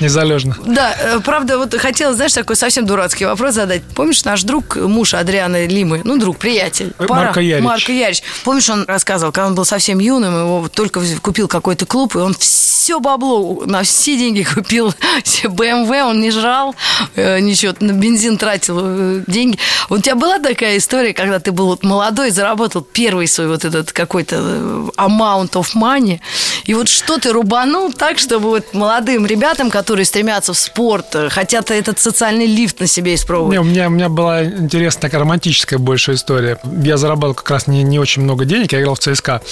Незалежно. 0.00 0.56
Да, 0.66 0.94
э, 0.98 1.20
правда, 1.20 1.58
вот 1.58 1.74
хотела, 1.74 2.14
знаешь, 2.14 2.32
такой 2.32 2.56
совсем 2.56 2.86
дурацкий 2.86 3.24
вопрос 3.24 3.54
задать. 3.54 3.82
Помнишь, 3.94 4.24
наш 4.24 4.42
друг, 4.42 4.76
муж 4.76 5.14
Адрианы 5.14 5.66
Лимы, 5.66 6.00
ну, 6.04 6.18
друг, 6.18 6.38
приятель. 6.38 6.92
Э, 6.98 7.06
Марко 7.08 7.40
Ярич. 7.40 7.64
Марко 7.64 7.92
Ярич. 7.92 8.22
Помнишь, 8.44 8.68
он 8.70 8.84
рассказывал, 8.86 9.32
когда 9.32 9.48
он 9.48 9.54
был 9.54 9.64
совсем 9.64 9.98
юным, 9.98 10.34
его 10.34 10.68
только 10.68 11.00
купил 11.20 11.48
какой-то 11.48 11.86
клуб, 11.86 12.16
и 12.16 12.18
он 12.18 12.34
все 12.34 13.00
бабло, 13.00 13.62
на 13.66 13.82
все 13.82 14.16
деньги 14.16 14.42
купил 14.54 14.94
себе 15.24 15.50
BMW, 15.50 16.02
он 16.04 16.20
не 16.20 16.29
жрал, 16.30 16.74
э, 17.16 17.40
ничего, 17.40 17.74
на 17.80 17.92
бензин 17.92 18.38
тратил 18.38 18.78
э, 18.82 19.22
деньги. 19.26 19.58
У 19.88 19.98
тебя 19.98 20.14
была 20.14 20.38
такая 20.38 20.78
история, 20.78 21.12
когда 21.12 21.38
ты 21.38 21.52
был 21.52 21.66
вот 21.66 21.82
молодой, 21.82 22.30
заработал 22.30 22.82
первый 22.82 23.26
свой 23.26 23.48
вот 23.48 23.64
этот 23.64 23.92
какой-то 23.92 24.36
э, 24.36 24.88
amount 24.96 25.52
of 25.52 25.68
money, 25.74 26.20
и 26.64 26.74
вот 26.74 26.88
что 26.88 27.18
ты 27.18 27.32
рубанул 27.32 27.92
так, 27.92 28.18
чтобы 28.18 28.48
вот 28.50 28.74
молодым 28.74 29.26
ребятам, 29.26 29.70
которые 29.70 30.04
стремятся 30.04 30.52
в 30.52 30.58
спорт, 30.58 31.16
хотят 31.30 31.70
этот 31.70 31.98
социальный 31.98 32.46
лифт 32.46 32.80
на 32.80 32.86
себе 32.86 33.14
испробовать. 33.14 33.52
Не, 33.52 33.60
у, 33.60 33.64
меня, 33.64 33.88
у 33.88 33.90
меня 33.90 34.08
была 34.08 34.44
интересная 34.44 35.02
такая 35.02 35.20
романтическая 35.20 35.78
больше 35.78 36.14
история. 36.14 36.58
Я 36.82 36.96
заработал 36.96 37.34
как 37.34 37.50
раз 37.50 37.66
не, 37.66 37.82
не 37.82 37.98
очень 37.98 38.22
много 38.22 38.44
денег, 38.44 38.72
я 38.72 38.80
играл 38.80 38.94
в 38.94 39.00
ЦСКА. 39.00 39.42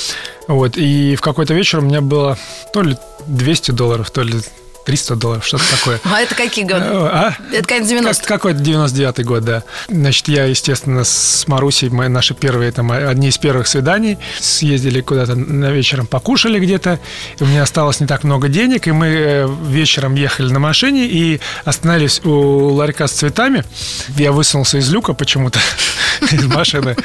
Вот, 0.46 0.76
и 0.76 1.16
в 1.16 1.20
какой-то 1.20 1.54
вечер 1.54 1.78
у 1.78 1.82
меня 1.82 2.00
было 2.00 2.38
то 2.72 2.82
ли 2.82 2.96
200 3.26 3.72
долларов, 3.72 4.10
то 4.10 4.22
ли 4.22 4.40
300 4.88 5.16
долларов, 5.16 5.46
что-то 5.46 5.64
такое. 5.70 6.00
А 6.10 6.20
это 6.22 6.34
какие 6.34 6.64
годы? 6.64 6.86
А? 6.86 7.34
Это 7.52 7.68
конец 7.68 7.90
90-х. 7.90 8.14
Как- 8.22 8.26
Какой-то 8.38 8.60
99-й 8.60 9.22
год, 9.22 9.44
да. 9.44 9.62
Значит, 9.88 10.28
я, 10.28 10.44
естественно, 10.44 11.04
с 11.04 11.44
Марусей, 11.46 11.90
мы 11.90 12.08
наши 12.08 12.32
первые, 12.32 12.72
там, 12.72 12.90
одни 12.90 13.28
из 13.28 13.36
первых 13.36 13.66
свиданий, 13.68 14.16
съездили 14.40 15.02
куда-то 15.02 15.34
на 15.34 15.70
вечером, 15.72 16.06
покушали 16.06 16.58
где-то, 16.58 16.98
у 17.40 17.44
меня 17.44 17.64
осталось 17.64 18.00
не 18.00 18.06
так 18.06 18.24
много 18.24 18.48
денег, 18.48 18.88
и 18.88 18.92
мы 18.92 19.06
э, 19.08 19.48
вечером 19.66 20.14
ехали 20.14 20.50
на 20.50 20.58
машине 20.58 21.06
и 21.06 21.38
остановились 21.66 22.24
у 22.24 22.68
ларька 22.72 23.08
с 23.08 23.12
цветами. 23.12 23.64
Я 24.16 24.32
высунулся 24.32 24.78
из 24.78 24.90
люка 24.90 25.12
почему-то, 25.12 25.58
из 26.32 26.44
машины, 26.46 26.96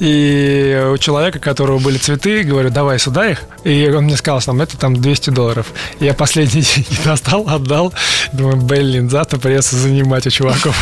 и 0.00 0.88
у 0.92 0.98
человека, 0.98 1.38
у 1.38 1.40
которого 1.40 1.78
были 1.78 1.98
цветы, 1.98 2.42
говорю, 2.42 2.70
давай 2.70 2.98
сюда 2.98 3.28
их, 3.30 3.42
и 3.62 3.88
он 3.90 4.04
мне 4.04 4.16
сказал, 4.16 4.40
там, 4.42 4.60
это 4.60 4.76
там 4.76 4.96
200 4.96 5.30
долларов. 5.30 5.66
Я 6.00 6.14
последний 6.14 6.62
деньги 6.74 6.98
достал, 7.04 7.27
отдал, 7.32 7.92
думаю, 8.32 8.56
блин, 8.56 9.10
завтра 9.10 9.38
придется 9.38 9.76
занимать 9.76 10.26
у 10.26 10.30
чуваков 10.30 10.76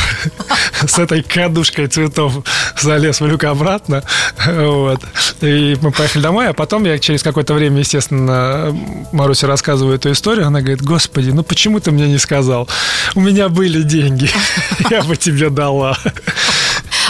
с 0.87 0.99
этой 0.99 1.23
кадушкой 1.23 1.87
цветов 1.89 2.45
залез 2.81 3.21
в 3.21 3.27
люк 3.27 3.45
обратно, 3.45 4.03
вот. 4.47 5.01
И 5.41 5.77
мы 5.81 5.91
поехали 5.91 6.23
домой, 6.23 6.49
а 6.49 6.53
потом 6.53 6.85
я 6.85 6.99
через 6.99 7.23
какое-то 7.23 7.55
время, 7.55 7.79
естественно, 7.81 8.77
Марусе 9.13 9.47
рассказываю 9.47 9.97
эту 9.97 10.13
историю, 10.13 10.47
она 10.47 10.61
говорит, 10.61 10.83
господи, 10.83 11.31
ну 11.31 11.43
почему 11.43 11.81
ты 11.81 11.91
мне 11.91 12.09
не 12.09 12.19
сказал? 12.19 12.69
У 13.15 13.21
меня 13.21 13.49
были 13.49 13.83
деньги, 13.83 14.31
я 14.91 15.03
бы 15.03 15.17
тебе 15.17 15.51
дала. 15.51 15.97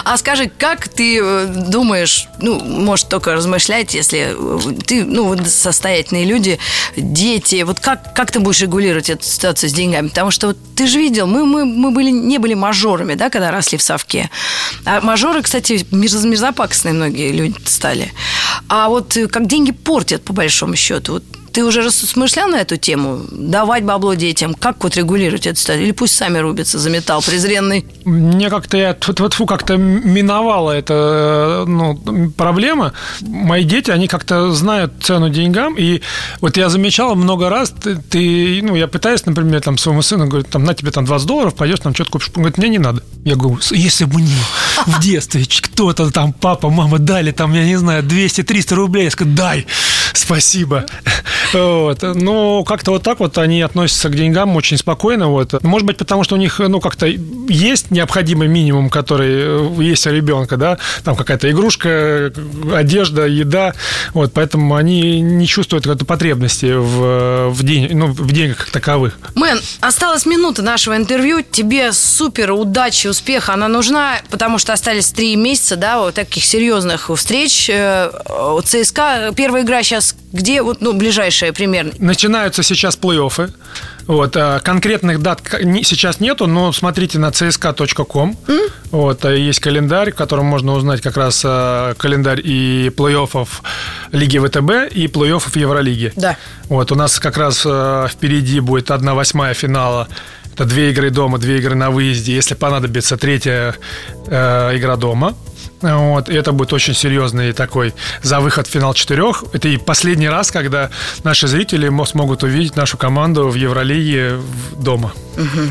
А 0.07 0.16
скажи, 0.18 0.48
как 0.48 0.88
ты 0.88 1.18
э, 1.20 1.46
думаешь, 1.66 2.28
ну, 2.38 2.61
может, 2.61 3.09
только 3.09 3.34
размышлять, 3.34 3.92
если 3.92 4.36
э, 4.38 4.80
ты, 4.86 5.04
ну, 5.04 5.36
состоятельные 5.44 6.24
люди, 6.24 6.61
дети, 6.96 7.64
вот 7.64 7.80
как, 7.80 8.14
как 8.14 8.30
ты 8.30 8.38
будешь 8.38 8.61
регулировать 8.61 9.11
эту 9.11 9.24
ситуацию 9.24 9.68
с 9.68 9.72
деньгами? 9.72 10.07
Потому 10.07 10.30
что 10.30 10.46
вот 10.46 10.59
ты 10.76 10.86
же 10.86 11.00
видел, 11.00 11.26
мы, 11.26 11.44
мы, 11.44 11.64
мы 11.64 11.90
были, 11.90 12.11
не 12.11 12.38
были 12.38 12.54
мажорами, 12.54 13.14
да, 13.14 13.30
когда 13.30 13.50
росли 13.50 13.78
в 13.78 13.82
совке. 13.82 14.30
А 14.84 15.00
мажоры, 15.00 15.42
кстати, 15.42 15.84
мерз, 15.90 16.22
мерзопакостные 16.22 16.94
многие 16.94 17.32
люди 17.32 17.57
стали. 17.64 18.12
А 18.68 18.88
вот 18.88 19.16
э, 19.16 19.26
как 19.26 19.48
деньги 19.48 19.72
портят, 19.72 20.22
по 20.22 20.32
большому 20.32 20.76
счету, 20.76 21.14
вот 21.14 21.24
ты 21.57 21.64
уже 21.64 21.82
рассмышлял 21.82 22.48
на 22.48 22.57
эту 22.57 22.76
тему? 22.76 23.22
Давать 23.30 23.82
бабло 23.82 24.12
детям? 24.12 24.52
Как 24.52 24.84
вот 24.84 24.94
регулировать 24.96 25.46
это? 25.46 25.72
Или 25.72 25.92
пусть 25.92 26.14
сами 26.14 26.36
рубятся 26.36 26.78
за 26.78 26.90
металл 26.90 27.22
презренный? 27.22 27.86
Мне 28.04 28.50
как-то 28.50 28.76
я 28.76 28.90
-тьфу 28.90 29.14
-тьфу, 29.14 29.46
как-то 29.46 29.78
миновала 29.78 30.72
эта 30.72 31.64
ну, 31.66 32.30
проблема. 32.36 32.92
Мои 33.22 33.64
дети, 33.64 33.90
они 33.90 34.07
как-то 34.07 34.52
знают 34.52 34.92
цену 35.00 35.30
деньгам. 35.30 35.76
И 35.78 36.02
вот 36.42 36.59
я 36.59 36.68
замечал 36.68 37.14
много 37.16 37.48
раз, 37.48 37.70
ты, 37.70 37.96
ты 37.96 38.61
ну, 38.62 38.76
я 38.76 38.86
пытаюсь, 38.86 39.24
например, 39.26 39.62
там 39.62 39.78
своему 39.78 40.02
сыну 40.02 40.26
говорю, 40.26 40.44
там, 40.44 40.64
на 40.64 40.74
тебе 40.74 40.90
там 40.90 41.07
20 41.07 41.26
долларов, 41.26 41.54
пойдешь 41.54 41.80
там 41.80 41.94
что-то 41.94 42.11
купишь. 42.11 42.30
Он 42.36 42.42
говорит, 42.42 42.59
мне 42.59 42.68
не 42.68 42.78
надо. 42.78 43.02
Я 43.24 43.34
говорю, 43.34 43.61
если 43.70 44.04
бы 44.04 44.18
мне 44.18 44.44
в 44.86 45.00
детстве 45.00 45.46
кто-то 45.62 46.11
там, 46.11 46.34
папа, 46.34 46.68
мама 46.68 46.98
дали 46.98 47.32
там, 47.32 47.54
я 47.54 47.64
не 47.64 47.78
знаю, 47.78 48.02
200-300 48.02 48.74
рублей, 48.74 49.04
я 49.04 49.11
скажу, 49.11 49.30
дай, 49.30 49.66
спасибо. 50.12 50.86
Вот. 51.52 52.02
Но 52.02 52.64
как-то 52.64 52.90
вот 52.90 53.02
так 53.02 53.20
вот 53.20 53.38
они 53.38 53.62
относятся 53.62 54.09
к 54.09 54.16
деньгам 54.16 54.57
очень 54.57 54.76
спокойно. 54.76 55.28
Вот. 55.28 55.62
Может 55.62 55.86
быть, 55.86 55.96
потому 55.96 56.24
что 56.24 56.34
у 56.34 56.38
них, 56.38 56.59
ну, 56.59 56.80
как-то 56.80 57.07
есть 57.07 57.90
необходимый 57.90 58.48
минимум, 58.48 58.90
который 58.90 59.78
э, 59.78 59.82
есть 59.82 60.07
у 60.07 60.11
ребенка, 60.11 60.57
да, 60.57 60.78
там 61.04 61.16
какая-то 61.16 61.50
игрушка, 61.50 62.32
одежда, 62.74 63.26
еда, 63.26 63.74
вот, 64.12 64.32
поэтому 64.32 64.74
они 64.74 65.20
не 65.20 65.46
чувствуют 65.46 65.86
эту 65.86 66.04
потребности 66.04 66.72
в, 66.74 67.50
в, 67.50 67.62
день, 67.62 67.96
ну, 67.96 68.07
в 68.07 68.32
деньгах 68.32 68.59
как 68.59 68.70
таковых. 68.70 69.18
Мэн, 69.34 69.61
осталась 69.80 70.26
минута 70.26 70.62
нашего 70.62 70.96
интервью. 70.96 71.42
Тебе 71.42 71.92
супер 71.92 72.52
удачи, 72.52 73.07
успеха. 73.07 73.54
Она 73.54 73.68
нужна, 73.68 74.18
потому 74.30 74.59
что 74.59 74.72
остались 74.72 75.11
три 75.11 75.36
месяца, 75.36 75.76
да, 75.76 75.98
вот 75.98 76.14
таких 76.14 76.44
серьезных 76.44 77.11
встреч. 77.14 77.70
Э, 77.70 78.11
ЦСКА, 78.64 79.32
первая 79.36 79.62
игра 79.62 79.82
сейчас 79.82 79.95
где, 80.32 80.62
вот, 80.62 80.80
ну, 80.80 80.92
ближайшая 80.92 81.53
примерно? 81.53 81.92
Начинаются 81.99 82.62
сейчас 82.62 82.97
плей-оффы. 82.97 83.53
Вот, 84.07 84.36
а 84.36 84.61
конкретных 84.61 85.20
дат 85.20 85.42
сейчас 85.82 86.20
нету, 86.20 86.47
но 86.47 86.72
смотрите 86.72 87.18
на 87.18 87.30
csk.com. 87.30 88.36
Mm? 88.47 88.70
Вот, 88.92 89.24
а 89.24 89.34
есть 89.34 89.61
календарь, 89.61 90.12
в 90.12 90.14
котором 90.14 90.47
можно 90.47 90.74
узнать 90.74 91.01
как 91.01 91.16
раз 91.16 91.42
а, 91.44 91.94
календарь 91.94 92.40
и 92.42 92.90
плей-оффов 92.97 93.49
Лиги 94.12 94.38
ВТБ 94.38 94.94
и 94.94 95.07
плей-оффов 95.07 95.59
Евролиги. 95.59 96.12
Да. 96.14 96.36
Вот, 96.68 96.92
у 96.92 96.94
нас 96.94 97.18
как 97.18 97.36
раз 97.36 97.61
впереди 97.61 98.61
будет 98.61 98.90
одна 98.90 99.14
восьмая 99.14 99.55
финала 99.55 100.09
это 100.57 100.64
две 100.64 100.90
игры 100.90 101.11
дома, 101.11 101.36
две 101.36 101.59
игры 101.59 101.74
на 101.74 101.90
выезде. 101.90 102.34
Если 102.34 102.55
понадобится 102.55 103.18
третья 103.18 103.74
э, 104.26 104.76
игра 104.78 104.97
дома, 104.97 105.34
вот, 105.82 106.28
и 106.28 106.34
это 106.34 106.52
будет 106.52 106.72
очень 106.72 106.94
серьезный 106.94 107.52
такой 107.52 107.94
за 108.22 108.40
выход 108.40 108.66
в 108.66 108.70
финал 108.70 108.94
четырех. 108.94 109.44
Это 109.52 109.68
и 109.68 109.76
последний 109.76 110.28
раз, 110.28 110.50
когда 110.50 110.90
наши 111.24 111.46
зрители 111.46 111.90
смогут 112.06 112.42
увидеть 112.42 112.76
нашу 112.76 112.96
команду 112.96 113.48
в 113.48 113.54
Евролиге 113.54 114.38
дома. 114.72 115.12
Угу. 115.36 115.70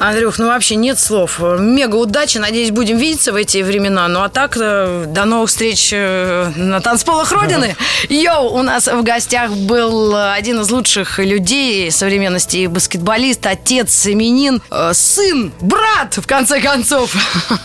Андрюх, 0.00 0.38
ну 0.38 0.46
вообще 0.46 0.76
нет 0.76 0.98
слов. 0.98 1.38
Мега 1.40 1.96
удачи. 1.96 2.38
Надеюсь, 2.38 2.70
будем 2.70 2.96
видеться 2.96 3.32
в 3.32 3.36
эти 3.36 3.58
времена. 3.58 4.08
Ну 4.08 4.22
а 4.22 4.30
так, 4.30 4.56
э, 4.58 5.04
до 5.06 5.26
новых 5.26 5.50
встреч 5.50 5.90
э, 5.92 6.50
на 6.56 6.80
танцполах 6.80 7.30
Родины. 7.32 7.76
Йоу, 8.08 8.48
у 8.48 8.62
нас 8.62 8.86
в 8.86 9.02
гостях 9.02 9.50
был 9.50 10.16
один 10.16 10.60
из 10.60 10.70
лучших 10.70 11.18
людей 11.18 11.90
современности. 11.90 12.66
Баскетболист, 12.66 13.46
отец, 13.46 14.06
именин, 14.06 14.62
э, 14.70 14.92
сын, 14.94 15.52
брат, 15.60 16.16
в 16.16 16.26
конце 16.26 16.62
концов. 16.62 17.14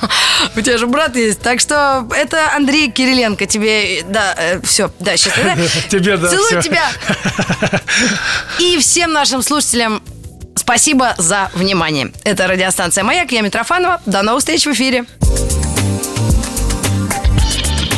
У 0.58 0.62
тебя 0.62 0.78
же 0.78 0.88
брат 0.88 1.16
есть. 1.16 1.40
Так 1.40 1.62
что 1.62 2.06
это 2.14 2.54
Андрей 2.54 2.92
Кириленко. 2.92 3.46
Тебе, 3.46 4.04
да, 4.10 4.36
все, 4.62 4.92
да, 5.00 5.16
сейчас. 5.16 5.36
Тебе, 5.90 6.18
да, 6.18 6.28
Целую 6.28 6.62
тебя. 6.62 6.84
И 8.60 8.78
всем 8.80 9.14
нашим 9.14 9.42
слушателям 9.42 10.02
Спасибо 10.56 11.14
за 11.18 11.49
внимание. 11.53 12.12
Это 12.24 12.47
радиостанция 12.47 13.03
«Маяк». 13.03 13.32
Я 13.32 13.41
Митрофанова. 13.41 14.01
До 14.06 14.22
новых 14.24 14.39
встреч 14.39 14.66
в 14.66 14.72
эфире. 14.72 15.06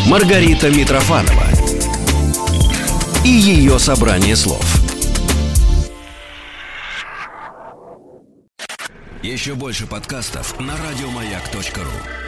Маргарита 0.07 0.69
Митрофанова 0.69 1.43
и 3.25 3.29
ее 3.29 3.77
собрание 3.77 4.35
слов. 4.35 4.65
Еще 9.21 9.55
больше 9.55 9.85
подкастов 9.85 10.57
на 10.59 10.73
радиомаяк.ру 10.77 12.26